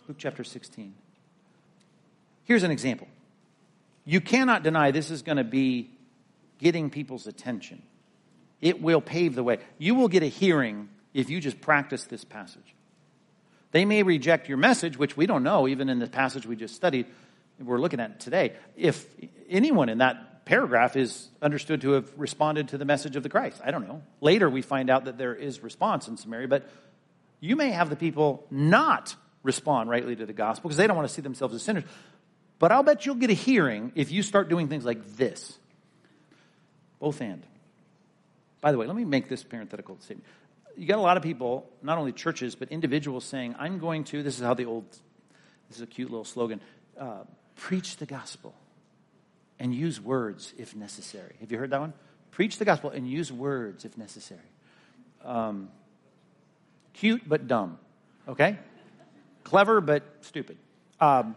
Luke 0.09 0.17
chapter 0.19 0.43
16. 0.43 0.95
Here's 2.45 2.63
an 2.63 2.71
example. 2.71 3.07
You 4.05 4.21
cannot 4.21 4.63
deny 4.63 4.91
this 4.91 5.11
is 5.11 5.23
going 5.23 5.39
to 5.39 5.45
be 5.45 5.91
getting 6.59 6.91
people's 6.91 7.27
attention. 7.27 7.83
It 8.61 8.83
will 8.83 9.01
pave 9.01 9.35
the 9.35 9.43
way. 9.43 9.59
You 9.79 9.95
will 9.95 10.09
get 10.09 10.23
a 10.23 10.27
hearing 10.27 10.89
if 11.15 11.31
you 11.31 11.41
just 11.41 11.61
practice 11.61 12.05
this 12.05 12.25
passage. 12.25 12.75
They 13.71 13.85
may 13.85 14.03
reject 14.03 14.49
your 14.49 14.59
message, 14.59 14.99
which 14.99 15.17
we 15.17 15.27
don't 15.27 15.43
know, 15.43 15.67
even 15.67 15.89
in 15.89 15.99
the 15.99 16.07
passage 16.07 16.47
we 16.47 16.57
just 16.57 16.75
studied, 16.75 17.07
we're 17.59 17.81
looking 17.81 18.01
at 18.01 18.21
today. 18.21 18.53
If 18.77 19.07
anyone 19.49 19.89
in 19.89 19.99
that 19.99 20.45
paragraph 20.45 20.97
is 20.97 21.29
understood 21.41 21.81
to 21.81 21.93
have 21.93 22.13
responded 22.17 22.69
to 22.69 22.79
the 22.79 22.85
message 22.85 23.17
of 23.17 23.23
the 23.23 23.29
Christ, 23.29 23.61
I 23.65 23.71
don't 23.71 23.89
know. 23.89 24.03
Later 24.21 24.51
we 24.51 24.63
find 24.63 24.91
out 24.91 25.07
that 25.07 25.17
there 25.17 25.35
is 25.35 25.63
response 25.63 26.09
in 26.09 26.17
Samaria, 26.17 26.49
but 26.49 26.69
you 27.41 27.57
may 27.57 27.71
have 27.71 27.91
the 27.91 27.97
people 27.97 28.47
not 28.51 29.15
respond 29.43 29.91
rightly 29.91 30.17
to 30.17 30.27
the 30.27 30.33
gospel 30.33 30.69
because 30.69 30.77
they 30.77 30.87
don't 30.87 30.97
want 30.97 31.09
to 31.09 31.15
see 31.15 31.23
themselves 31.23 31.55
as 31.55 31.63
sinners. 31.63 31.85
But 32.59 32.73
I'll 32.73 32.83
bet 32.83 33.07
you'll 33.07 33.17
get 33.17 33.31
a 33.31 33.35
hearing 33.35 33.93
if 33.95 34.11
you 34.11 34.23
start 34.23 34.49
doing 34.49 34.69
things 34.69 34.85
like 34.85 35.17
this. 35.17 35.59
Both 36.99 37.21
and. 37.21 37.43
By 38.61 38.73
the 38.73 38.79
way, 38.79 38.87
let 38.87 38.97
me 38.97 39.05
make 39.05 39.29
this 39.29 39.43
parenthetical 39.45 39.99
statement. 40.01 40.27
You 40.77 40.87
got 40.87 40.99
a 40.99 41.03
lot 41.03 41.17
of 41.17 41.23
people, 41.23 41.71
not 41.83 41.99
only 41.99 42.13
churches, 42.13 42.55
but 42.55 42.71
individuals 42.71 43.25
saying, 43.25 43.55
I'm 43.59 43.79
going 43.79 44.05
to, 44.05 44.23
this 44.23 44.39
is 44.39 44.45
how 44.45 44.55
the 44.55 44.65
old, 44.65 44.85
this 45.69 45.77
is 45.77 45.83
a 45.83 45.87
cute 45.87 46.11
little 46.11 46.25
slogan, 46.25 46.61
uh, 46.99 47.25
preach 47.57 47.97
the 47.97 48.07
gospel 48.07 48.55
and 49.59 49.75
use 49.75 50.01
words 50.01 50.53
if 50.59 50.75
necessary. 50.75 51.37
Have 51.41 51.53
you 51.53 51.59
heard 51.59 51.71
that 51.71 51.81
one? 51.81 51.93
Preach 52.31 52.59
the 52.59 52.65
gospel 52.65 52.91
and 52.91 53.09
use 53.09 53.33
words 53.33 53.85
if 53.85 53.97
necessary. 53.97 54.41
Um, 55.25 55.69
cute 56.93 57.29
but 57.29 57.47
dumb, 57.47 57.79
okay? 58.29 58.59
Clever 59.45 59.81
but 59.81 60.03
stupid. 60.23 60.57
Um, 61.01 61.37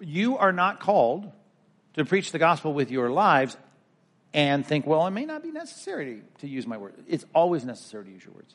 you 0.00 0.38
are 0.38 0.52
not 0.52 0.80
called 0.80 1.30
to 1.94 2.04
preach 2.04 2.32
the 2.32 2.38
gospel 2.38 2.74
with 2.74 2.90
your 2.90 3.10
lives 3.10 3.56
and 4.36 4.66
think, 4.66 4.86
well, 4.86 5.06
it 5.06 5.12
may 5.12 5.24
not 5.24 5.42
be 5.42 5.50
necessary 5.50 6.22
to, 6.40 6.46
use 6.46 6.66
my 6.66 6.76
words. 6.76 7.00
It's 7.08 7.24
always 7.34 7.64
necessary 7.64 8.04
to 8.04 8.10
use 8.10 8.22
your 8.22 8.34
words. 8.34 8.54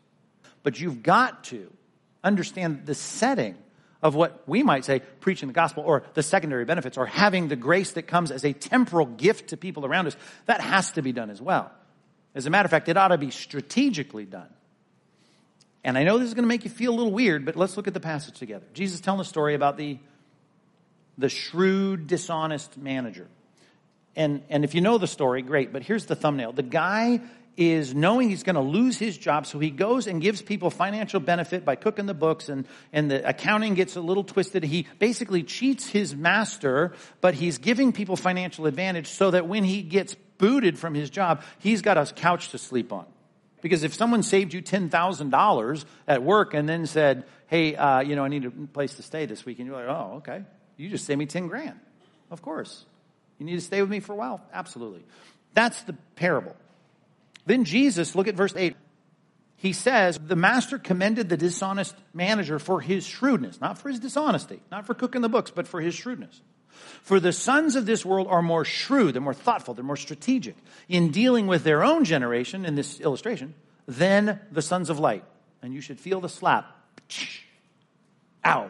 But 0.61 0.79
you've 0.79 1.01
got 1.01 1.45
to 1.45 1.73
understand 2.23 2.85
the 2.85 2.93
setting 2.93 3.57
of 4.03 4.13
what 4.13 4.47
we 4.47 4.61
might 4.61 4.85
say 4.85 5.01
preaching 5.19 5.47
the 5.47 5.53
gospel 5.53 5.83
or 5.83 6.03
the 6.13 6.21
secondary 6.21 6.65
benefits 6.65 6.97
or 6.97 7.07
having 7.07 7.47
the 7.47 7.55
grace 7.55 7.93
that 7.93 8.03
comes 8.03 8.29
as 8.29 8.45
a 8.45 8.53
temporal 8.53 9.07
gift 9.07 9.49
to 9.49 9.57
people 9.57 9.83
around 9.83 10.05
us. 10.05 10.15
That 10.45 10.61
has 10.61 10.91
to 10.91 11.01
be 11.01 11.13
done 11.13 11.31
as 11.31 11.41
well. 11.41 11.71
As 12.35 12.45
a 12.45 12.51
matter 12.51 12.67
of 12.67 12.71
fact, 12.71 12.87
it 12.87 12.95
ought 12.95 13.09
to 13.09 13.17
be 13.17 13.31
strategically 13.31 14.25
done. 14.25 14.49
And 15.83 15.97
I 15.97 16.03
know 16.03 16.19
this 16.19 16.27
is 16.27 16.35
going 16.35 16.43
to 16.43 16.47
make 16.47 16.63
you 16.63 16.69
feel 16.69 16.93
a 16.93 16.95
little 16.95 17.11
weird, 17.11 17.43
but 17.43 17.55
let's 17.55 17.75
look 17.75 17.87
at 17.87 17.95
the 17.95 17.99
passage 17.99 18.37
together. 18.37 18.67
Jesus 18.73 19.01
telling 19.01 19.19
a 19.19 19.25
story 19.25 19.55
about 19.55 19.77
the 19.77 19.97
the 21.17 21.29
shrewd, 21.29 22.07
dishonest 22.07 22.77
manager. 22.77 23.27
And, 24.15 24.43
and 24.49 24.63
if 24.63 24.75
you 24.75 24.81
know 24.81 24.97
the 24.97 25.07
story, 25.07 25.41
great, 25.41 25.71
but 25.71 25.83
here's 25.83 26.05
the 26.05 26.15
thumbnail. 26.15 26.51
The 26.51 26.63
guy 26.63 27.21
is 27.57 27.93
knowing 27.93 28.29
he's 28.29 28.43
going 28.43 28.55
to 28.55 28.61
lose 28.61 28.97
his 28.97 29.17
job, 29.17 29.45
so 29.45 29.59
he 29.59 29.69
goes 29.69 30.07
and 30.07 30.21
gives 30.21 30.41
people 30.41 30.69
financial 30.69 31.19
benefit 31.19 31.65
by 31.65 31.75
cooking 31.75 32.05
the 32.05 32.13
books, 32.13 32.49
and, 32.49 32.65
and 32.93 33.11
the 33.11 33.27
accounting 33.27 33.73
gets 33.73 33.95
a 33.95 34.01
little 34.01 34.23
twisted. 34.23 34.63
He 34.63 34.87
basically 34.99 35.43
cheats 35.43 35.87
his 35.87 36.15
master, 36.15 36.93
but 37.19 37.33
he's 37.33 37.57
giving 37.57 37.91
people 37.91 38.15
financial 38.15 38.65
advantage 38.65 39.07
so 39.07 39.31
that 39.31 39.47
when 39.47 39.63
he 39.63 39.81
gets 39.81 40.15
booted 40.37 40.79
from 40.79 40.93
his 40.93 41.09
job, 41.09 41.43
he's 41.59 41.81
got 41.81 41.97
a 41.97 42.05
couch 42.13 42.49
to 42.49 42.57
sleep 42.57 42.91
on. 42.91 43.05
Because 43.61 43.83
if 43.83 43.93
someone 43.93 44.23
saved 44.23 44.53
you 44.53 44.61
$10,000 44.61 45.85
at 46.07 46.23
work 46.23 46.53
and 46.53 46.67
then 46.67 46.87
said, 46.87 47.25
hey, 47.47 47.75
uh, 47.75 47.99
you 47.99 48.15
know, 48.15 48.23
I 48.23 48.27
need 48.27 48.45
a 48.45 48.51
place 48.51 48.95
to 48.95 49.03
stay 49.03 49.25
this 49.25 49.45
week, 49.45 49.59
and 49.59 49.67
you're 49.67 49.75
like, 49.75 49.87
oh, 49.87 50.15
okay. 50.17 50.43
You 50.77 50.89
just 50.89 51.05
save 51.05 51.17
me 51.17 51.27
10 51.27 51.47
grand. 51.47 51.79
Of 52.31 52.41
course. 52.41 52.85
You 53.41 53.47
need 53.47 53.55
to 53.55 53.61
stay 53.61 53.81
with 53.81 53.89
me 53.89 54.01
for 54.01 54.13
a 54.13 54.15
while? 54.15 54.39
Absolutely. 54.53 55.03
That's 55.55 55.81
the 55.81 55.93
parable. 56.15 56.55
Then 57.47 57.63
Jesus, 57.63 58.13
look 58.13 58.27
at 58.27 58.35
verse 58.35 58.53
8. 58.55 58.75
He 59.55 59.73
says, 59.73 60.19
the 60.23 60.35
master 60.35 60.77
commended 60.77 61.27
the 61.27 61.37
dishonest 61.37 61.95
manager 62.13 62.59
for 62.59 62.81
his 62.81 63.03
shrewdness, 63.03 63.59
not 63.59 63.79
for 63.79 63.89
his 63.89 63.99
dishonesty, 63.99 64.61
not 64.69 64.85
for 64.85 64.93
cooking 64.93 65.23
the 65.23 65.27
books, 65.27 65.49
but 65.49 65.67
for 65.67 65.81
his 65.81 65.95
shrewdness. 65.95 66.39
For 67.01 67.19
the 67.19 67.33
sons 67.33 67.75
of 67.75 67.87
this 67.87 68.05
world 68.05 68.27
are 68.29 68.43
more 68.43 68.63
shrewd, 68.63 69.15
they're 69.15 69.23
more 69.23 69.33
thoughtful, 69.33 69.73
they're 69.73 69.83
more 69.83 69.97
strategic 69.97 70.55
in 70.87 71.09
dealing 71.09 71.47
with 71.47 71.63
their 71.63 71.83
own 71.83 72.05
generation 72.05 72.63
in 72.63 72.75
this 72.75 72.99
illustration 73.01 73.55
than 73.87 74.39
the 74.51 74.61
sons 74.61 74.91
of 74.91 74.99
light. 74.99 75.23
And 75.63 75.73
you 75.73 75.81
should 75.81 75.99
feel 75.99 76.21
the 76.21 76.29
slap. 76.29 76.77
Ow. 78.45 78.69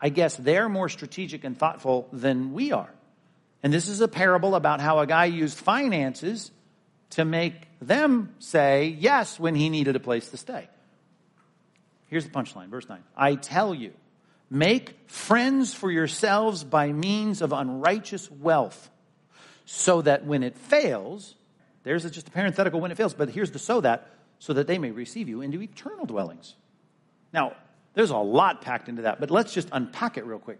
I 0.00 0.08
guess 0.08 0.36
they're 0.36 0.70
more 0.70 0.88
strategic 0.88 1.44
and 1.44 1.58
thoughtful 1.58 2.08
than 2.14 2.54
we 2.54 2.72
are. 2.72 2.94
And 3.62 3.72
this 3.72 3.88
is 3.88 4.00
a 4.00 4.08
parable 4.08 4.54
about 4.54 4.80
how 4.80 5.00
a 5.00 5.06
guy 5.06 5.26
used 5.26 5.58
finances 5.58 6.50
to 7.10 7.24
make 7.24 7.54
them 7.80 8.34
say 8.38 8.86
yes 8.98 9.38
when 9.38 9.54
he 9.54 9.68
needed 9.68 9.96
a 9.96 10.00
place 10.00 10.28
to 10.30 10.36
stay. 10.36 10.68
Here's 12.08 12.24
the 12.24 12.30
punchline, 12.30 12.68
verse 12.68 12.88
9. 12.88 13.02
I 13.16 13.34
tell 13.34 13.74
you, 13.74 13.92
make 14.50 14.98
friends 15.08 15.74
for 15.74 15.90
yourselves 15.90 16.64
by 16.64 16.92
means 16.92 17.42
of 17.42 17.52
unrighteous 17.52 18.30
wealth, 18.30 18.90
so 19.64 20.02
that 20.02 20.24
when 20.24 20.42
it 20.42 20.56
fails, 20.56 21.34
there's 21.84 22.08
just 22.10 22.28
a 22.28 22.30
parenthetical 22.30 22.80
when 22.80 22.90
it 22.90 22.96
fails, 22.96 23.14
but 23.14 23.30
here's 23.30 23.52
the 23.52 23.58
so 23.58 23.80
that, 23.82 24.08
so 24.38 24.52
that 24.54 24.66
they 24.66 24.78
may 24.78 24.90
receive 24.90 25.28
you 25.28 25.40
into 25.42 25.62
eternal 25.62 26.06
dwellings. 26.06 26.56
Now, 27.32 27.54
there's 27.94 28.10
a 28.10 28.18
lot 28.18 28.62
packed 28.62 28.88
into 28.88 29.02
that, 29.02 29.20
but 29.20 29.30
let's 29.30 29.52
just 29.52 29.68
unpack 29.70 30.16
it 30.16 30.24
real 30.24 30.38
quick. 30.38 30.58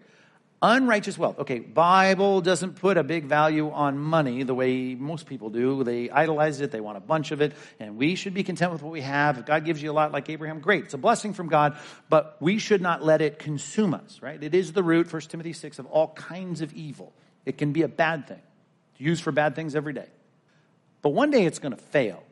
Unrighteous 0.63 1.17
wealth. 1.17 1.39
Okay, 1.39 1.59
Bible 1.59 2.43
doesn't 2.43 2.75
put 2.75 2.99
a 2.99 3.03
big 3.03 3.25
value 3.25 3.71
on 3.71 3.99
money 3.99 4.43
the 4.43 4.55
way 4.55 4.95
most 4.95 5.25
people 5.25 5.49
do. 5.49 5.83
They 5.85 6.11
idolize 6.11 6.61
it, 6.61 6.71
they 6.71 6.83
want 6.83 6.99
a 6.99 7.01
bunch 7.01 7.31
of 7.31 7.41
it, 7.41 7.55
and 7.79 7.97
we 7.97 8.15
should 8.15 8.35
be 8.35 8.43
content 8.43 8.71
with 8.71 8.83
what 8.83 8.93
we 8.93 9.01
have. 9.01 9.39
If 9.39 9.47
God 9.47 9.65
gives 9.65 9.83
you 9.83 9.91
a 9.91 9.95
lot 9.95 10.13
like 10.13 10.29
Abraham, 10.29 10.61
great. 10.61 10.85
It's 10.85 10.93
a 10.93 10.99
blessing 10.99 11.33
from 11.33 11.49
God, 11.49 11.79
but 12.11 12.37
we 12.41 12.59
should 12.59 12.83
not 12.83 13.03
let 13.03 13.23
it 13.23 13.39
consume 13.39 13.95
us, 13.95 14.21
right? 14.21 14.43
It 14.43 14.55
is 14.55 14.73
the 14.75 14.83
root, 14.83 15.11
1 15.11 15.23
Timothy 15.23 15.55
6, 15.55 15.79
of 15.79 15.87
all 15.87 16.09
kinds 16.09 16.61
of 16.61 16.75
evil. 16.75 17.15
It 17.47 17.57
can 17.57 17.73
be 17.73 17.81
a 17.81 17.89
bad 17.89 18.29
thing. 18.29 18.43
It's 18.93 19.01
used 19.01 19.23
for 19.23 19.33
bad 19.33 19.55
things 19.55 19.75
every 19.75 19.95
day. 19.95 20.09
But 21.01 21.11
one 21.11 21.31
day 21.31 21.47
it's 21.47 21.59
going 21.59 21.75
to 21.75 21.83
fail. 21.83 22.23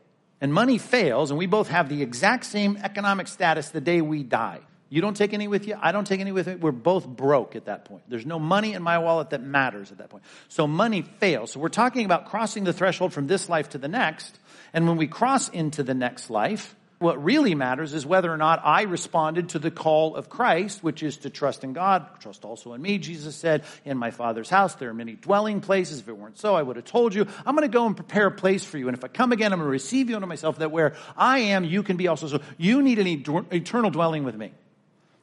And 0.42 0.52
money 0.52 0.76
fails, 0.76 1.30
and 1.30 1.38
we 1.38 1.46
both 1.46 1.68
have 1.68 1.88
the 1.88 2.02
exact 2.02 2.44
same 2.44 2.76
economic 2.82 3.26
status 3.26 3.70
the 3.70 3.80
day 3.80 4.02
we 4.02 4.22
die. 4.22 4.60
You 4.90 5.02
don't 5.02 5.16
take 5.16 5.34
any 5.34 5.48
with 5.48 5.66
you. 5.66 5.76
I 5.80 5.92
don't 5.92 6.06
take 6.06 6.20
any 6.20 6.32
with 6.32 6.46
me. 6.46 6.54
We're 6.54 6.72
both 6.72 7.06
broke 7.06 7.56
at 7.56 7.66
that 7.66 7.84
point. 7.84 8.04
There's 8.08 8.24
no 8.24 8.38
money 8.38 8.72
in 8.72 8.82
my 8.82 8.98
wallet 8.98 9.30
that 9.30 9.42
matters 9.42 9.92
at 9.92 9.98
that 9.98 10.08
point. 10.08 10.24
So 10.48 10.66
money 10.66 11.02
fails. 11.02 11.52
So 11.52 11.60
we're 11.60 11.68
talking 11.68 12.06
about 12.06 12.26
crossing 12.26 12.64
the 12.64 12.72
threshold 12.72 13.12
from 13.12 13.26
this 13.26 13.48
life 13.48 13.70
to 13.70 13.78
the 13.78 13.88
next. 13.88 14.38
And 14.72 14.88
when 14.88 14.96
we 14.96 15.06
cross 15.06 15.50
into 15.50 15.82
the 15.82 15.94
next 15.94 16.30
life, 16.30 16.74
what 17.00 17.22
really 17.22 17.54
matters 17.54 17.94
is 17.94 18.04
whether 18.04 18.32
or 18.32 18.36
not 18.36 18.60
I 18.64 18.82
responded 18.82 19.50
to 19.50 19.60
the 19.60 19.70
call 19.70 20.16
of 20.16 20.28
Christ, 20.28 20.82
which 20.82 21.02
is 21.02 21.18
to 21.18 21.30
trust 21.30 21.62
in 21.62 21.72
God, 21.72 22.06
trust 22.20 22.44
also 22.44 22.72
in 22.72 22.82
me. 22.82 22.98
Jesus 22.98 23.36
said, 23.36 23.62
In 23.84 23.98
my 23.98 24.10
Father's 24.10 24.50
house, 24.50 24.74
there 24.74 24.88
are 24.88 24.94
many 24.94 25.12
dwelling 25.12 25.60
places. 25.60 26.00
If 26.00 26.08
it 26.08 26.16
weren't 26.16 26.38
so, 26.38 26.56
I 26.56 26.62
would 26.62 26.76
have 26.76 26.86
told 26.86 27.14
you. 27.14 27.26
I'm 27.46 27.54
going 27.54 27.68
to 27.68 27.72
go 27.72 27.86
and 27.86 27.94
prepare 27.94 28.26
a 28.26 28.32
place 28.32 28.64
for 28.64 28.78
you. 28.78 28.88
And 28.88 28.96
if 28.96 29.04
I 29.04 29.08
come 29.08 29.30
again, 29.30 29.52
I'm 29.52 29.60
going 29.60 29.68
to 29.68 29.70
receive 29.70 30.10
you 30.10 30.16
unto 30.16 30.26
myself, 30.26 30.58
that 30.58 30.72
where 30.72 30.94
I 31.16 31.40
am, 31.40 31.64
you 31.64 31.84
can 31.84 31.96
be 31.96 32.08
also. 32.08 32.26
So 32.26 32.40
you 32.56 32.82
need 32.82 32.98
an 32.98 33.06
eternal 33.52 33.90
dwelling 33.90 34.24
with 34.24 34.34
me. 34.34 34.52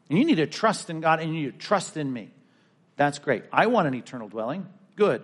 And 0.09 0.19
you 0.19 0.25
need 0.25 0.35
to 0.35 0.47
trust 0.47 0.89
in 0.89 1.01
God 1.01 1.19
and 1.19 1.33
you 1.33 1.45
need 1.45 1.59
to 1.59 1.65
trust 1.65 1.97
in 1.97 2.12
me. 2.12 2.31
That's 2.95 3.19
great. 3.19 3.43
I 3.51 3.67
want 3.67 3.87
an 3.87 3.93
eternal 3.93 4.29
dwelling. 4.29 4.67
Good. 4.95 5.23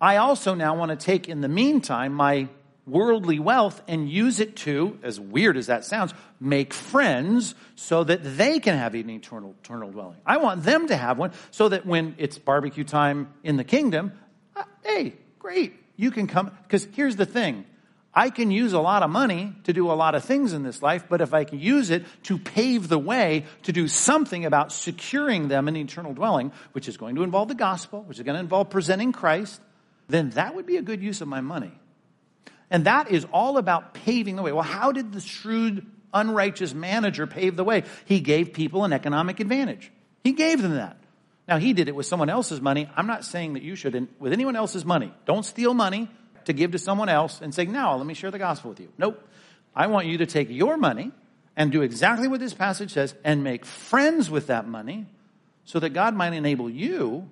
I 0.00 0.16
also 0.16 0.54
now 0.54 0.76
want 0.76 0.90
to 0.90 0.96
take 0.96 1.28
in 1.28 1.40
the 1.40 1.48
meantime 1.48 2.12
my 2.12 2.48
worldly 2.86 3.38
wealth 3.38 3.80
and 3.88 4.08
use 4.10 4.40
it 4.40 4.56
to, 4.56 4.98
as 5.02 5.18
weird 5.18 5.56
as 5.56 5.68
that 5.68 5.84
sounds, 5.84 6.12
make 6.40 6.74
friends 6.74 7.54
so 7.76 8.04
that 8.04 8.20
they 8.22 8.58
can 8.58 8.76
have 8.76 8.94
an 8.94 9.08
eternal, 9.08 9.54
eternal 9.62 9.90
dwelling. 9.90 10.18
I 10.26 10.36
want 10.38 10.62
them 10.64 10.88
to 10.88 10.96
have 10.96 11.18
one 11.18 11.32
so 11.50 11.70
that 11.70 11.86
when 11.86 12.14
it's 12.18 12.38
barbecue 12.38 12.84
time 12.84 13.32
in 13.42 13.56
the 13.56 13.64
kingdom, 13.64 14.12
uh, 14.54 14.64
hey, 14.82 15.14
great, 15.38 15.74
you 15.96 16.10
can 16.10 16.26
come. 16.26 16.50
Because 16.64 16.86
here's 16.92 17.16
the 17.16 17.26
thing 17.26 17.64
I 18.14 18.30
can 18.30 18.50
use 18.50 18.72
a 18.72 18.80
lot 18.80 19.02
of 19.02 19.10
money 19.10 19.52
to 19.64 19.72
do 19.72 19.90
a 19.90 19.94
lot 19.94 20.14
of 20.14 20.24
things 20.24 20.52
in 20.52 20.62
this 20.62 20.82
life, 20.82 21.06
but 21.08 21.20
if 21.20 21.34
I 21.34 21.44
can 21.44 21.58
use 21.58 21.90
it 21.90 22.04
to 22.24 22.38
pave 22.38 22.88
the 22.88 22.98
way 22.98 23.44
to 23.64 23.72
do 23.72 23.88
something 23.88 24.44
about 24.44 24.70
securing 24.70 25.48
them 25.48 25.66
an 25.66 25.76
eternal 25.76 26.14
dwelling, 26.14 26.52
which 26.72 26.88
is 26.88 26.96
going 26.96 27.16
to 27.16 27.22
involve 27.22 27.48
the 27.48 27.54
gospel, 27.54 28.02
which 28.02 28.18
is 28.18 28.24
going 28.24 28.36
to 28.36 28.40
involve 28.40 28.70
presenting 28.70 29.12
Christ, 29.12 29.60
then 30.08 30.30
that 30.30 30.54
would 30.54 30.66
be 30.66 30.76
a 30.76 30.82
good 30.82 31.02
use 31.02 31.20
of 31.20 31.28
my 31.28 31.40
money. 31.40 31.72
And 32.70 32.86
that 32.86 33.10
is 33.10 33.26
all 33.32 33.58
about 33.58 33.94
paving 33.94 34.36
the 34.36 34.42
way. 34.42 34.52
Well, 34.52 34.62
how 34.62 34.92
did 34.92 35.12
the 35.12 35.20
shrewd 35.20 35.84
unrighteous 36.14 36.72
manager 36.72 37.26
pave 37.26 37.56
the 37.56 37.64
way. 37.64 37.82
He 38.06 38.20
gave 38.20 38.54
people 38.54 38.84
an 38.84 38.92
economic 38.92 39.40
advantage. 39.40 39.92
He 40.22 40.32
gave 40.32 40.62
them 40.62 40.76
that. 40.76 40.96
Now, 41.46 41.58
he 41.58 41.74
did 41.74 41.88
it 41.88 41.94
with 41.94 42.06
someone 42.06 42.30
else's 42.30 42.62
money. 42.62 42.88
I'm 42.96 43.06
not 43.06 43.24
saying 43.24 43.54
that 43.54 43.62
you 43.62 43.76
should, 43.76 44.08
with 44.18 44.32
anyone 44.32 44.56
else's 44.56 44.84
money. 44.84 45.12
Don't 45.26 45.44
steal 45.44 45.74
money 45.74 46.08
to 46.46 46.52
give 46.52 46.72
to 46.72 46.78
someone 46.78 47.08
else 47.08 47.40
and 47.40 47.54
say, 47.54 47.64
now 47.64 47.96
let 47.96 48.06
me 48.06 48.14
share 48.14 48.30
the 48.30 48.38
gospel 48.38 48.70
with 48.70 48.80
you. 48.80 48.88
Nope. 48.98 49.26
I 49.74 49.86
want 49.88 50.06
you 50.06 50.18
to 50.18 50.26
take 50.26 50.50
your 50.50 50.76
money 50.76 51.12
and 51.56 51.72
do 51.72 51.82
exactly 51.82 52.28
what 52.28 52.40
this 52.40 52.54
passage 52.54 52.92
says 52.92 53.14
and 53.24 53.42
make 53.42 53.64
friends 53.64 54.30
with 54.30 54.48
that 54.48 54.66
money 54.66 55.06
so 55.64 55.80
that 55.80 55.90
God 55.90 56.14
might 56.14 56.32
enable 56.32 56.68
you 56.68 57.28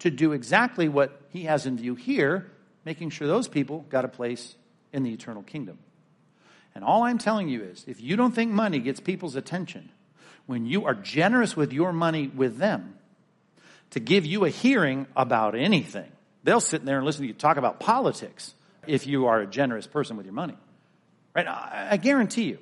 to 0.00 0.10
do 0.10 0.32
exactly 0.32 0.88
what 0.88 1.20
he 1.30 1.44
has 1.44 1.66
in 1.66 1.76
view 1.76 1.94
here, 1.94 2.50
making 2.84 3.10
sure 3.10 3.26
those 3.26 3.48
people 3.48 3.84
got 3.88 4.04
a 4.04 4.08
place 4.08 4.54
in 4.92 5.02
the 5.02 5.12
eternal 5.12 5.42
kingdom. 5.42 5.78
And 6.74 6.84
all 6.84 7.04
I'm 7.04 7.18
telling 7.18 7.48
you 7.48 7.62
is 7.62 7.84
if 7.86 8.00
you 8.00 8.16
don't 8.16 8.34
think 8.34 8.50
money 8.50 8.80
gets 8.80 9.00
people's 9.00 9.36
attention, 9.36 9.90
when 10.46 10.66
you 10.66 10.84
are 10.84 10.94
generous 10.94 11.56
with 11.56 11.72
your 11.72 11.92
money 11.92 12.28
with 12.28 12.58
them 12.58 12.96
to 13.90 14.00
give 14.00 14.26
you 14.26 14.44
a 14.44 14.50
hearing 14.50 15.06
about 15.16 15.54
anything, 15.54 16.10
they'll 16.44 16.60
sit 16.60 16.84
there 16.84 16.98
and 16.98 17.06
listen 17.06 17.22
to 17.22 17.28
you 17.28 17.34
talk 17.34 17.56
about 17.56 17.80
politics 17.80 18.54
if 18.86 19.06
you 19.06 19.26
are 19.26 19.40
a 19.40 19.46
generous 19.46 19.86
person 19.86 20.16
with 20.16 20.26
your 20.26 20.34
money. 20.34 20.56
Right? 21.34 21.46
I, 21.46 21.88
I 21.92 21.96
guarantee 21.96 22.44
you. 22.44 22.58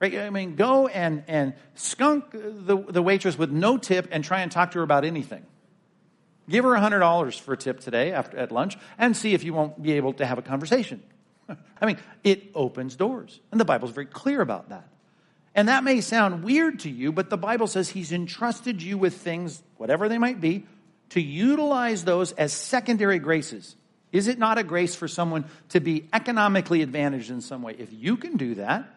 Right? 0.00 0.16
I 0.18 0.30
mean, 0.30 0.56
go 0.56 0.88
and, 0.88 1.24
and 1.26 1.54
skunk 1.74 2.30
the, 2.30 2.84
the 2.88 3.02
waitress 3.02 3.36
with 3.36 3.50
no 3.50 3.76
tip 3.76 4.08
and 4.10 4.24
try 4.24 4.40
and 4.40 4.50
talk 4.50 4.72
to 4.72 4.78
her 4.78 4.84
about 4.84 5.04
anything. 5.04 5.44
Give 6.48 6.64
her 6.64 6.70
$100 6.70 7.40
for 7.40 7.54
a 7.54 7.56
tip 7.56 7.80
today 7.80 8.12
after, 8.12 8.36
at 8.38 8.52
lunch 8.52 8.78
and 8.98 9.16
see 9.16 9.34
if 9.34 9.42
you 9.42 9.52
won't 9.52 9.82
be 9.82 9.92
able 9.92 10.12
to 10.14 10.26
have 10.26 10.38
a 10.38 10.42
conversation. 10.42 11.02
I 11.80 11.86
mean, 11.86 11.98
it 12.22 12.50
opens 12.54 12.94
doors. 12.94 13.40
And 13.50 13.60
the 13.60 13.64
Bible's 13.64 13.90
very 13.90 14.06
clear 14.06 14.40
about 14.40 14.68
that. 14.68 14.88
And 15.54 15.68
that 15.68 15.84
may 15.84 16.02
sound 16.02 16.44
weird 16.44 16.80
to 16.80 16.90
you, 16.90 17.12
but 17.12 17.30
the 17.30 17.38
Bible 17.38 17.66
says 17.66 17.88
He's 17.88 18.12
entrusted 18.12 18.82
you 18.82 18.98
with 18.98 19.14
things, 19.14 19.62
whatever 19.78 20.08
they 20.08 20.18
might 20.18 20.40
be, 20.40 20.66
to 21.10 21.20
utilize 21.20 22.04
those 22.04 22.32
as 22.32 22.52
secondary 22.52 23.18
graces. 23.18 23.76
Is 24.12 24.28
it 24.28 24.38
not 24.38 24.58
a 24.58 24.62
grace 24.62 24.94
for 24.94 25.08
someone 25.08 25.44
to 25.70 25.80
be 25.80 26.08
economically 26.12 26.82
advantaged 26.82 27.30
in 27.30 27.40
some 27.40 27.62
way? 27.62 27.76
If 27.78 27.92
you 27.92 28.16
can 28.16 28.36
do 28.36 28.56
that, 28.56 28.88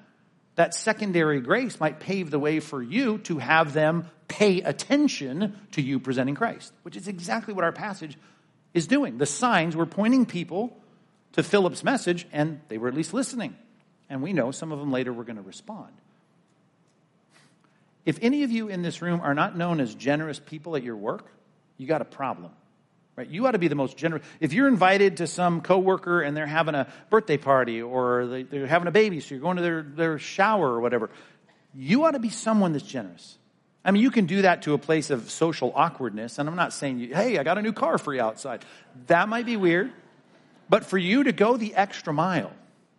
that 0.56 0.74
secondary 0.74 1.42
grace 1.42 1.80
might 1.80 2.00
pave 2.00 2.32
the 2.32 2.40
way 2.40 2.60
for 2.60 2.82
you 2.82 3.20
to 3.20 3.38
have 3.38 3.74
them 3.74 4.10
pay 4.28 4.62
attention 4.62 5.56
to 5.72 5.82
you 5.82 6.00
presenting 6.00 6.36
Christ, 6.36 6.74
which 6.84 6.96
is 6.96 7.08
exactly 7.08 7.54
what 7.54 7.64
our 7.64 7.72
passage 7.72 8.18
is 8.74 8.88
doing. 8.88 9.18
The 9.18 9.26
signs 9.26 9.76
were 9.76 9.86
pointing 9.86 10.26
people 10.26 10.78
to 11.34 11.44
Philip's 11.44 11.84
message, 11.84 12.28
and 12.32 12.62
they 12.68 12.78
were 12.78 12.88
at 12.88 12.94
least 12.94 13.14
listening. 13.14 13.56
And 14.10 14.22
we 14.22 14.34
know 14.34 14.52
some 14.52 14.72
of 14.72 14.80
them 14.80 14.92
later 14.92 15.14
were 15.14 15.24
going 15.24 15.38
to 15.38 15.42
respond. 15.42 15.94
If 18.06 18.20
any 18.22 18.44
of 18.44 18.52
you 18.52 18.70
in 18.70 18.82
this 18.82 19.02
room 19.02 19.22
are 19.22 19.34
not 19.34 19.58
known 19.58 19.80
as 19.80 19.94
generous 19.94 20.40
people 20.40 20.76
at 20.76 20.84
your 20.84 20.96
work, 20.96 21.26
you 21.80 21.88
got 21.88 22.02
a 22.04 22.06
problem. 22.06 22.52
Right? 23.16 23.28
You 23.28 23.48
ought 23.48 23.52
to 23.52 23.58
be 23.58 23.68
the 23.68 23.76
most 23.76 23.98
generous. 23.98 24.24
If 24.40 24.54
you're 24.54 24.68
invited 24.68 25.18
to 25.18 25.28
some 25.28 25.62
coworker 25.62 26.22
and 26.22 26.38
they're 26.38 26.46
having 26.46 26.76
a 26.76 26.88
birthday 27.10 27.38
party 27.38 27.82
or 27.82 28.46
they're 28.50 28.68
having 28.68 28.88
a 28.88 28.92
baby, 28.92 29.20
so 29.20 29.34
you're 29.34 29.42
going 29.42 29.58
to 29.58 29.64
their, 29.64 29.82
their 29.82 30.20
shower 30.20 30.70
or 30.70 30.80
whatever, 30.80 31.10
you 31.74 32.06
ought 32.06 32.12
to 32.12 32.20
be 32.20 32.30
someone 32.30 32.74
that's 32.74 32.86
generous. 32.86 33.38
I 33.84 33.92
mean, 33.92 34.04
you 34.04 34.12
can 34.12 34.26
do 34.26 34.44
that 34.44 34.62
to 34.64 34.74
a 34.74 34.78
place 34.78 35.10
of 35.10 35.32
social 35.32 35.74
awkwardness, 35.76 36.38
and 36.38 36.48
I'm 36.48 36.56
not 36.56 36.74
saying, 36.74 37.00
hey, 37.14 37.38
I 37.38 37.44
got 37.44 37.58
a 37.58 37.62
new 37.62 37.74
car 37.74 37.98
for 37.98 38.14
you 38.14 38.22
outside. 38.22 38.64
That 39.08 39.30
might 39.30 39.46
be 39.46 39.58
weird. 39.58 39.92
But 40.70 40.86
for 40.86 40.98
you 40.98 41.24
to 41.24 41.32
go 41.32 41.58
the 41.58 41.74
extra 41.76 42.14
mile, 42.14 42.52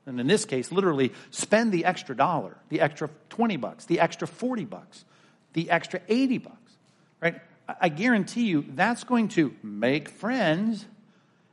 and 0.07 0.19
in 0.19 0.27
this 0.27 0.45
case, 0.45 0.73
literally 0.73 1.13
spend 1.31 1.71
the 1.73 1.85
extra 1.85 2.17
dollar, 2.17 2.57
the 2.69 2.81
extra 2.81 3.11
20 3.29 3.57
bucks, 3.59 3.85
the 3.85 4.01
extra 4.01 4.27
40 4.27 4.65
bucks, 4.65 5.05
the 5.53 5.71
extra 5.71 6.01
80 6.09 6.39
bucks, 6.39 6.73
right? 7.21 7.41
I 7.81 7.89
guarantee 7.89 8.47
you 8.47 8.65
that's 8.75 9.05
going 9.05 9.29
to 9.29 9.55
make 9.63 10.09
friends 10.09 10.87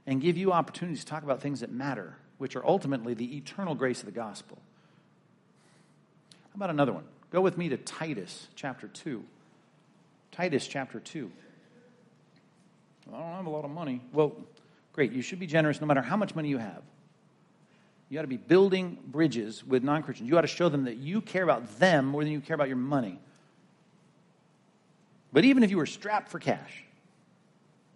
and 0.06 0.22
give 0.22 0.38
you 0.38 0.54
opportunities 0.54 1.02
to 1.02 1.06
talk 1.06 1.24
about 1.24 1.42
things 1.42 1.60
that 1.60 1.72
matter, 1.72 2.16
which 2.38 2.56
are 2.56 2.66
ultimately 2.66 3.14
the 3.14 3.38
eternal 3.38 3.76
grace 3.76 4.00
of 4.00 4.06
the 4.06 4.12
gospel. 4.12 4.58
How 6.32 6.56
about 6.56 6.70
another 6.70 6.94
one? 6.94 7.04
Go 7.30 7.42
with 7.42 7.58
me 7.58 7.70
to 7.70 7.78
Titus 7.78 8.48
chapter 8.56 8.88
2. 8.88 9.24
Titus 10.32 10.66
chapter 10.68 11.00
2. 11.00 11.30
I 13.10 13.18
don't 13.18 13.34
have 13.34 13.46
a 13.46 13.50
lot 13.50 13.66
of 13.66 13.72
money. 13.72 14.02
Well, 14.14 14.36
great. 14.94 15.12
You 15.12 15.22
should 15.22 15.40
be 15.40 15.48
generous 15.48 15.82
no 15.82 15.88
matter 15.88 16.02
how 16.02 16.18
much 16.18 16.36
money 16.36 16.50
you 16.50 16.58
have. 16.58 16.82
You 18.10 18.20
ought 18.20 18.24
to 18.24 18.28
be 18.30 18.38
building 18.38 18.98
bridges 19.06 19.66
with 19.66 19.84
non 19.84 20.04
Christians. 20.04 20.30
You 20.30 20.38
ought 20.38 20.42
to 20.42 20.48
show 20.48 20.70
them 20.70 20.86
that 20.86 20.98
you 20.98 21.22
care 21.22 21.44
about 21.44 21.80
them 21.80 22.06
more 22.06 22.24
than 22.24 22.32
you 22.32 22.40
care 22.40 22.56
about 22.56 22.70
your 22.70 22.78
money. 22.78 23.20
But 25.32 25.46
even 25.46 25.64
if 25.64 25.70
you 25.70 25.78
were 25.78 25.86
strapped 25.86 26.30
for 26.30 26.40
cash, 26.40 26.84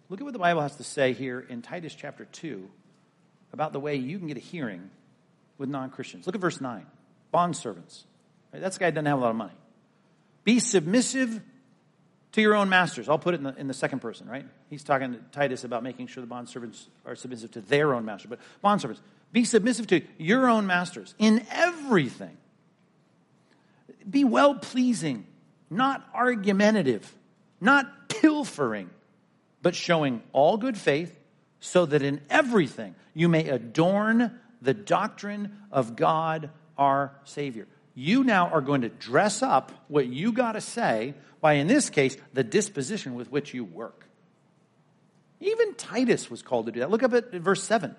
look 0.08 0.20
at 0.20 0.24
what 0.24 0.32
the 0.32 0.38
Bible 0.38 0.60
has 0.60 0.76
to 0.76 0.84
say 0.84 1.12
here 1.12 1.40
in 1.40 1.62
Titus 1.62 1.94
chapter 1.94 2.26
2 2.26 2.68
about 3.52 3.72
the 3.72 3.80
way 3.80 3.96
you 3.96 4.18
can 4.18 4.28
get 4.28 4.36
a 4.36 4.40
hearing 4.40 4.90
with 5.58 5.68
non 5.68 5.90
Christians. 5.90 6.26
Look 6.26 6.34
at 6.34 6.40
verse 6.40 6.60
9. 6.60 6.86
Bond 7.30 7.56
servants. 7.56 8.04
Right? 8.52 8.60
That's 8.60 8.76
the 8.76 8.84
guy 8.84 8.90
doesn't 8.90 9.06
have 9.06 9.18
a 9.18 9.22
lot 9.22 9.30
of 9.30 9.36
money. 9.36 9.52
Be 10.44 10.58
submissive 10.58 11.40
to 12.32 12.40
your 12.40 12.54
own 12.54 12.68
masters. 12.68 13.08
I'll 13.08 13.18
put 13.18 13.34
it 13.34 13.38
in 13.38 13.44
the, 13.44 13.54
in 13.56 13.68
the 13.68 13.74
second 13.74 14.00
person, 14.00 14.28
right? 14.28 14.46
He's 14.70 14.82
talking 14.82 15.12
to 15.12 15.20
Titus 15.32 15.64
about 15.64 15.82
making 15.82 16.06
sure 16.08 16.20
the 16.22 16.26
bond 16.26 16.48
servants 16.48 16.88
are 17.04 17.14
submissive 17.14 17.52
to 17.52 17.60
their 17.60 17.94
own 17.94 18.04
master. 18.04 18.28
But 18.28 18.40
bond 18.60 18.80
servants, 18.80 19.02
be 19.32 19.44
submissive 19.44 19.86
to 19.88 20.02
your 20.18 20.48
own 20.48 20.66
masters 20.66 21.14
in 21.18 21.46
everything. 21.50 22.36
Be 24.08 24.24
well 24.24 24.54
pleasing, 24.56 25.26
not 25.70 26.06
argumentative, 26.14 27.14
not 27.62 28.08
pilfering, 28.08 28.90
but 29.62 29.74
showing 29.74 30.22
all 30.32 30.56
good 30.56 30.76
faith, 30.76 31.16
so 31.60 31.86
that 31.86 32.02
in 32.02 32.20
everything 32.28 32.94
you 33.14 33.28
may 33.28 33.48
adorn 33.48 34.38
the 34.60 34.74
doctrine 34.74 35.56
of 35.70 35.96
God 35.96 36.50
our 36.76 37.12
Savior. 37.24 37.68
You 37.94 38.24
now 38.24 38.48
are 38.48 38.60
going 38.60 38.82
to 38.82 38.88
dress 38.88 39.42
up 39.42 39.70
what 39.88 40.06
you 40.06 40.32
got 40.32 40.52
to 40.52 40.60
say 40.60 41.14
by, 41.40 41.54
in 41.54 41.66
this 41.66 41.90
case, 41.90 42.16
the 42.32 42.42
disposition 42.42 43.14
with 43.14 43.30
which 43.30 43.54
you 43.54 43.64
work. 43.64 44.06
Even 45.40 45.74
Titus 45.74 46.30
was 46.30 46.42
called 46.42 46.66
to 46.66 46.72
do 46.72 46.80
that. 46.80 46.90
Look 46.90 47.02
up 47.02 47.12
at 47.12 47.32
verse 47.32 47.62
7. 47.62 47.94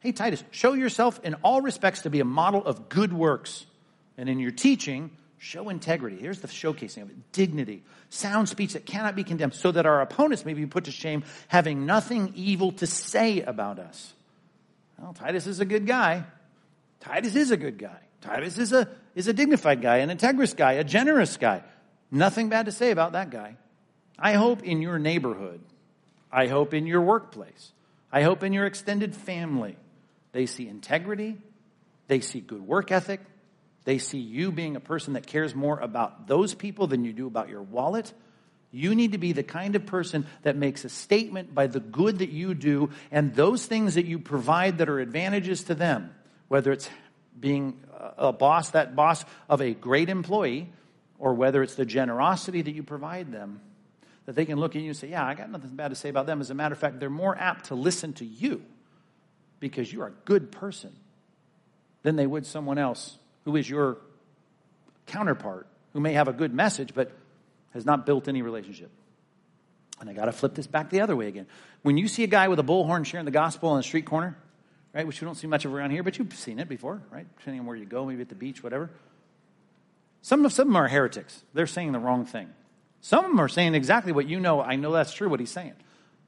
Hey, 0.00 0.12
Titus, 0.12 0.42
show 0.50 0.72
yourself 0.74 1.20
in 1.24 1.34
all 1.42 1.60
respects 1.60 2.02
to 2.02 2.10
be 2.10 2.20
a 2.20 2.24
model 2.24 2.64
of 2.64 2.88
good 2.88 3.12
works. 3.12 3.66
And 4.16 4.28
in 4.28 4.38
your 4.38 4.52
teaching, 4.52 5.10
show 5.44 5.68
integrity. 5.68 6.16
Here's 6.16 6.40
the 6.40 6.48
showcasing 6.48 7.02
of 7.02 7.10
it 7.10 7.32
dignity, 7.32 7.84
sound 8.08 8.48
speech 8.48 8.72
that 8.72 8.86
cannot 8.86 9.14
be 9.14 9.24
condemned, 9.24 9.54
so 9.54 9.70
that 9.70 9.86
our 9.86 10.00
opponents 10.00 10.44
may 10.44 10.54
be 10.54 10.66
put 10.66 10.84
to 10.84 10.90
shame, 10.90 11.22
having 11.48 11.86
nothing 11.86 12.32
evil 12.34 12.72
to 12.72 12.86
say 12.86 13.42
about 13.42 13.78
us. 13.78 14.14
Well, 14.98 15.12
Titus 15.12 15.46
is 15.46 15.60
a 15.60 15.64
good 15.64 15.86
guy. 15.86 16.24
Titus 17.00 17.36
is 17.36 17.50
a 17.50 17.56
good 17.56 17.78
guy. 17.78 17.98
Titus 18.22 18.58
is 18.58 18.72
a, 18.72 18.88
is 19.14 19.28
a 19.28 19.34
dignified 19.34 19.82
guy, 19.82 19.98
an 19.98 20.08
integrous 20.08 20.56
guy, 20.56 20.72
a 20.72 20.84
generous 20.84 21.36
guy. 21.36 21.62
Nothing 22.10 22.48
bad 22.48 22.66
to 22.66 22.72
say 22.72 22.90
about 22.90 23.12
that 23.12 23.30
guy. 23.30 23.56
I 24.18 24.32
hope 24.34 24.62
in 24.62 24.80
your 24.80 24.98
neighborhood, 24.98 25.60
I 26.32 26.46
hope 26.46 26.72
in 26.72 26.86
your 26.86 27.02
workplace, 27.02 27.72
I 28.10 28.22
hope 28.22 28.42
in 28.42 28.52
your 28.52 28.64
extended 28.64 29.14
family, 29.14 29.76
they 30.32 30.46
see 30.46 30.66
integrity. 30.66 31.36
They 32.06 32.20
see 32.20 32.40
good 32.40 32.66
work 32.66 32.92
ethic. 32.92 33.20
They 33.84 33.98
see 33.98 34.18
you 34.18 34.50
being 34.50 34.76
a 34.76 34.80
person 34.80 35.12
that 35.12 35.26
cares 35.26 35.54
more 35.54 35.78
about 35.78 36.26
those 36.26 36.54
people 36.54 36.86
than 36.86 37.04
you 37.04 37.12
do 37.12 37.26
about 37.26 37.48
your 37.48 37.62
wallet. 37.62 38.12
You 38.70 38.94
need 38.94 39.12
to 39.12 39.18
be 39.18 39.32
the 39.32 39.42
kind 39.42 39.76
of 39.76 39.86
person 39.86 40.26
that 40.42 40.56
makes 40.56 40.84
a 40.84 40.88
statement 40.88 41.54
by 41.54 41.66
the 41.66 41.80
good 41.80 42.18
that 42.18 42.30
you 42.30 42.54
do 42.54 42.90
and 43.10 43.34
those 43.34 43.66
things 43.66 43.94
that 43.94 44.06
you 44.06 44.18
provide 44.18 44.78
that 44.78 44.88
are 44.88 44.98
advantages 44.98 45.64
to 45.64 45.74
them, 45.74 46.14
whether 46.48 46.72
it's 46.72 46.88
being 47.38 47.78
a 48.16 48.32
boss, 48.32 48.70
that 48.70 48.96
boss 48.96 49.24
of 49.48 49.60
a 49.60 49.74
great 49.74 50.08
employee, 50.08 50.72
or 51.18 51.34
whether 51.34 51.62
it's 51.62 51.74
the 51.74 51.84
generosity 51.84 52.62
that 52.62 52.74
you 52.74 52.82
provide 52.82 53.30
them, 53.30 53.60
that 54.26 54.34
they 54.34 54.44
can 54.44 54.58
look 54.58 54.74
at 54.74 54.82
you 54.82 54.88
and 54.88 54.96
say, 54.96 55.08
Yeah, 55.08 55.24
I 55.24 55.34
got 55.34 55.50
nothing 55.50 55.70
bad 55.76 55.88
to 55.88 55.94
say 55.94 56.08
about 56.08 56.26
them. 56.26 56.40
As 56.40 56.50
a 56.50 56.54
matter 56.54 56.72
of 56.72 56.78
fact, 56.78 56.98
they're 56.98 57.10
more 57.10 57.36
apt 57.36 57.66
to 57.66 57.74
listen 57.74 58.12
to 58.14 58.24
you 58.24 58.62
because 59.60 59.92
you're 59.92 60.06
a 60.06 60.12
good 60.24 60.50
person 60.50 60.94
than 62.02 62.16
they 62.16 62.26
would 62.26 62.46
someone 62.46 62.78
else 62.78 63.18
who 63.44 63.56
is 63.56 63.68
your 63.68 63.98
counterpart, 65.06 65.66
who 65.92 66.00
may 66.00 66.14
have 66.14 66.28
a 66.28 66.32
good 66.32 66.52
message 66.52 66.94
but 66.94 67.12
has 67.72 67.84
not 67.84 68.06
built 68.06 68.28
any 68.28 68.42
relationship. 68.42 68.90
And 70.00 70.10
I 70.10 70.12
got 70.12 70.26
to 70.26 70.32
flip 70.32 70.54
this 70.54 70.66
back 70.66 70.90
the 70.90 71.00
other 71.00 71.16
way 71.16 71.28
again. 71.28 71.46
When 71.82 71.96
you 71.96 72.08
see 72.08 72.24
a 72.24 72.28
guy 72.28 72.48
with 72.48 72.58
a 72.58 72.64
bullhorn 72.64 73.04
sharing 73.06 73.24
the 73.24 73.30
gospel 73.30 73.70
on 73.70 73.76
the 73.76 73.82
street 73.82 74.06
corner, 74.06 74.36
right, 74.92 75.06
which 75.06 75.20
we 75.20 75.24
don't 75.24 75.34
see 75.34 75.46
much 75.46 75.64
of 75.64 75.72
around 75.72 75.90
here, 75.90 76.02
but 76.02 76.18
you've 76.18 76.34
seen 76.34 76.58
it 76.58 76.68
before, 76.68 77.00
right? 77.10 77.26
Depending 77.38 77.60
on 77.60 77.66
where 77.66 77.76
you 77.76 77.84
go, 77.84 78.06
maybe 78.06 78.22
at 78.22 78.28
the 78.28 78.34
beach, 78.34 78.62
whatever. 78.62 78.90
Some 80.22 80.44
of, 80.44 80.52
some 80.52 80.68
of 80.68 80.72
them 80.72 80.76
are 80.76 80.88
heretics. 80.88 81.42
They're 81.52 81.66
saying 81.66 81.92
the 81.92 81.98
wrong 81.98 82.24
thing. 82.24 82.48
Some 83.00 83.24
of 83.24 83.30
them 83.30 83.40
are 83.40 83.48
saying 83.48 83.74
exactly 83.74 84.12
what 84.12 84.26
you 84.26 84.40
know. 84.40 84.62
I 84.62 84.76
know 84.76 84.92
that's 84.92 85.12
true, 85.12 85.28
what 85.28 85.38
he's 85.38 85.50
saying. 85.50 85.74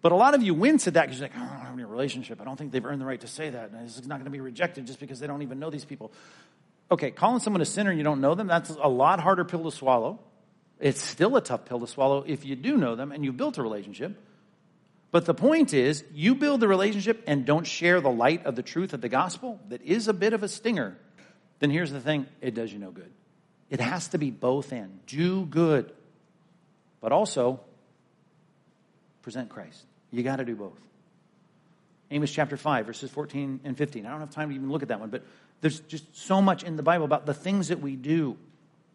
But 0.02 0.12
a 0.12 0.14
lot 0.14 0.34
of 0.34 0.42
you 0.42 0.54
wince 0.54 0.86
at 0.86 0.94
that 0.94 1.06
because 1.06 1.18
you're 1.18 1.28
like, 1.28 1.38
oh, 1.38 1.42
I 1.42 1.56
don't 1.56 1.64
have 1.64 1.72
any 1.72 1.84
relationship. 1.84 2.40
I 2.40 2.44
don't 2.44 2.56
think 2.56 2.70
they've 2.70 2.84
earned 2.84 3.00
the 3.00 3.06
right 3.06 3.20
to 3.22 3.26
say 3.26 3.50
that. 3.50 3.70
And 3.70 3.86
this 3.86 3.96
is 3.96 4.06
not 4.06 4.16
going 4.16 4.26
to 4.26 4.30
be 4.30 4.40
rejected 4.40 4.86
just 4.86 5.00
because 5.00 5.18
they 5.18 5.26
don't 5.26 5.42
even 5.42 5.58
know 5.58 5.70
these 5.70 5.84
people. 5.84 6.12
Okay, 6.90 7.10
calling 7.10 7.40
someone 7.40 7.60
a 7.60 7.66
sinner 7.66 7.90
and 7.90 7.98
you 7.98 8.04
don't 8.04 8.20
know 8.20 8.34
them, 8.34 8.46
that's 8.46 8.70
a 8.70 8.88
lot 8.88 9.20
harder 9.20 9.44
pill 9.44 9.64
to 9.64 9.70
swallow. 9.70 10.20
It's 10.78 11.00
still 11.00 11.36
a 11.36 11.40
tough 11.40 11.64
pill 11.64 11.80
to 11.80 11.86
swallow 11.86 12.24
if 12.26 12.44
you 12.44 12.54
do 12.56 12.76
know 12.76 12.96
them 12.96 13.12
and 13.12 13.24
you've 13.24 13.36
built 13.36 13.58
a 13.58 13.62
relationship. 13.62 14.20
But 15.10 15.24
the 15.24 15.34
point 15.34 15.72
is, 15.72 16.04
you 16.12 16.34
build 16.34 16.60
the 16.60 16.68
relationship 16.68 17.24
and 17.26 17.46
don't 17.46 17.66
share 17.66 18.00
the 18.00 18.10
light 18.10 18.44
of 18.44 18.56
the 18.56 18.62
truth 18.62 18.92
of 18.92 19.00
the 19.00 19.08
gospel, 19.08 19.60
that 19.68 19.82
is 19.82 20.08
a 20.08 20.12
bit 20.12 20.32
of 20.32 20.42
a 20.42 20.48
stinger. 20.48 20.96
Then 21.58 21.70
here's 21.70 21.90
the 21.90 22.00
thing 22.00 22.26
it 22.40 22.54
does 22.54 22.72
you 22.72 22.78
no 22.78 22.90
good. 22.90 23.10
It 23.70 23.80
has 23.80 24.08
to 24.08 24.18
be 24.18 24.30
both 24.30 24.72
and. 24.72 25.00
Do 25.06 25.44
good, 25.46 25.92
but 27.00 27.12
also 27.12 27.60
present 29.22 29.48
Christ. 29.48 29.84
You 30.10 30.22
got 30.22 30.36
to 30.36 30.44
do 30.44 30.54
both. 30.54 30.78
Amos 32.10 32.30
chapter 32.30 32.56
5, 32.56 32.86
verses 32.86 33.10
14 33.10 33.60
and 33.64 33.76
15. 33.76 34.06
I 34.06 34.10
don't 34.10 34.20
have 34.20 34.30
time 34.30 34.50
to 34.50 34.54
even 34.54 34.70
look 34.70 34.82
at 34.82 34.88
that 34.88 35.00
one, 35.00 35.10
but 35.10 35.24
there's 35.60 35.80
just 35.80 36.16
so 36.16 36.42
much 36.42 36.62
in 36.62 36.76
the 36.76 36.82
Bible 36.82 37.04
about 37.04 37.26
the 37.26 37.34
things 37.34 37.68
that 37.68 37.80
we 37.80 37.96
do, 37.96 38.36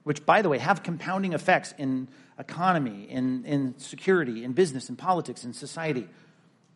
which, 0.03 0.26
by 0.26 0.41
the 0.41 0.49
way, 0.49 0.57
have 0.57 0.84
compounding 0.84 1.34
effects 1.34 1.74
in 1.78 2.07
economy, 2.38 3.07
in, 3.09 3.45
in 3.45 3.78
security, 3.78 4.43
in 4.43 4.53
business, 4.53 4.89
in 4.89 4.95
politics, 4.95 5.43
in 5.43 5.53
society. 5.53 6.07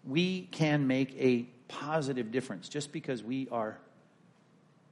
We 0.03 0.43
can 0.51 0.87
make 0.87 1.15
a 1.19 1.43
positive 1.67 2.31
difference 2.31 2.69
just 2.69 2.91
because 2.91 3.23
we 3.23 3.47
are 3.51 3.77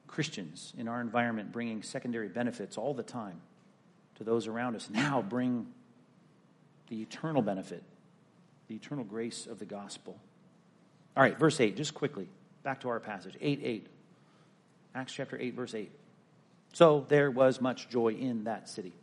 Christians 0.07 0.73
in 0.77 0.87
our 0.87 1.01
environment, 1.01 1.51
bringing 1.51 1.81
secondary 1.81 2.27
benefits 2.27 2.77
all 2.77 2.93
the 2.93 3.03
time 3.03 3.41
to 4.15 4.23
those 4.23 4.47
around 4.47 4.75
us. 4.75 4.89
Now 4.89 5.21
bring 5.21 5.67
the 6.87 7.01
eternal 7.01 7.41
benefit, 7.41 7.83
the 8.67 8.75
eternal 8.75 9.03
grace 9.03 9.47
of 9.47 9.57
the 9.57 9.65
gospel. 9.65 10.19
All 11.17 11.23
right, 11.23 11.37
verse 11.37 11.59
8, 11.59 11.75
just 11.75 11.93
quickly, 11.93 12.27
back 12.63 12.81
to 12.81 12.89
our 12.89 12.99
passage 12.99 13.35
8 13.41 13.59
8. 13.63 13.87
Acts 14.95 15.13
chapter 15.13 15.37
8, 15.39 15.53
verse 15.53 15.73
8. 15.73 15.91
So 16.73 17.05
there 17.07 17.31
was 17.31 17.61
much 17.61 17.89
joy 17.89 18.13
in 18.13 18.45
that 18.45 18.69
city. 18.69 18.93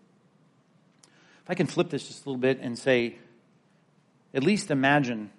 If 1.05 1.51
I 1.51 1.55
can 1.55 1.67
flip 1.67 1.91
this 1.91 2.07
just 2.07 2.27
a 2.27 2.29
little 2.29 2.41
bit 2.41 2.59
and 2.61 2.79
say, 2.79 3.17
at 4.35 4.43
least 4.43 4.71
imagine 4.71 5.31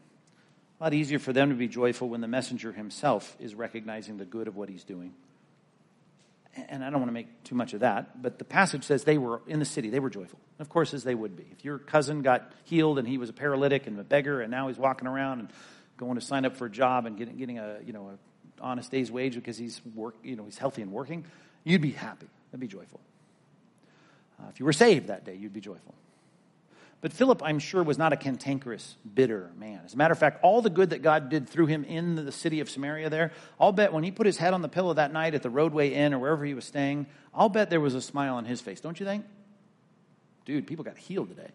a 0.79 0.83
lot 0.83 0.93
easier 0.93 1.19
for 1.19 1.31
them 1.33 1.49
to 1.49 1.55
be 1.55 1.67
joyful 1.67 2.09
when 2.09 2.21
the 2.21 2.27
messenger 2.27 2.71
himself 2.71 3.35
is 3.39 3.53
recognizing 3.53 4.17
the 4.17 4.25
good 4.25 4.47
of 4.47 4.55
what 4.55 4.67
he's 4.67 4.83
doing. 4.83 5.13
And 6.67 6.83
I 6.83 6.89
don't 6.89 6.99
want 6.99 7.09
to 7.09 7.13
make 7.13 7.43
too 7.45 7.55
much 7.55 7.73
of 7.73 7.79
that, 7.79 8.21
but 8.21 8.37
the 8.37 8.43
passage 8.43 8.83
says 8.83 9.05
they 9.05 9.17
were 9.17 9.41
in 9.47 9.59
the 9.59 9.65
city, 9.65 9.89
they 9.89 10.01
were 10.01 10.09
joyful. 10.09 10.39
Of 10.59 10.67
course, 10.67 10.93
as 10.93 11.05
they 11.05 11.15
would 11.15 11.37
be. 11.37 11.45
If 11.51 11.63
your 11.63 11.77
cousin 11.77 12.23
got 12.23 12.51
healed 12.65 12.99
and 12.99 13.07
he 13.07 13.17
was 13.17 13.29
a 13.29 13.33
paralytic 13.33 13.87
and 13.87 13.97
a 13.97 14.03
beggar 14.03 14.41
and 14.41 14.51
now 14.51 14.67
he's 14.67 14.77
walking 14.77 15.07
around 15.07 15.39
and 15.39 15.49
going 15.95 16.15
to 16.15 16.21
sign 16.21 16.43
up 16.43 16.57
for 16.57 16.65
a 16.65 16.69
job 16.69 17.05
and 17.05 17.17
getting, 17.17 17.37
getting 17.37 17.59
a, 17.59 17.77
you 17.85 17.93
know, 17.93 18.09
a 18.09 18.17
honest 18.61 18.91
day's 18.91 19.11
wage 19.11 19.35
because 19.35 19.57
he's 19.57 19.81
work, 19.95 20.15
you 20.23 20.35
know, 20.35 20.45
he's 20.45 20.57
healthy 20.57 20.81
and 20.81 20.91
working, 20.91 21.25
you'd 21.63 21.81
be 21.81 21.91
happy. 21.91 22.27
That'd 22.51 22.61
be 22.61 22.67
joyful. 22.67 22.99
Uh, 24.39 24.47
if 24.49 24.59
you 24.59 24.65
were 24.65 24.73
saved 24.73 25.07
that 25.07 25.25
day, 25.25 25.35
you'd 25.35 25.53
be 25.53 25.61
joyful. 25.61 25.93
But 27.01 27.13
Philip, 27.13 27.41
I'm 27.43 27.57
sure, 27.57 27.81
was 27.81 27.97
not 27.97 28.13
a 28.13 28.17
cantankerous, 28.17 28.95
bitter 29.15 29.49
man. 29.57 29.81
As 29.83 29.95
a 29.95 29.97
matter 29.97 30.11
of 30.11 30.19
fact, 30.19 30.43
all 30.43 30.61
the 30.61 30.69
good 30.69 30.91
that 30.91 31.01
God 31.01 31.29
did 31.29 31.49
through 31.49 31.65
him 31.65 31.83
in 31.83 32.13
the 32.13 32.31
city 32.31 32.59
of 32.59 32.69
Samaria 32.69 33.09
there, 33.09 33.31
I'll 33.59 33.71
bet 33.71 33.91
when 33.91 34.03
he 34.03 34.11
put 34.11 34.27
his 34.27 34.37
head 34.37 34.53
on 34.53 34.61
the 34.61 34.69
pillow 34.69 34.93
that 34.93 35.11
night 35.11 35.33
at 35.33 35.41
the 35.41 35.49
Rodeway 35.49 35.93
Inn 35.93 36.13
or 36.13 36.19
wherever 36.19 36.45
he 36.45 36.53
was 36.53 36.63
staying, 36.63 37.07
I'll 37.33 37.49
bet 37.49 37.71
there 37.71 37.81
was 37.81 37.95
a 37.95 38.01
smile 38.01 38.35
on 38.35 38.45
his 38.45 38.61
face. 38.61 38.81
Don't 38.81 38.99
you 38.99 39.05
think? 39.05 39.25
Dude, 40.45 40.67
people 40.67 40.85
got 40.85 40.97
healed 40.97 41.29
today. 41.29 41.49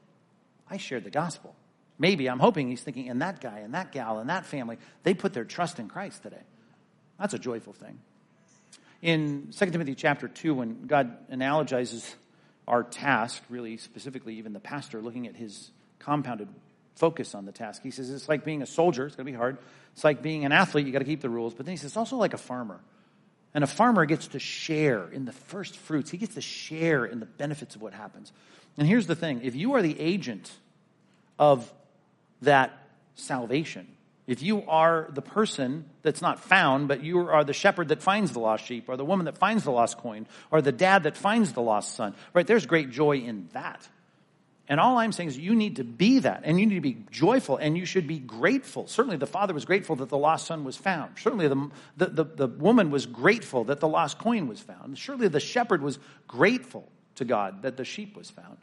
I 0.69 0.79
shared 0.79 1.05
the 1.05 1.11
gospel. 1.11 1.55
Maybe 1.99 2.29
I'm 2.29 2.41
hoping 2.41 2.69
he's 2.69 2.83
thinking, 2.83 3.09
and 3.09 3.23
that 3.23 3.41
guy, 3.41 3.61
and 3.61 3.73
that 3.75 3.93
gal, 3.93 4.19
and 4.19 4.29
that 4.29 4.47
family, 4.47 4.79
they 5.05 5.15
put 5.15 5.33
their 5.33 5.45
trust 5.45 5.79
in 5.79 5.89
Christ 5.89 6.25
today. 6.25 6.43
That's 7.19 7.35
a 7.35 7.39
joyful 7.39 7.73
thing. 7.73 7.99
In 9.03 9.53
2 9.57 9.71
Timothy 9.71 9.95
chapter 9.95 10.29
2, 10.29 10.55
when 10.55 10.87
God 10.87 11.31
analogizes 11.31 12.15
our 12.67 12.83
task, 12.83 13.43
really 13.49 13.77
specifically, 13.77 14.37
even 14.37 14.53
the 14.53 14.61
pastor 14.61 15.01
looking 15.01 15.27
at 15.27 15.37
his 15.37 15.71
compounded 15.99 16.49
focus 16.97 17.35
on 17.35 17.45
the 17.45 17.53
task, 17.53 17.83
he 17.83 17.91
says 17.91 18.11
it's 18.11 18.29
like 18.29 18.45
being 18.45 18.63
a 18.63 18.67
soldier, 18.67 19.07
it's 19.07 19.17
going 19.17 19.27
to 19.27 19.33
be 19.33 19.37
hard. 19.37 19.59
It's 19.93 20.05
like 20.05 20.23
being 20.23 20.45
an 20.45 20.53
athlete, 20.53 20.87
you 20.87 20.93
got 20.93 20.99
to 21.01 21.05
keep 21.05 21.21
the 21.21 21.31
rules. 21.31 21.55
But 21.55 21.67
then 21.67 21.73
he 21.73 21.77
says 21.77 21.91
it's 21.91 21.97
also 21.97 22.17
like 22.17 22.35
a 22.35 22.39
farmer. 22.39 22.81
And 23.55 23.65
a 23.65 23.67
farmer 23.67 24.05
gets 24.05 24.29
to 24.29 24.39
share 24.39 25.09
in 25.09 25.25
the 25.25 25.33
first 25.33 25.79
fruits, 25.79 26.11
he 26.11 26.19
gets 26.19 26.35
to 26.35 26.43
share 26.43 27.07
in 27.07 27.21
the 27.21 27.27
benefits 27.27 27.75
of 27.75 27.83
what 27.83 27.95
happens. 27.95 28.33
And 28.77 28.87
here's 28.87 29.07
the 29.07 29.15
thing 29.15 29.41
if 29.43 29.55
you 29.55 29.75
are 29.75 29.83
the 29.83 29.99
agent 29.99 30.51
of 31.39 31.73
that 32.43 32.79
salvation, 33.15 33.89
if 34.27 34.43
you 34.43 34.65
are 34.67 35.09
the 35.13 35.23
person 35.23 35.85
that's 36.03 36.21
not 36.21 36.41
found, 36.41 36.89
but 36.89 37.03
you 37.03 37.29
are 37.29 37.45
the 37.45 37.53
shepherd 37.53 37.89
that 37.89 38.03
finds 38.03 38.33
the 38.33 38.41
lost 38.41 38.65
sheep, 38.65 38.89
or 38.89 38.97
the 38.97 39.05
woman 39.05 39.27
that 39.27 39.39
finds 39.39 39.65
the 39.65 39.71
lost 39.71 39.99
coin, 39.99 40.27
or 40.51 40.61
the 40.61 40.73
dad 40.73 41.05
that 41.05 41.17
finds 41.17 41.53
the 41.53 41.63
lost 41.63 41.95
son, 41.95 42.15
right? 42.35 42.47
There's 42.47 42.67
great 42.67 42.91
joy 42.91 43.19
in 43.19 43.49
that. 43.53 43.89
And 44.69 44.81
all 44.81 44.99
I'm 44.99 45.13
saying 45.13 45.29
is 45.29 45.39
you 45.39 45.55
need 45.55 45.77
to 45.77 45.85
be 45.85 46.19
that, 46.21 46.43
and 46.45 46.59
you 46.59 46.67
need 46.67 46.75
to 46.75 46.81
be 46.81 46.99
joyful, 47.13 47.57
and 47.57 47.79
you 47.79 47.87
should 47.87 48.09
be 48.09 48.19
grateful. 48.19 48.89
Certainly 48.89 49.19
the 49.19 49.27
father 49.27 49.55
was 49.55 49.65
grateful 49.65 49.95
that 49.97 50.09
the 50.09 50.19
lost 50.19 50.47
son 50.47 50.65
was 50.65 50.77
found. 50.77 51.19
Certainly 51.19 51.47
the, 51.47 51.71
the, 51.97 52.07
the, 52.07 52.25
the 52.25 52.47
woman 52.49 52.91
was 52.91 53.07
grateful 53.07 53.65
that 53.65 53.79
the 53.79 53.87
lost 53.87 54.19
coin 54.19 54.49
was 54.49 54.59
found. 54.59 54.99
Surely 54.99 55.29
the 55.29 55.39
shepherd 55.39 55.83
was 55.83 56.01
grateful 56.27 56.89
to 57.15 57.25
God 57.25 57.63
that 57.63 57.77
the 57.77 57.85
sheep 57.85 58.17
was 58.17 58.29
found. 58.29 58.57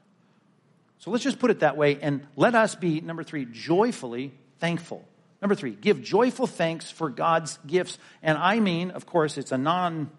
So 0.99 1.09
let's 1.11 1.24
just 1.24 1.39
put 1.39 1.51
it 1.51 1.61
that 1.61 1.78
way, 1.78 1.97
and 2.01 2.28
let 2.36 2.53
us 2.53 2.76
be, 2.76 2.99
number 2.99 3.24
three, 3.24 3.45
joyfully 3.45 4.34
thankful. 4.59 5.05
Number 5.44 5.56
three, 5.56 5.72
give 5.72 6.02
joyful 6.02 6.48
thanks 6.48 6.89
for 6.89 7.10
God's 7.10 7.60
gifts. 7.68 7.98
And 8.22 8.38
I 8.38 8.62
mean, 8.62 8.91
of 8.91 9.06
course, 9.06 9.38
it's 9.38 9.52
a 9.52 9.58
non, 9.58 10.10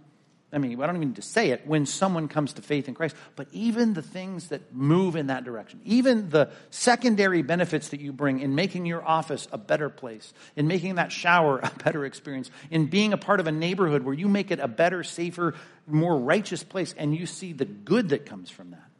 I 0.52 0.58
mean, 0.58 0.78
I 0.82 0.86
don't 0.86 0.96
even 0.96 1.08
need 1.08 1.16
to 1.16 1.22
say 1.22 1.48
it 1.48 1.66
when 1.66 1.86
someone 1.86 2.28
comes 2.28 2.52
to 2.52 2.62
faith 2.62 2.88
in 2.88 2.94
Christ, 2.94 3.16
but 3.34 3.48
even 3.50 3.94
the 3.94 4.02
things 4.02 4.48
that 4.48 4.74
move 4.74 5.16
in 5.16 5.28
that 5.28 5.44
direction, 5.44 5.80
even 5.86 6.28
the 6.28 6.50
secondary 6.68 7.40
benefits 7.40 7.88
that 7.88 8.00
you 8.00 8.12
bring 8.12 8.40
in 8.40 8.54
making 8.54 8.84
your 8.84 9.02
office 9.02 9.48
a 9.50 9.56
better 9.56 9.88
place, 9.88 10.34
in 10.56 10.68
making 10.68 10.96
that 10.96 11.10
shower 11.10 11.58
a 11.58 11.70
better 11.82 12.04
experience, 12.04 12.50
in 12.70 12.88
being 12.88 13.14
a 13.14 13.16
part 13.16 13.40
of 13.40 13.46
a 13.46 13.52
neighborhood 13.52 14.02
where 14.02 14.12
you 14.12 14.28
make 14.28 14.50
it 14.50 14.60
a 14.60 14.68
better, 14.68 15.02
safer, 15.02 15.54
more 15.86 16.18
righteous 16.18 16.62
place, 16.62 16.94
and 16.98 17.16
you 17.16 17.24
see 17.24 17.54
the 17.54 17.64
good 17.64 18.10
that 18.10 18.26
comes 18.26 18.50
from 18.50 18.72
that. 18.72 18.90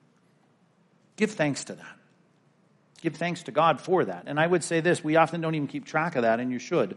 Give 1.16 1.30
thanks 1.30 1.64
to 1.64 1.74
that. 1.74 1.96
Give 3.04 3.14
thanks 3.14 3.42
to 3.42 3.52
God 3.52 3.82
for 3.82 4.02
that. 4.06 4.24
And 4.28 4.40
I 4.40 4.46
would 4.46 4.64
say 4.64 4.80
this 4.80 5.04
we 5.04 5.16
often 5.16 5.42
don't 5.42 5.54
even 5.54 5.68
keep 5.68 5.84
track 5.84 6.16
of 6.16 6.22
that, 6.22 6.40
and 6.40 6.50
you 6.50 6.58
should. 6.58 6.96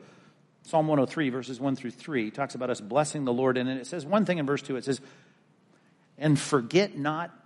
Psalm 0.64 0.88
103, 0.88 1.30
verses 1.32 1.60
1 1.60 1.76
through 1.76 1.92
3, 1.92 2.32
talks 2.32 2.56
about 2.56 2.70
us 2.70 2.80
blessing 2.80 3.26
the 3.26 3.34
Lord. 3.34 3.58
And 3.58 3.70
it 3.70 3.86
says 3.88 4.06
one 4.06 4.24
thing 4.24 4.38
in 4.38 4.46
verse 4.46 4.62
2 4.62 4.78
it 4.78 4.86
says, 4.86 5.02
And 6.18 6.40
forget 6.40 6.98
not 6.98 7.38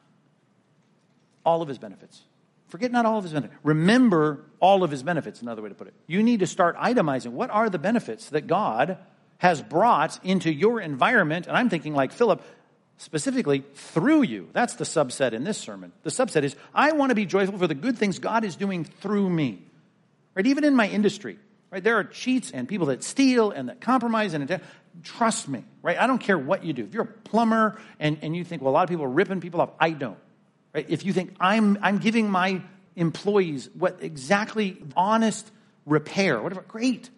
all 1.43 1.63
of 1.63 1.67
his 1.67 1.79
benefits. 1.79 2.21
Forget 2.67 2.91
not 2.91 3.07
all 3.07 3.17
of 3.17 3.23
his 3.23 3.33
benefits. 3.33 3.59
Remember 3.63 4.45
all 4.59 4.83
of 4.83 4.91
his 4.91 5.01
benefits, 5.01 5.41
another 5.41 5.63
way 5.63 5.69
to 5.69 5.75
put 5.75 5.87
it. 5.87 5.95
You 6.05 6.21
need 6.21 6.41
to 6.41 6.47
start 6.47 6.77
itemizing 6.77 7.31
what 7.31 7.49
are 7.49 7.67
the 7.67 7.79
benefits 7.79 8.29
that 8.29 8.45
God 8.45 8.99
has 9.39 9.59
brought 9.59 10.23
into 10.23 10.53
your 10.53 10.79
environment. 10.79 11.47
And 11.47 11.57
I'm 11.57 11.71
thinking, 11.71 11.95
like 11.95 12.11
Philip, 12.11 12.43
specifically 13.01 13.63
through 13.73 14.21
you. 14.21 14.47
That's 14.53 14.75
the 14.75 14.83
subset 14.83 15.33
in 15.33 15.43
this 15.43 15.57
sermon. 15.57 15.91
The 16.03 16.11
subset 16.11 16.43
is 16.43 16.55
I 16.73 16.91
want 16.91 17.09
to 17.09 17.15
be 17.15 17.25
joyful 17.25 17.57
for 17.57 17.67
the 17.67 17.75
good 17.75 17.97
things 17.97 18.19
God 18.19 18.45
is 18.45 18.55
doing 18.55 18.83
through 18.83 19.29
me. 19.29 19.63
Right? 20.35 20.45
Even 20.45 20.63
in 20.63 20.75
my 20.75 20.87
industry, 20.87 21.37
right? 21.71 21.83
There 21.83 21.97
are 21.97 22.03
cheats 22.03 22.51
and 22.51 22.67
people 22.69 22.87
that 22.87 23.03
steal 23.03 23.51
and 23.51 23.69
that 23.69 23.81
compromise 23.81 24.33
and 24.33 24.61
trust 25.03 25.49
me, 25.49 25.63
right? 25.81 25.99
I 25.99 26.07
don't 26.07 26.19
care 26.19 26.37
what 26.37 26.63
you 26.63 26.73
do. 26.73 26.83
If 26.83 26.93
you're 26.93 27.03
a 27.03 27.07
plumber 27.07 27.81
and, 27.99 28.17
and 28.21 28.35
you 28.35 28.43
think, 28.43 28.61
well, 28.61 28.71
a 28.71 28.75
lot 28.75 28.83
of 28.83 28.89
people 28.89 29.05
are 29.05 29.09
ripping 29.09 29.41
people 29.41 29.61
off, 29.61 29.71
I 29.79 29.91
don't. 29.91 30.17
Right? 30.73 30.85
If 30.87 31.03
you 31.03 31.11
think 31.11 31.35
I'm 31.39 31.79
I'm 31.81 31.97
giving 31.97 32.29
my 32.29 32.61
employees 32.95 33.69
what 33.73 33.97
exactly 34.01 34.77
honest 34.95 35.49
repair, 35.85 36.41
whatever, 36.41 36.61
great. 36.61 37.09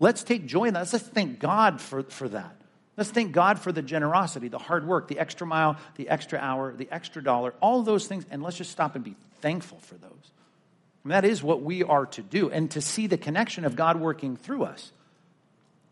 Let's 0.00 0.24
take 0.24 0.46
joy 0.46 0.64
in 0.64 0.74
that. 0.74 0.92
Let's 0.92 1.06
thank 1.06 1.38
God 1.38 1.80
for, 1.80 2.02
for 2.04 2.28
that. 2.30 2.57
Let's 2.98 3.10
thank 3.10 3.30
God 3.30 3.60
for 3.60 3.70
the 3.70 3.80
generosity, 3.80 4.48
the 4.48 4.58
hard 4.58 4.84
work, 4.84 5.06
the 5.06 5.20
extra 5.20 5.46
mile, 5.46 5.76
the 5.94 6.08
extra 6.08 6.36
hour, 6.36 6.74
the 6.74 6.88
extra 6.90 7.22
dollar, 7.22 7.54
all 7.60 7.84
those 7.84 8.08
things, 8.08 8.26
and 8.28 8.42
let's 8.42 8.56
just 8.56 8.72
stop 8.72 8.96
and 8.96 9.04
be 9.04 9.14
thankful 9.40 9.78
for 9.78 9.94
those. 9.94 10.32
And 11.04 11.12
that 11.12 11.24
is 11.24 11.40
what 11.40 11.62
we 11.62 11.84
are 11.84 12.06
to 12.06 12.22
do, 12.22 12.50
and 12.50 12.68
to 12.72 12.80
see 12.80 13.06
the 13.06 13.16
connection 13.16 13.64
of 13.64 13.76
God 13.76 14.00
working 14.00 14.36
through 14.36 14.64
us. 14.64 14.90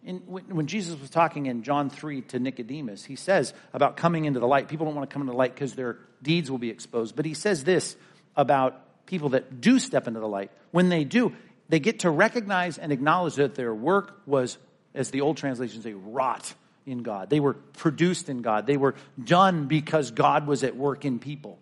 In, 0.05 0.17
when 0.27 0.67
Jesus 0.67 1.01
was 1.01 1.09
talking 1.09 1.47
in 1.47 1.63
John 1.63 1.91
3 1.91 2.23
to 2.23 2.41
Nicodemus, 2.41 3.05
he 3.05 3.15
says 3.15 3.55
about 3.73 3.97
coming 3.97 4.25
into 4.25 4.41
the 4.41 4.49
light. 4.49 4.67
People 4.67 4.87
don't 4.87 4.97
want 4.97 5.09
to 5.09 5.15
come 5.15 5.23
into 5.23 5.31
the 5.31 5.39
light 5.39 5.55
because 5.55 5.75
their 5.75 5.99
deeds 6.25 6.51
will 6.51 6.59
be 6.59 6.71
exposed. 6.71 7.15
But 7.15 7.25
he 7.25 7.35
says 7.35 7.63
this 7.63 7.97
about 8.35 9.07
people 9.07 9.29
that 9.29 9.61
do 9.61 9.79
step 9.79 10.09
into 10.09 10.19
the 10.19 10.27
light. 10.27 10.51
When 10.73 10.89
they 10.89 11.05
do, 11.05 11.37
they 11.69 11.79
get 11.79 12.01
to 12.01 12.11
recognize 12.11 12.79
and 12.79 12.91
acknowledge 12.91 13.37
that 13.37 13.55
their 13.55 13.73
work 13.73 14.23
was, 14.27 14.59
as 14.93 15.13
the 15.13 15.21
old 15.21 15.37
translations 15.37 15.85
say, 15.85 15.93
wrought 15.93 16.53
in 16.87 17.03
God. 17.03 17.29
They 17.29 17.41
were 17.41 17.55
produced 17.55 18.29
in 18.29 18.43
God. 18.43 18.67
They 18.67 18.77
were 18.77 18.95
done 19.23 19.67
because 19.67 20.13
God 20.13 20.47
was 20.47 20.65
at 20.65 20.77
work 20.77 21.05
in 21.05 21.19
people. 21.19 21.59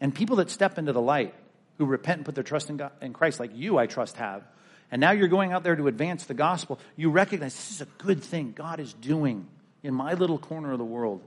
And 0.00 0.14
people 0.14 0.36
that 0.36 0.50
step 0.50 0.78
into 0.78 0.92
the 0.92 1.00
light, 1.00 1.34
who 1.78 1.86
repent 1.86 2.18
and 2.18 2.26
put 2.26 2.34
their 2.34 2.44
trust 2.44 2.70
in, 2.70 2.76
God, 2.76 2.92
in 3.00 3.12
Christ, 3.12 3.40
like 3.40 3.52
you, 3.54 3.78
I 3.78 3.86
trust, 3.86 4.16
have, 4.16 4.44
and 4.90 5.00
now 5.00 5.10
you're 5.10 5.28
going 5.28 5.52
out 5.52 5.64
there 5.64 5.76
to 5.76 5.86
advance 5.86 6.24
the 6.24 6.34
gospel, 6.34 6.78
you 6.96 7.10
recognize 7.10 7.54
this 7.54 7.70
is 7.72 7.80
a 7.80 7.86
good 7.98 8.22
thing 8.22 8.52
God 8.52 8.80
is 8.80 8.92
doing 8.94 9.46
in 9.82 9.94
my 9.94 10.14
little 10.14 10.38
corner 10.38 10.72
of 10.72 10.78
the 10.78 10.84
world. 10.84 11.22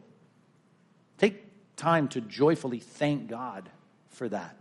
Take 1.18 1.44
time 1.76 2.08
to 2.10 2.22
joyfully 2.22 2.80
thank 2.80 3.28
God 3.28 3.70
for 4.10 4.28
that. 4.30 4.56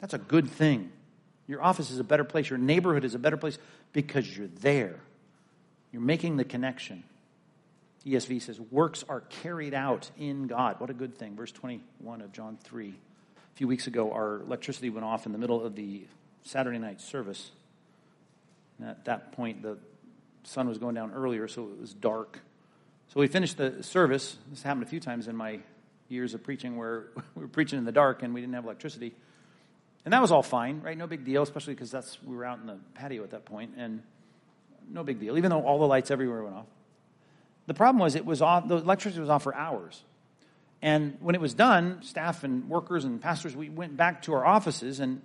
That's 0.00 0.14
a 0.14 0.18
good 0.18 0.48
thing. 0.50 0.90
Your 1.46 1.62
office 1.62 1.90
is 1.90 1.98
a 1.98 2.04
better 2.04 2.24
place. 2.24 2.48
Your 2.48 2.58
neighborhood 2.58 3.04
is 3.04 3.14
a 3.14 3.18
better 3.18 3.36
place 3.36 3.58
because 3.92 4.36
you're 4.36 4.46
there. 4.46 5.00
You're 5.92 6.02
making 6.02 6.36
the 6.36 6.44
connection. 6.44 7.04
ESV 8.06 8.40
says, 8.42 8.58
works 8.58 9.04
are 9.08 9.20
carried 9.20 9.74
out 9.74 10.10
in 10.18 10.46
God. 10.46 10.80
What 10.80 10.90
a 10.90 10.94
good 10.94 11.18
thing. 11.18 11.36
Verse 11.36 11.52
21 11.52 12.22
of 12.22 12.32
John 12.32 12.58
3. 12.62 12.88
A 12.88 13.56
few 13.56 13.68
weeks 13.68 13.86
ago, 13.86 14.12
our 14.12 14.40
electricity 14.40 14.88
went 14.88 15.04
off 15.04 15.26
in 15.26 15.32
the 15.32 15.38
middle 15.38 15.64
of 15.64 15.74
the 15.74 16.06
Saturday 16.42 16.78
night 16.78 17.00
service. 17.00 17.50
And 18.78 18.88
at 18.88 19.04
that 19.04 19.32
point, 19.32 19.62
the 19.62 19.76
sun 20.44 20.66
was 20.66 20.78
going 20.78 20.94
down 20.94 21.12
earlier, 21.12 21.46
so 21.46 21.64
it 21.64 21.80
was 21.80 21.92
dark. 21.92 22.40
So 23.08 23.20
we 23.20 23.26
finished 23.26 23.58
the 23.58 23.82
service. 23.82 24.38
This 24.48 24.62
happened 24.62 24.84
a 24.84 24.88
few 24.88 25.00
times 25.00 25.28
in 25.28 25.36
my 25.36 25.60
years 26.08 26.32
of 26.32 26.42
preaching 26.42 26.76
where 26.76 27.08
we 27.34 27.42
were 27.42 27.48
preaching 27.48 27.78
in 27.78 27.84
the 27.84 27.92
dark 27.92 28.22
and 28.22 28.32
we 28.32 28.40
didn't 28.40 28.54
have 28.54 28.64
electricity. 28.64 29.14
And 30.06 30.14
that 30.14 30.22
was 30.22 30.32
all 30.32 30.42
fine, 30.42 30.80
right? 30.80 30.96
No 30.96 31.06
big 31.06 31.26
deal, 31.26 31.42
especially 31.42 31.74
because 31.74 31.90
that's 31.90 32.22
we 32.22 32.34
were 32.34 32.46
out 32.46 32.60
in 32.60 32.66
the 32.66 32.78
patio 32.94 33.22
at 33.22 33.30
that 33.32 33.44
point, 33.44 33.72
and 33.76 34.02
no 34.88 35.04
big 35.04 35.20
deal, 35.20 35.36
even 35.36 35.50
though 35.50 35.62
all 35.62 35.78
the 35.78 35.86
lights 35.86 36.10
everywhere 36.10 36.42
went 36.42 36.56
off. 36.56 36.66
The 37.70 37.74
problem 37.74 38.00
was 38.00 38.16
it 38.16 38.26
was 38.26 38.42
off, 38.42 38.66
the 38.66 38.78
electricity 38.78 39.20
was 39.20 39.30
off 39.30 39.44
for 39.44 39.54
hours. 39.54 40.02
And 40.82 41.16
when 41.20 41.36
it 41.36 41.40
was 41.40 41.54
done, 41.54 42.02
staff 42.02 42.42
and 42.42 42.68
workers 42.68 43.04
and 43.04 43.22
pastors, 43.22 43.54
we 43.54 43.70
went 43.70 43.96
back 43.96 44.22
to 44.22 44.34
our 44.34 44.44
offices, 44.44 44.98
and 44.98 45.22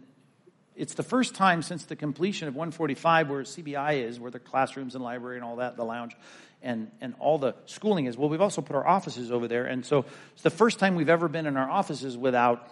it's 0.76 0.93
the 0.93 1.02
first 1.02 1.34
time 1.34 1.64
since 1.64 1.86
the 1.86 1.96
completion 1.96 2.48
of 2.48 2.54
145 2.54 3.32
where 3.32 3.41
CBI 3.41 4.08
is, 4.08 4.20
where 4.20 4.30
the 4.30 4.38
classrooms 4.38 4.93
and 4.93 5.04
library 5.04 5.38
and 5.38 5.43
all 5.43 5.56
that, 5.56 5.76
the 5.76 5.84
lounge, 5.84 6.16
and, 6.62 6.91
and 7.02 7.16
all 7.18 7.39
the 7.39 7.56
schooling 7.66 8.06
is. 8.06 8.16
Well, 8.16 8.30
we've 8.30 8.39
also 8.39 8.62
put 8.62 8.76
our 8.76 8.86
offices 8.86 9.32
over 9.32 9.48
there, 9.48 9.66
and 9.66 9.84
so 9.84 10.06
it's 10.34 10.43
the 10.43 10.52
first 10.52 10.78
time 10.78 10.93
we've 10.93 11.10
ever 11.10 11.28
been 11.28 11.48
in 11.48 11.58
our 11.58 11.68
offices 11.68 12.16
without 12.16 12.70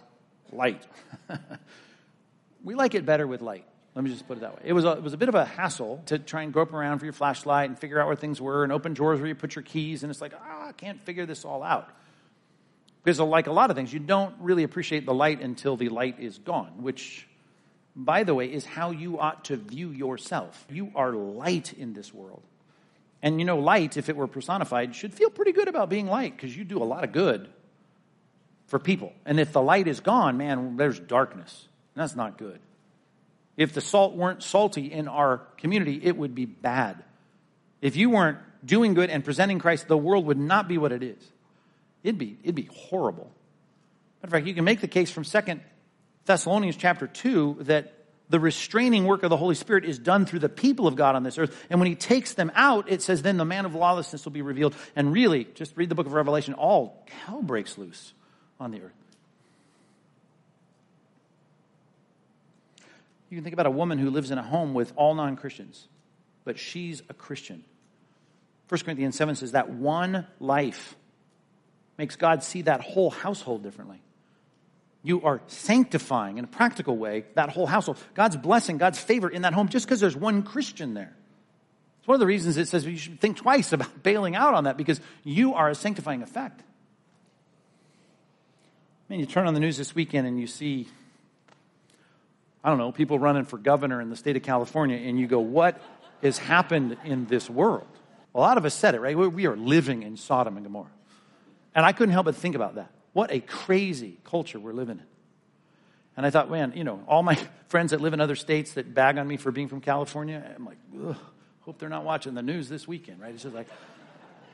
light. 0.51 0.86
we 2.63 2.76
like 2.76 2.93
it 2.93 3.07
better 3.07 3.26
with 3.26 3.41
light. 3.41 3.65
Let 3.95 4.03
me 4.03 4.09
just 4.09 4.27
put 4.27 4.37
it 4.37 4.41
that 4.41 4.55
way. 4.55 4.61
It 4.65 4.73
was, 4.73 4.85
a, 4.85 4.93
it 4.93 5.03
was 5.03 5.13
a 5.13 5.17
bit 5.17 5.29
of 5.29 5.35
a 5.35 5.45
hassle 5.45 6.01
to 6.07 6.17
try 6.17 6.41
and 6.41 6.51
grope 6.51 6.73
around 6.73 6.99
for 6.99 7.05
your 7.05 7.13
flashlight 7.13 7.69
and 7.69 7.77
figure 7.77 7.99
out 7.99 8.07
where 8.07 8.15
things 8.15 8.41
were 8.41 8.63
and 8.63 8.73
open 8.73 8.93
drawers 8.93 9.19
where 9.19 9.27
you 9.27 9.35
put 9.35 9.55
your 9.55 9.61
keys. 9.61 10.03
And 10.03 10.09
it's 10.09 10.21
like, 10.21 10.33
ah, 10.35 10.69
I 10.69 10.71
can't 10.71 10.99
figure 11.05 11.27
this 11.27 11.45
all 11.45 11.61
out. 11.61 11.89
Because, 13.03 13.19
like 13.19 13.47
a 13.47 13.51
lot 13.51 13.69
of 13.69 13.75
things, 13.75 13.93
you 13.93 13.99
don't 13.99 14.33
really 14.39 14.63
appreciate 14.63 15.05
the 15.05 15.13
light 15.13 15.41
until 15.41 15.75
the 15.75 15.89
light 15.89 16.19
is 16.19 16.37
gone, 16.39 16.81
which, 16.81 17.27
by 17.95 18.23
the 18.23 18.33
way, 18.33 18.51
is 18.51 18.65
how 18.65 18.91
you 18.91 19.19
ought 19.19 19.45
to 19.45 19.57
view 19.57 19.89
yourself. 19.89 20.65
You 20.69 20.91
are 20.95 21.11
light 21.11 21.73
in 21.73 21.93
this 21.93 22.13
world. 22.13 22.41
And 23.21 23.39
you 23.39 23.45
know, 23.45 23.59
light, 23.59 23.97
if 23.97 24.09
it 24.09 24.15
were 24.15 24.27
personified, 24.27 24.95
should 24.95 25.13
feel 25.13 25.29
pretty 25.29 25.51
good 25.51 25.67
about 25.67 25.89
being 25.89 26.07
light 26.07 26.35
because 26.35 26.55
you 26.55 26.63
do 26.63 26.81
a 26.81 26.85
lot 26.85 27.03
of 27.03 27.11
good 27.11 27.49
for 28.67 28.79
people. 28.79 29.13
And 29.25 29.39
if 29.39 29.51
the 29.51 29.61
light 29.61 29.87
is 29.87 29.99
gone, 29.99 30.37
man, 30.37 30.77
there's 30.77 30.99
darkness. 30.99 31.67
And 31.95 32.01
that's 32.01 32.15
not 32.15 32.37
good. 32.37 32.59
If 33.56 33.74
the 33.74 33.82
salt 33.82 34.16
weren't 34.16 34.41
salty 34.41 34.91
in 34.91 35.08
our 35.08 35.39
community, 35.58 35.99
it 36.04 36.18
would 36.18 36.34
be 36.34 36.45
bad. 36.45 37.04
If 37.82 37.95
you 37.95 38.10
weren't 38.10 38.39
doing 38.66 38.93
good 38.93 39.10
and 39.10 39.24
presenting 39.24 39.60
Christ, 39.60 39.88
the 39.88 39.97
world 39.97 40.26
would 40.26 40.39
not 40.39 40.68
be 40.68 40.78
what 40.78 40.91
it 40.91 41.04
is. 41.04 41.22
It'd 42.04 42.18
be, 42.18 42.38
it'd 42.43 42.56
be 42.56 42.70
horrible. 42.74 43.32
Matter 44.22 44.28
of 44.28 44.32
fact, 44.32 44.47
you 44.47 44.54
can 44.54 44.64
make 44.64 44.82
the 44.82 44.88
case 44.88 45.12
from 45.12 45.24
Second 45.24 45.62
Thessalonians 46.26 46.78
chapter 46.78 47.08
2 47.08 47.58
that 47.62 47.93
the 48.30 48.39
restraining 48.39 49.06
work 49.06 49.24
of 49.24 49.30
the 49.30 49.38
Holy 49.38 49.56
Spirit 49.56 49.86
is 49.86 49.99
done 49.99 50.26
through 50.26 50.39
the 50.39 50.49
people 50.49 50.88
of 50.88 50.95
God 50.95 51.16
on 51.16 51.24
this 51.24 51.38
earth. 51.38 51.56
And 51.70 51.80
when 51.80 51.88
he 51.88 51.95
takes 51.95 52.34
them 52.34 52.51
out, 52.56 52.89
it 52.89 53.01
says, 53.01 53.22
then 53.22 53.38
the 53.38 53.45
man 53.45 53.66
of 53.66 53.76
lawlessness 53.76 54.26
will 54.26 54.32
be 54.32 54.41
revealed. 54.41 54.76
And 54.95 55.14
really, 55.14 55.45
just 55.56 55.76
read 55.78 55.89
the 55.89 55.95
book 55.95 56.08
of 56.08 56.14
Revelation, 56.14 56.54
all 56.54 57.06
hell 57.26 57.41
breaks 57.41 57.78
loose 57.78 58.14
on 58.60 58.72
the 58.72 58.82
earth. 58.82 59.03
You 63.34 63.38
can 63.38 63.43
think 63.45 63.53
about 63.53 63.65
a 63.65 63.71
woman 63.71 63.97
who 63.97 64.11
lives 64.11 64.29
in 64.29 64.38
a 64.38 64.43
home 64.43 64.75
with 64.75 64.93
all 64.95 65.15
non 65.15 65.38
Christians, 65.38 65.88
but 66.43 66.59
she's 66.59 67.01
a 67.09 67.15
Christian. 67.15 67.63
1 68.69 68.81
Corinthians 68.81 69.15
7 69.15 69.34
says 69.34 69.53
that 69.53 69.71
one 69.71 70.27
life 70.39 70.95
makes 71.97 72.15
God 72.15 72.43
see 72.43 72.61
that 72.61 72.81
whole 72.81 73.09
household 73.09 73.63
differently. 73.63 74.03
You 75.01 75.23
are 75.23 75.41
sanctifying 75.47 76.38
in 76.38 76.43
a 76.43 76.47
practical 76.47 76.95
way 76.95 77.25
that 77.34 77.49
whole 77.49 77.65
household. 77.65 77.97
God's 78.13 78.38
blessing, 78.38 78.77
God's 78.77 78.99
favor 78.99 79.29
in 79.29 79.41
that 79.41 79.53
home 79.53 79.67
just 79.67 79.88
because 79.88 79.99
there's 79.99 80.15
one 80.15 80.43
Christian 80.43 80.93
there. 80.93 81.15
It's 82.01 82.07
one 82.07 82.13
of 82.13 82.19
the 82.19 82.27
reasons 82.27 82.57
it 82.57 82.67
says 82.67 82.86
you 82.86 82.97
should 82.97 83.19
think 83.19 83.38
twice 83.38 83.73
about 83.73 84.03
bailing 84.03 84.36
out 84.36 84.53
on 84.53 84.65
that 84.65 84.77
because 84.77 85.01
you 85.23 85.55
are 85.55 85.69
a 85.71 85.75
sanctifying 85.75 86.21
effect. 86.21 86.61
I 89.09 89.13
mean, 89.13 89.21
you 89.21 89.25
turn 89.25 89.47
on 89.47 89.55
the 89.55 89.59
news 89.59 89.77
this 89.77 89.95
weekend 89.95 90.27
and 90.27 90.39
you 90.39 90.45
see 90.45 90.88
I 92.64 92.70
don't 92.70 92.78
know, 92.78 92.91
people 92.91 93.20
running 93.20 93.45
for 93.45 93.57
governor 93.57 93.99
in 93.99 94.09
the 94.09 94.16
state 94.16 94.38
of 94.38 94.43
California, 94.43 94.97
and 94.97 95.20
you 95.20 95.28
go, 95.28 95.39
what 95.39 95.82
has 96.22 96.38
happened 96.38 96.97
in 97.03 97.26
this 97.26 97.49
world? 97.49 97.88
A 98.34 98.39
lot 98.39 98.57
of 98.57 98.66
us 98.66 98.74
said 98.74 98.95
it, 98.95 99.01
right? 99.01 99.16
We 99.16 99.45
are 99.45 99.55
living 99.55 100.03
in 100.03 100.18
Sodom 100.18 100.55
and 100.57 100.66
Gomorrah. 100.66 100.88
And 101.76 101.86
I 101.86 101.91
couldn't 101.91 102.14
help 102.14 102.26
but 102.26 102.36
think 102.36 102.55
about 102.55 102.76
that. 102.76 102.89
What 103.11 103.32
a 103.32 103.39
crazy 103.41 104.18
culture 104.24 104.59
we're 104.59 104.74
living 104.74 104.99
in. 104.99 105.05
And 106.16 106.26
I 106.26 106.30
thought, 106.30 106.49
man, 106.49 106.74
you 106.76 106.84
know, 106.84 107.03
all 107.07 107.24
my 107.24 107.36
friends 107.68 107.91
that 107.91 108.01
live 108.01 108.14
in 108.14 108.22
other 108.22 108.36
states 108.36 108.74
that 108.74 108.93
bag 108.93 109.18
on 109.18 109.28
me 109.28 109.38
for 109.38 109.51
being 109.51 109.68
from 109.68 109.82
California, 109.82 110.43
I'm 110.55 110.66
like, 110.66 110.78
hope 111.61 111.80
they're 111.80 111.89
not 111.89 112.05
watching 112.05 112.34
the 112.34 112.41
news 112.41 112.70
this 112.70 112.88
weekend, 112.88 113.20
right? 113.22 113.34
It's 113.34 113.43
just 113.43 113.55
like, 113.55 113.68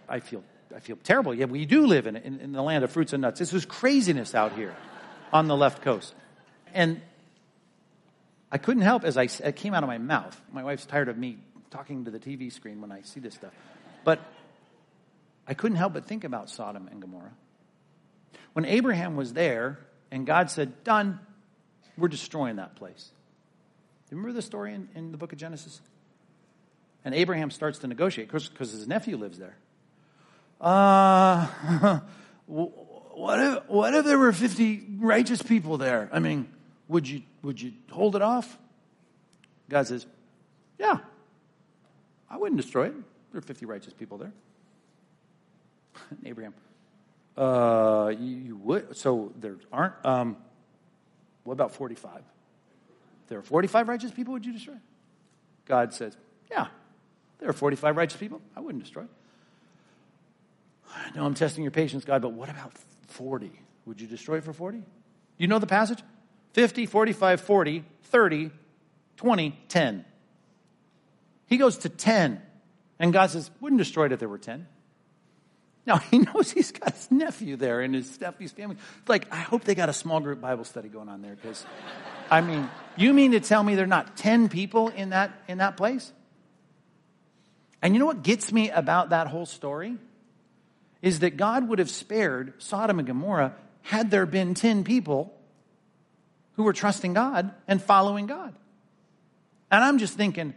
I 0.07 0.19
feel, 0.19 0.43
I 0.75 0.79
feel 0.79 0.97
terrible. 1.03 1.33
Yeah, 1.33 1.45
we 1.45 1.65
do 1.65 1.85
live 1.85 2.07
in, 2.07 2.15
in, 2.15 2.39
in 2.39 2.51
the 2.51 2.61
land 2.61 2.83
of 2.83 2.91
fruits 2.91 3.13
and 3.13 3.21
nuts. 3.21 3.39
This 3.39 3.53
is 3.53 3.65
craziness 3.65 4.33
out 4.33 4.53
here 4.53 4.75
on 5.31 5.47
the 5.47 5.55
left 5.55 5.81
coast. 5.81 6.13
And 6.73 7.01
I 8.51 8.57
couldn't 8.57 8.83
help 8.83 9.03
as 9.03 9.17
I 9.17 9.29
it 9.43 9.55
came 9.55 9.73
out 9.73 9.83
of 9.83 9.87
my 9.87 9.97
mouth. 9.97 10.39
My 10.51 10.63
wife's 10.63 10.85
tired 10.85 11.09
of 11.09 11.17
me 11.17 11.37
talking 11.69 12.05
to 12.05 12.11
the 12.11 12.19
TV 12.19 12.51
screen 12.51 12.81
when 12.81 12.91
I 12.91 13.01
see 13.01 13.19
this 13.19 13.35
stuff. 13.35 13.53
But 14.03 14.19
I 15.47 15.53
couldn't 15.53 15.77
help 15.77 15.93
but 15.93 16.05
think 16.05 16.23
about 16.23 16.49
Sodom 16.49 16.87
and 16.89 17.01
Gomorrah. 17.01 17.33
When 18.53 18.65
Abraham 18.65 19.15
was 19.15 19.33
there 19.33 19.79
and 20.11 20.25
God 20.25 20.49
said, 20.49 20.83
Done, 20.83 21.19
we're 21.97 22.07
destroying 22.07 22.55
that 22.55 22.75
place. 22.75 23.11
Do 24.09 24.15
you 24.15 24.21
remember 24.21 24.35
the 24.35 24.41
story 24.41 24.73
in, 24.73 24.89
in 24.95 25.11
the 25.11 25.17
book 25.17 25.31
of 25.31 25.37
Genesis? 25.37 25.81
And 27.05 27.13
Abraham 27.13 27.51
starts 27.51 27.79
to 27.79 27.87
negotiate 27.87 28.29
because 28.29 28.71
his 28.71 28.87
nephew 28.87 29.17
lives 29.17 29.37
there. 29.37 29.55
Uh, 30.59 31.47
what 32.47 33.39
if, 33.39 33.69
what 33.69 33.93
if 33.93 34.05
there 34.05 34.17
were 34.17 34.33
50 34.33 34.87
righteous 34.99 35.41
people 35.41 35.77
there? 35.77 36.09
I 36.11 36.19
mean, 36.19 36.49
would 36.87 37.07
you, 37.07 37.21
would 37.41 37.61
you 37.61 37.73
hold 37.91 38.15
it 38.15 38.21
off? 38.21 38.57
God 39.69 39.87
says, 39.87 40.05
Yeah, 40.77 40.97
I 42.29 42.37
wouldn't 42.37 42.59
destroy 42.59 42.87
it. 42.87 42.93
There 43.31 43.39
are 43.39 43.41
50 43.41 43.65
righteous 43.65 43.93
people 43.93 44.17
there. 44.17 44.33
And 46.09 46.19
Abraham, 46.25 46.53
uh, 47.37 48.11
you, 48.17 48.35
you, 48.35 48.55
would? 48.57 48.95
So 48.97 49.31
there 49.39 49.55
aren't, 49.71 49.93
um, 50.05 50.37
what 51.43 51.53
about 51.53 51.73
45? 51.73 52.21
There 53.27 53.37
are 53.37 53.43
45 53.43 53.87
righteous 53.87 54.11
people, 54.11 54.33
would 54.33 54.45
you 54.45 54.53
destroy? 54.53 54.75
God 55.65 55.93
says, 55.93 56.17
Yeah, 56.49 56.67
there 57.39 57.49
are 57.49 57.53
45 57.53 57.95
righteous 57.95 58.19
people. 58.19 58.41
I 58.55 58.59
wouldn't 58.59 58.83
destroy. 58.83 59.03
Know 61.15 61.25
I'm 61.25 61.35
testing 61.35 61.63
your 61.63 61.71
patience, 61.71 62.03
God, 62.03 62.21
but 62.21 62.33
what 62.33 62.49
about 62.49 62.73
40? 63.07 63.51
Would 63.85 64.01
you 64.01 64.07
destroy 64.07 64.41
for 64.41 64.53
40? 64.53 64.79
Do 64.79 64.85
you 65.37 65.47
know 65.47 65.59
the 65.59 65.67
passage? 65.67 65.99
50, 66.53 66.85
45, 66.85 67.41
40, 67.41 67.83
30, 68.03 68.51
20, 69.17 69.59
10. 69.67 70.05
He 71.47 71.57
goes 71.57 71.79
to 71.79 71.89
10. 71.89 72.41
And 72.99 73.13
God 73.13 73.29
says, 73.31 73.49
wouldn't 73.61 73.79
destroy 73.79 74.05
it 74.05 74.11
if 74.11 74.19
there 74.19 74.29
were 74.29 74.37
10. 74.37 74.67
Now, 75.85 75.97
he 76.11 76.19
knows 76.19 76.51
he's 76.51 76.71
got 76.71 76.93
his 76.93 77.09
nephew 77.11 77.55
there 77.55 77.81
and 77.81 77.95
his 77.95 78.19
nephew's 78.19 78.51
family. 78.51 78.77
Like, 79.07 79.31
I 79.33 79.37
hope 79.37 79.63
they 79.63 79.75
got 79.75 79.89
a 79.89 79.93
small 79.93 80.19
group 80.19 80.41
Bible 80.41 80.63
study 80.63 80.89
going 80.89 81.09
on 81.09 81.21
there 81.21 81.35
because, 81.35 81.65
I 82.29 82.41
mean, 82.41 82.69
you 82.95 83.13
mean 83.13 83.31
to 83.31 83.39
tell 83.39 83.63
me 83.63 83.75
there 83.75 83.85
are 83.85 83.87
not 83.87 84.17
10 84.17 84.49
people 84.49 84.89
in 84.89 85.09
that, 85.09 85.31
in 85.47 85.59
that 85.59 85.77
place? 85.77 86.11
And 87.81 87.93
you 87.93 87.99
know 87.99 88.05
what 88.05 88.23
gets 88.23 88.51
me 88.51 88.69
about 88.69 89.09
that 89.09 89.27
whole 89.27 89.45
story? 89.45 89.97
Is 91.01 91.19
that 91.19 91.37
God 91.37 91.67
would 91.69 91.79
have 91.79 91.89
spared 91.89 92.53
Sodom 92.61 92.99
and 92.99 93.07
Gomorrah 93.07 93.55
had 93.83 94.11
there 94.11 94.25
been 94.25 94.53
10 94.53 94.83
people 94.83 95.33
who 96.59 96.65
were 96.65 96.73
trusting 96.73 97.13
God 97.13 97.53
and 97.69 97.81
following 97.81 98.25
God. 98.25 98.53
And 99.71 99.81
I'm 99.81 99.97
just 99.97 100.15
thinking, 100.15 100.53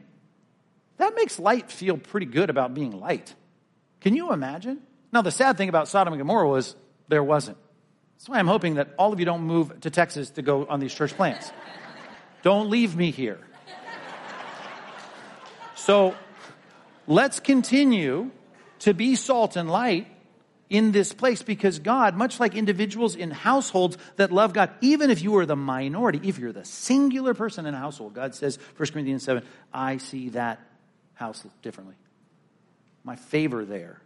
that 0.96 1.14
makes 1.14 1.38
light 1.38 1.70
feel 1.70 1.96
pretty 1.96 2.26
good 2.26 2.50
about 2.50 2.74
being 2.74 2.90
light. 2.98 3.32
Can 4.00 4.16
you 4.16 4.32
imagine? 4.32 4.80
Now, 5.12 5.22
the 5.22 5.30
sad 5.30 5.56
thing 5.56 5.68
about 5.68 5.86
Sodom 5.86 6.12
and 6.12 6.20
Gomorrah 6.20 6.48
was 6.48 6.74
there 7.06 7.22
wasn't. 7.22 7.56
That's 8.16 8.28
why 8.28 8.40
I'm 8.40 8.48
hoping 8.48 8.74
that 8.74 8.92
all 8.98 9.12
of 9.12 9.20
you 9.20 9.24
don't 9.24 9.42
move 9.42 9.78
to 9.82 9.90
Texas 9.90 10.30
to 10.30 10.42
go 10.42 10.66
on 10.66 10.80
these 10.80 10.92
church 10.92 11.14
plants. 11.14 11.52
don't 12.42 12.68
leave 12.68 12.96
me 12.96 13.12
here. 13.12 13.38
So 15.76 16.16
let's 17.06 17.38
continue 17.38 18.32
to 18.80 18.92
be 18.92 19.14
salt 19.14 19.54
and 19.54 19.70
light 19.70 20.08
in 20.72 20.90
this 20.90 21.12
place 21.12 21.42
because 21.42 21.78
God, 21.78 22.16
much 22.16 22.40
like 22.40 22.54
individuals 22.54 23.14
in 23.14 23.30
households 23.30 23.98
that 24.16 24.32
love 24.32 24.54
God, 24.54 24.70
even 24.80 25.10
if 25.10 25.22
you 25.22 25.36
are 25.36 25.44
the 25.44 25.54
minority, 25.54 26.18
if 26.24 26.38
you're 26.38 26.50
the 26.50 26.64
singular 26.64 27.34
person 27.34 27.66
in 27.66 27.74
a 27.74 27.78
household, 27.78 28.14
God 28.14 28.34
says, 28.34 28.58
1 28.78 28.88
Corinthians 28.88 29.22
7, 29.22 29.44
I 29.70 29.98
see 29.98 30.30
that 30.30 30.60
house 31.12 31.44
differently. 31.60 31.94
My 33.04 33.16
favor 33.16 33.66
there 33.66 34.00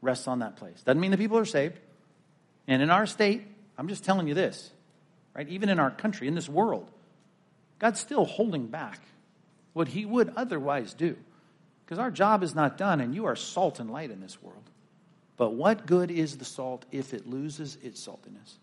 rests 0.00 0.26
on 0.26 0.38
that 0.38 0.56
place. 0.56 0.80
Doesn't 0.82 0.98
mean 0.98 1.10
the 1.10 1.18
people 1.18 1.36
are 1.36 1.44
saved. 1.44 1.78
And 2.66 2.80
in 2.80 2.88
our 2.88 3.04
state, 3.04 3.42
I'm 3.76 3.88
just 3.88 4.02
telling 4.02 4.28
you 4.28 4.34
this, 4.34 4.70
right? 5.34 5.46
Even 5.48 5.68
in 5.68 5.78
our 5.78 5.90
country, 5.90 6.26
in 6.26 6.34
this 6.34 6.48
world, 6.48 6.90
God's 7.78 8.00
still 8.00 8.24
holding 8.24 8.68
back 8.68 8.98
what 9.74 9.88
he 9.88 10.06
would 10.06 10.32
otherwise 10.36 10.94
do. 10.94 11.18
Because 11.84 11.98
our 11.98 12.10
job 12.10 12.42
is 12.42 12.54
not 12.54 12.78
done, 12.78 13.02
and 13.02 13.14
you 13.14 13.26
are 13.26 13.36
salt 13.36 13.78
and 13.78 13.90
light 13.90 14.10
in 14.10 14.22
this 14.22 14.42
world. 14.42 14.62
But 15.38 15.54
what 15.54 15.86
good 15.86 16.10
is 16.10 16.36
the 16.36 16.44
salt 16.44 16.84
if 16.92 17.14
it 17.14 17.26
loses 17.26 17.78
its 17.82 18.04
saltiness? 18.04 18.56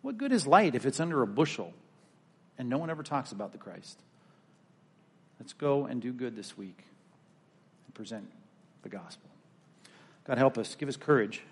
What 0.00 0.16
good 0.16 0.32
is 0.32 0.46
light 0.46 0.74
if 0.74 0.86
it's 0.86 1.00
under 1.00 1.20
a 1.22 1.26
bushel 1.26 1.74
and 2.56 2.70
no 2.70 2.78
one 2.78 2.88
ever 2.88 3.02
talks 3.02 3.32
about 3.32 3.52
the 3.52 3.58
Christ? 3.58 4.00
Let's 5.40 5.52
go 5.52 5.84
and 5.86 6.00
do 6.00 6.12
good 6.12 6.36
this 6.36 6.56
week 6.56 6.78
and 7.86 7.94
present 7.94 8.30
the 8.82 8.88
gospel. 8.88 9.28
God, 10.24 10.38
help 10.38 10.56
us. 10.56 10.76
Give 10.76 10.88
us 10.88 10.96
courage 10.96 11.42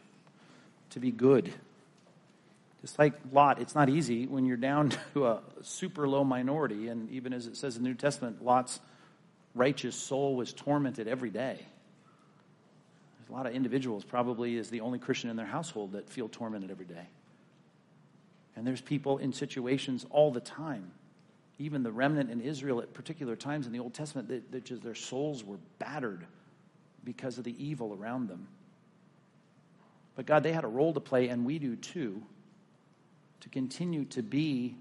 to 0.90 1.01
be 1.01 1.11
good. 1.11 1.53
Just 2.82 3.01
like 3.01 3.14
Lot, 3.32 3.61
it's 3.61 3.74
not 3.74 3.88
easy 3.88 4.26
when 4.26 4.47
you're 4.47 4.57
down 4.57 4.92
to 5.14 5.26
a 5.26 5.40
super 5.62 6.07
low 6.07 6.22
minority. 6.22 6.86
And 6.86 7.11
even 7.11 7.32
as 7.32 7.49
it 7.49 7.57
says 7.57 7.76
in 7.76 7.82
the 7.82 7.88
New 7.88 7.97
Testament, 7.97 8.44
Lot's 8.44 8.78
righteous 9.57 9.97
soul 9.97 10.36
was 10.36 10.53
tormented 10.53 11.09
every 11.09 11.30
day. 11.30 11.59
A 13.28 13.32
lot 13.32 13.46
of 13.46 13.54
individuals, 13.54 14.04
probably 14.04 14.56
is 14.56 14.70
the 14.70 14.80
only 14.80 14.98
Christian 14.98 15.30
in 15.30 15.36
their 15.36 15.46
household, 15.46 15.92
that 15.92 16.08
feel 16.08 16.28
tormented 16.28 16.70
every 16.70 16.86
day. 16.86 17.06
And 18.54 18.66
there's 18.66 18.80
people 18.80 19.18
in 19.18 19.32
situations 19.32 20.06
all 20.10 20.30
the 20.30 20.40
time, 20.40 20.92
even 21.58 21.82
the 21.82 21.92
remnant 21.92 22.30
in 22.30 22.40
Israel 22.40 22.80
at 22.80 22.94
particular 22.94 23.36
times 23.36 23.66
in 23.66 23.72
the 23.72 23.80
Old 23.80 23.94
Testament, 23.94 24.28
that, 24.28 24.52
that 24.52 24.64
just 24.64 24.82
their 24.82 24.94
souls 24.94 25.44
were 25.44 25.58
battered 25.78 26.24
because 27.04 27.38
of 27.38 27.44
the 27.44 27.64
evil 27.64 27.96
around 27.98 28.28
them. 28.28 28.46
But 30.14 30.26
God, 30.26 30.42
they 30.42 30.52
had 30.52 30.64
a 30.64 30.68
role 30.68 30.94
to 30.94 31.00
play, 31.00 31.28
and 31.28 31.44
we 31.44 31.58
do 31.58 31.76
too, 31.76 32.22
to 33.40 33.48
continue 33.48 34.06
to 34.06 34.22
be 34.22 34.76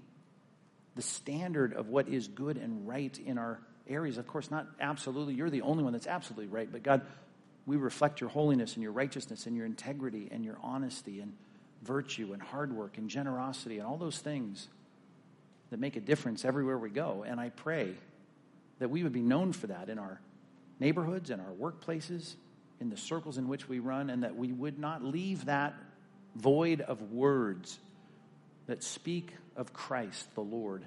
the 0.94 1.02
standard 1.02 1.74
of 1.74 1.88
what 1.88 2.08
is 2.08 2.26
good 2.26 2.56
and 2.56 2.88
right 2.88 3.16
in 3.24 3.36
our 3.36 3.60
areas. 3.86 4.16
Of 4.16 4.26
course, 4.26 4.50
not 4.50 4.66
absolutely. 4.80 5.34
You're 5.34 5.50
the 5.50 5.60
only 5.60 5.84
one 5.84 5.92
that's 5.92 6.06
absolutely 6.06 6.46
right. 6.46 6.70
But 6.70 6.82
God, 6.82 7.02
we 7.66 7.76
reflect 7.76 8.20
your 8.20 8.30
holiness 8.30 8.74
and 8.74 8.82
your 8.82 8.92
righteousness 8.92 9.46
and 9.46 9.56
your 9.56 9.66
integrity 9.66 10.28
and 10.30 10.44
your 10.44 10.56
honesty 10.62 11.20
and 11.20 11.34
virtue 11.82 12.32
and 12.32 12.40
hard 12.40 12.72
work 12.72 12.96
and 12.96 13.10
generosity 13.10 13.78
and 13.78 13.86
all 13.86 13.98
those 13.98 14.18
things 14.18 14.68
that 15.70 15.80
make 15.80 15.96
a 15.96 16.00
difference 16.00 16.44
everywhere 16.44 16.78
we 16.78 16.90
go. 16.90 17.24
And 17.26 17.40
I 17.40 17.50
pray 17.50 17.94
that 18.78 18.88
we 18.88 19.02
would 19.02 19.12
be 19.12 19.22
known 19.22 19.52
for 19.52 19.66
that 19.66 19.88
in 19.88 19.98
our 19.98 20.20
neighborhoods, 20.78 21.30
in 21.30 21.40
our 21.40 21.52
workplaces, 21.52 22.34
in 22.80 22.88
the 22.88 22.96
circles 22.96 23.36
in 23.36 23.48
which 23.48 23.68
we 23.68 23.80
run, 23.80 24.10
and 24.10 24.22
that 24.22 24.36
we 24.36 24.52
would 24.52 24.78
not 24.78 25.02
leave 25.02 25.46
that 25.46 25.74
void 26.36 26.80
of 26.82 27.10
words 27.10 27.78
that 28.66 28.84
speak 28.84 29.32
of 29.56 29.72
Christ 29.72 30.32
the 30.34 30.42
Lord, 30.42 30.84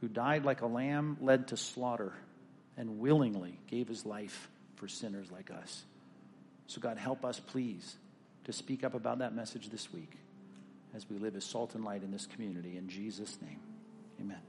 who 0.00 0.08
died 0.08 0.44
like 0.44 0.62
a 0.62 0.66
lamb 0.66 1.18
led 1.20 1.48
to 1.48 1.56
slaughter 1.56 2.12
and 2.76 3.00
willingly 3.00 3.58
gave 3.66 3.88
his 3.88 4.06
life 4.06 4.48
for 4.78 4.88
sinners 4.88 5.30
like 5.30 5.50
us. 5.50 5.84
So, 6.66 6.80
God, 6.80 6.96
help 6.98 7.24
us, 7.24 7.40
please, 7.40 7.96
to 8.44 8.52
speak 8.52 8.84
up 8.84 8.94
about 8.94 9.18
that 9.18 9.34
message 9.34 9.70
this 9.70 9.92
week 9.92 10.12
as 10.94 11.08
we 11.08 11.18
live 11.18 11.36
as 11.36 11.44
salt 11.44 11.74
and 11.74 11.84
light 11.84 12.02
in 12.02 12.10
this 12.10 12.26
community. 12.26 12.76
In 12.76 12.88
Jesus' 12.88 13.36
name, 13.42 13.60
amen. 14.20 14.40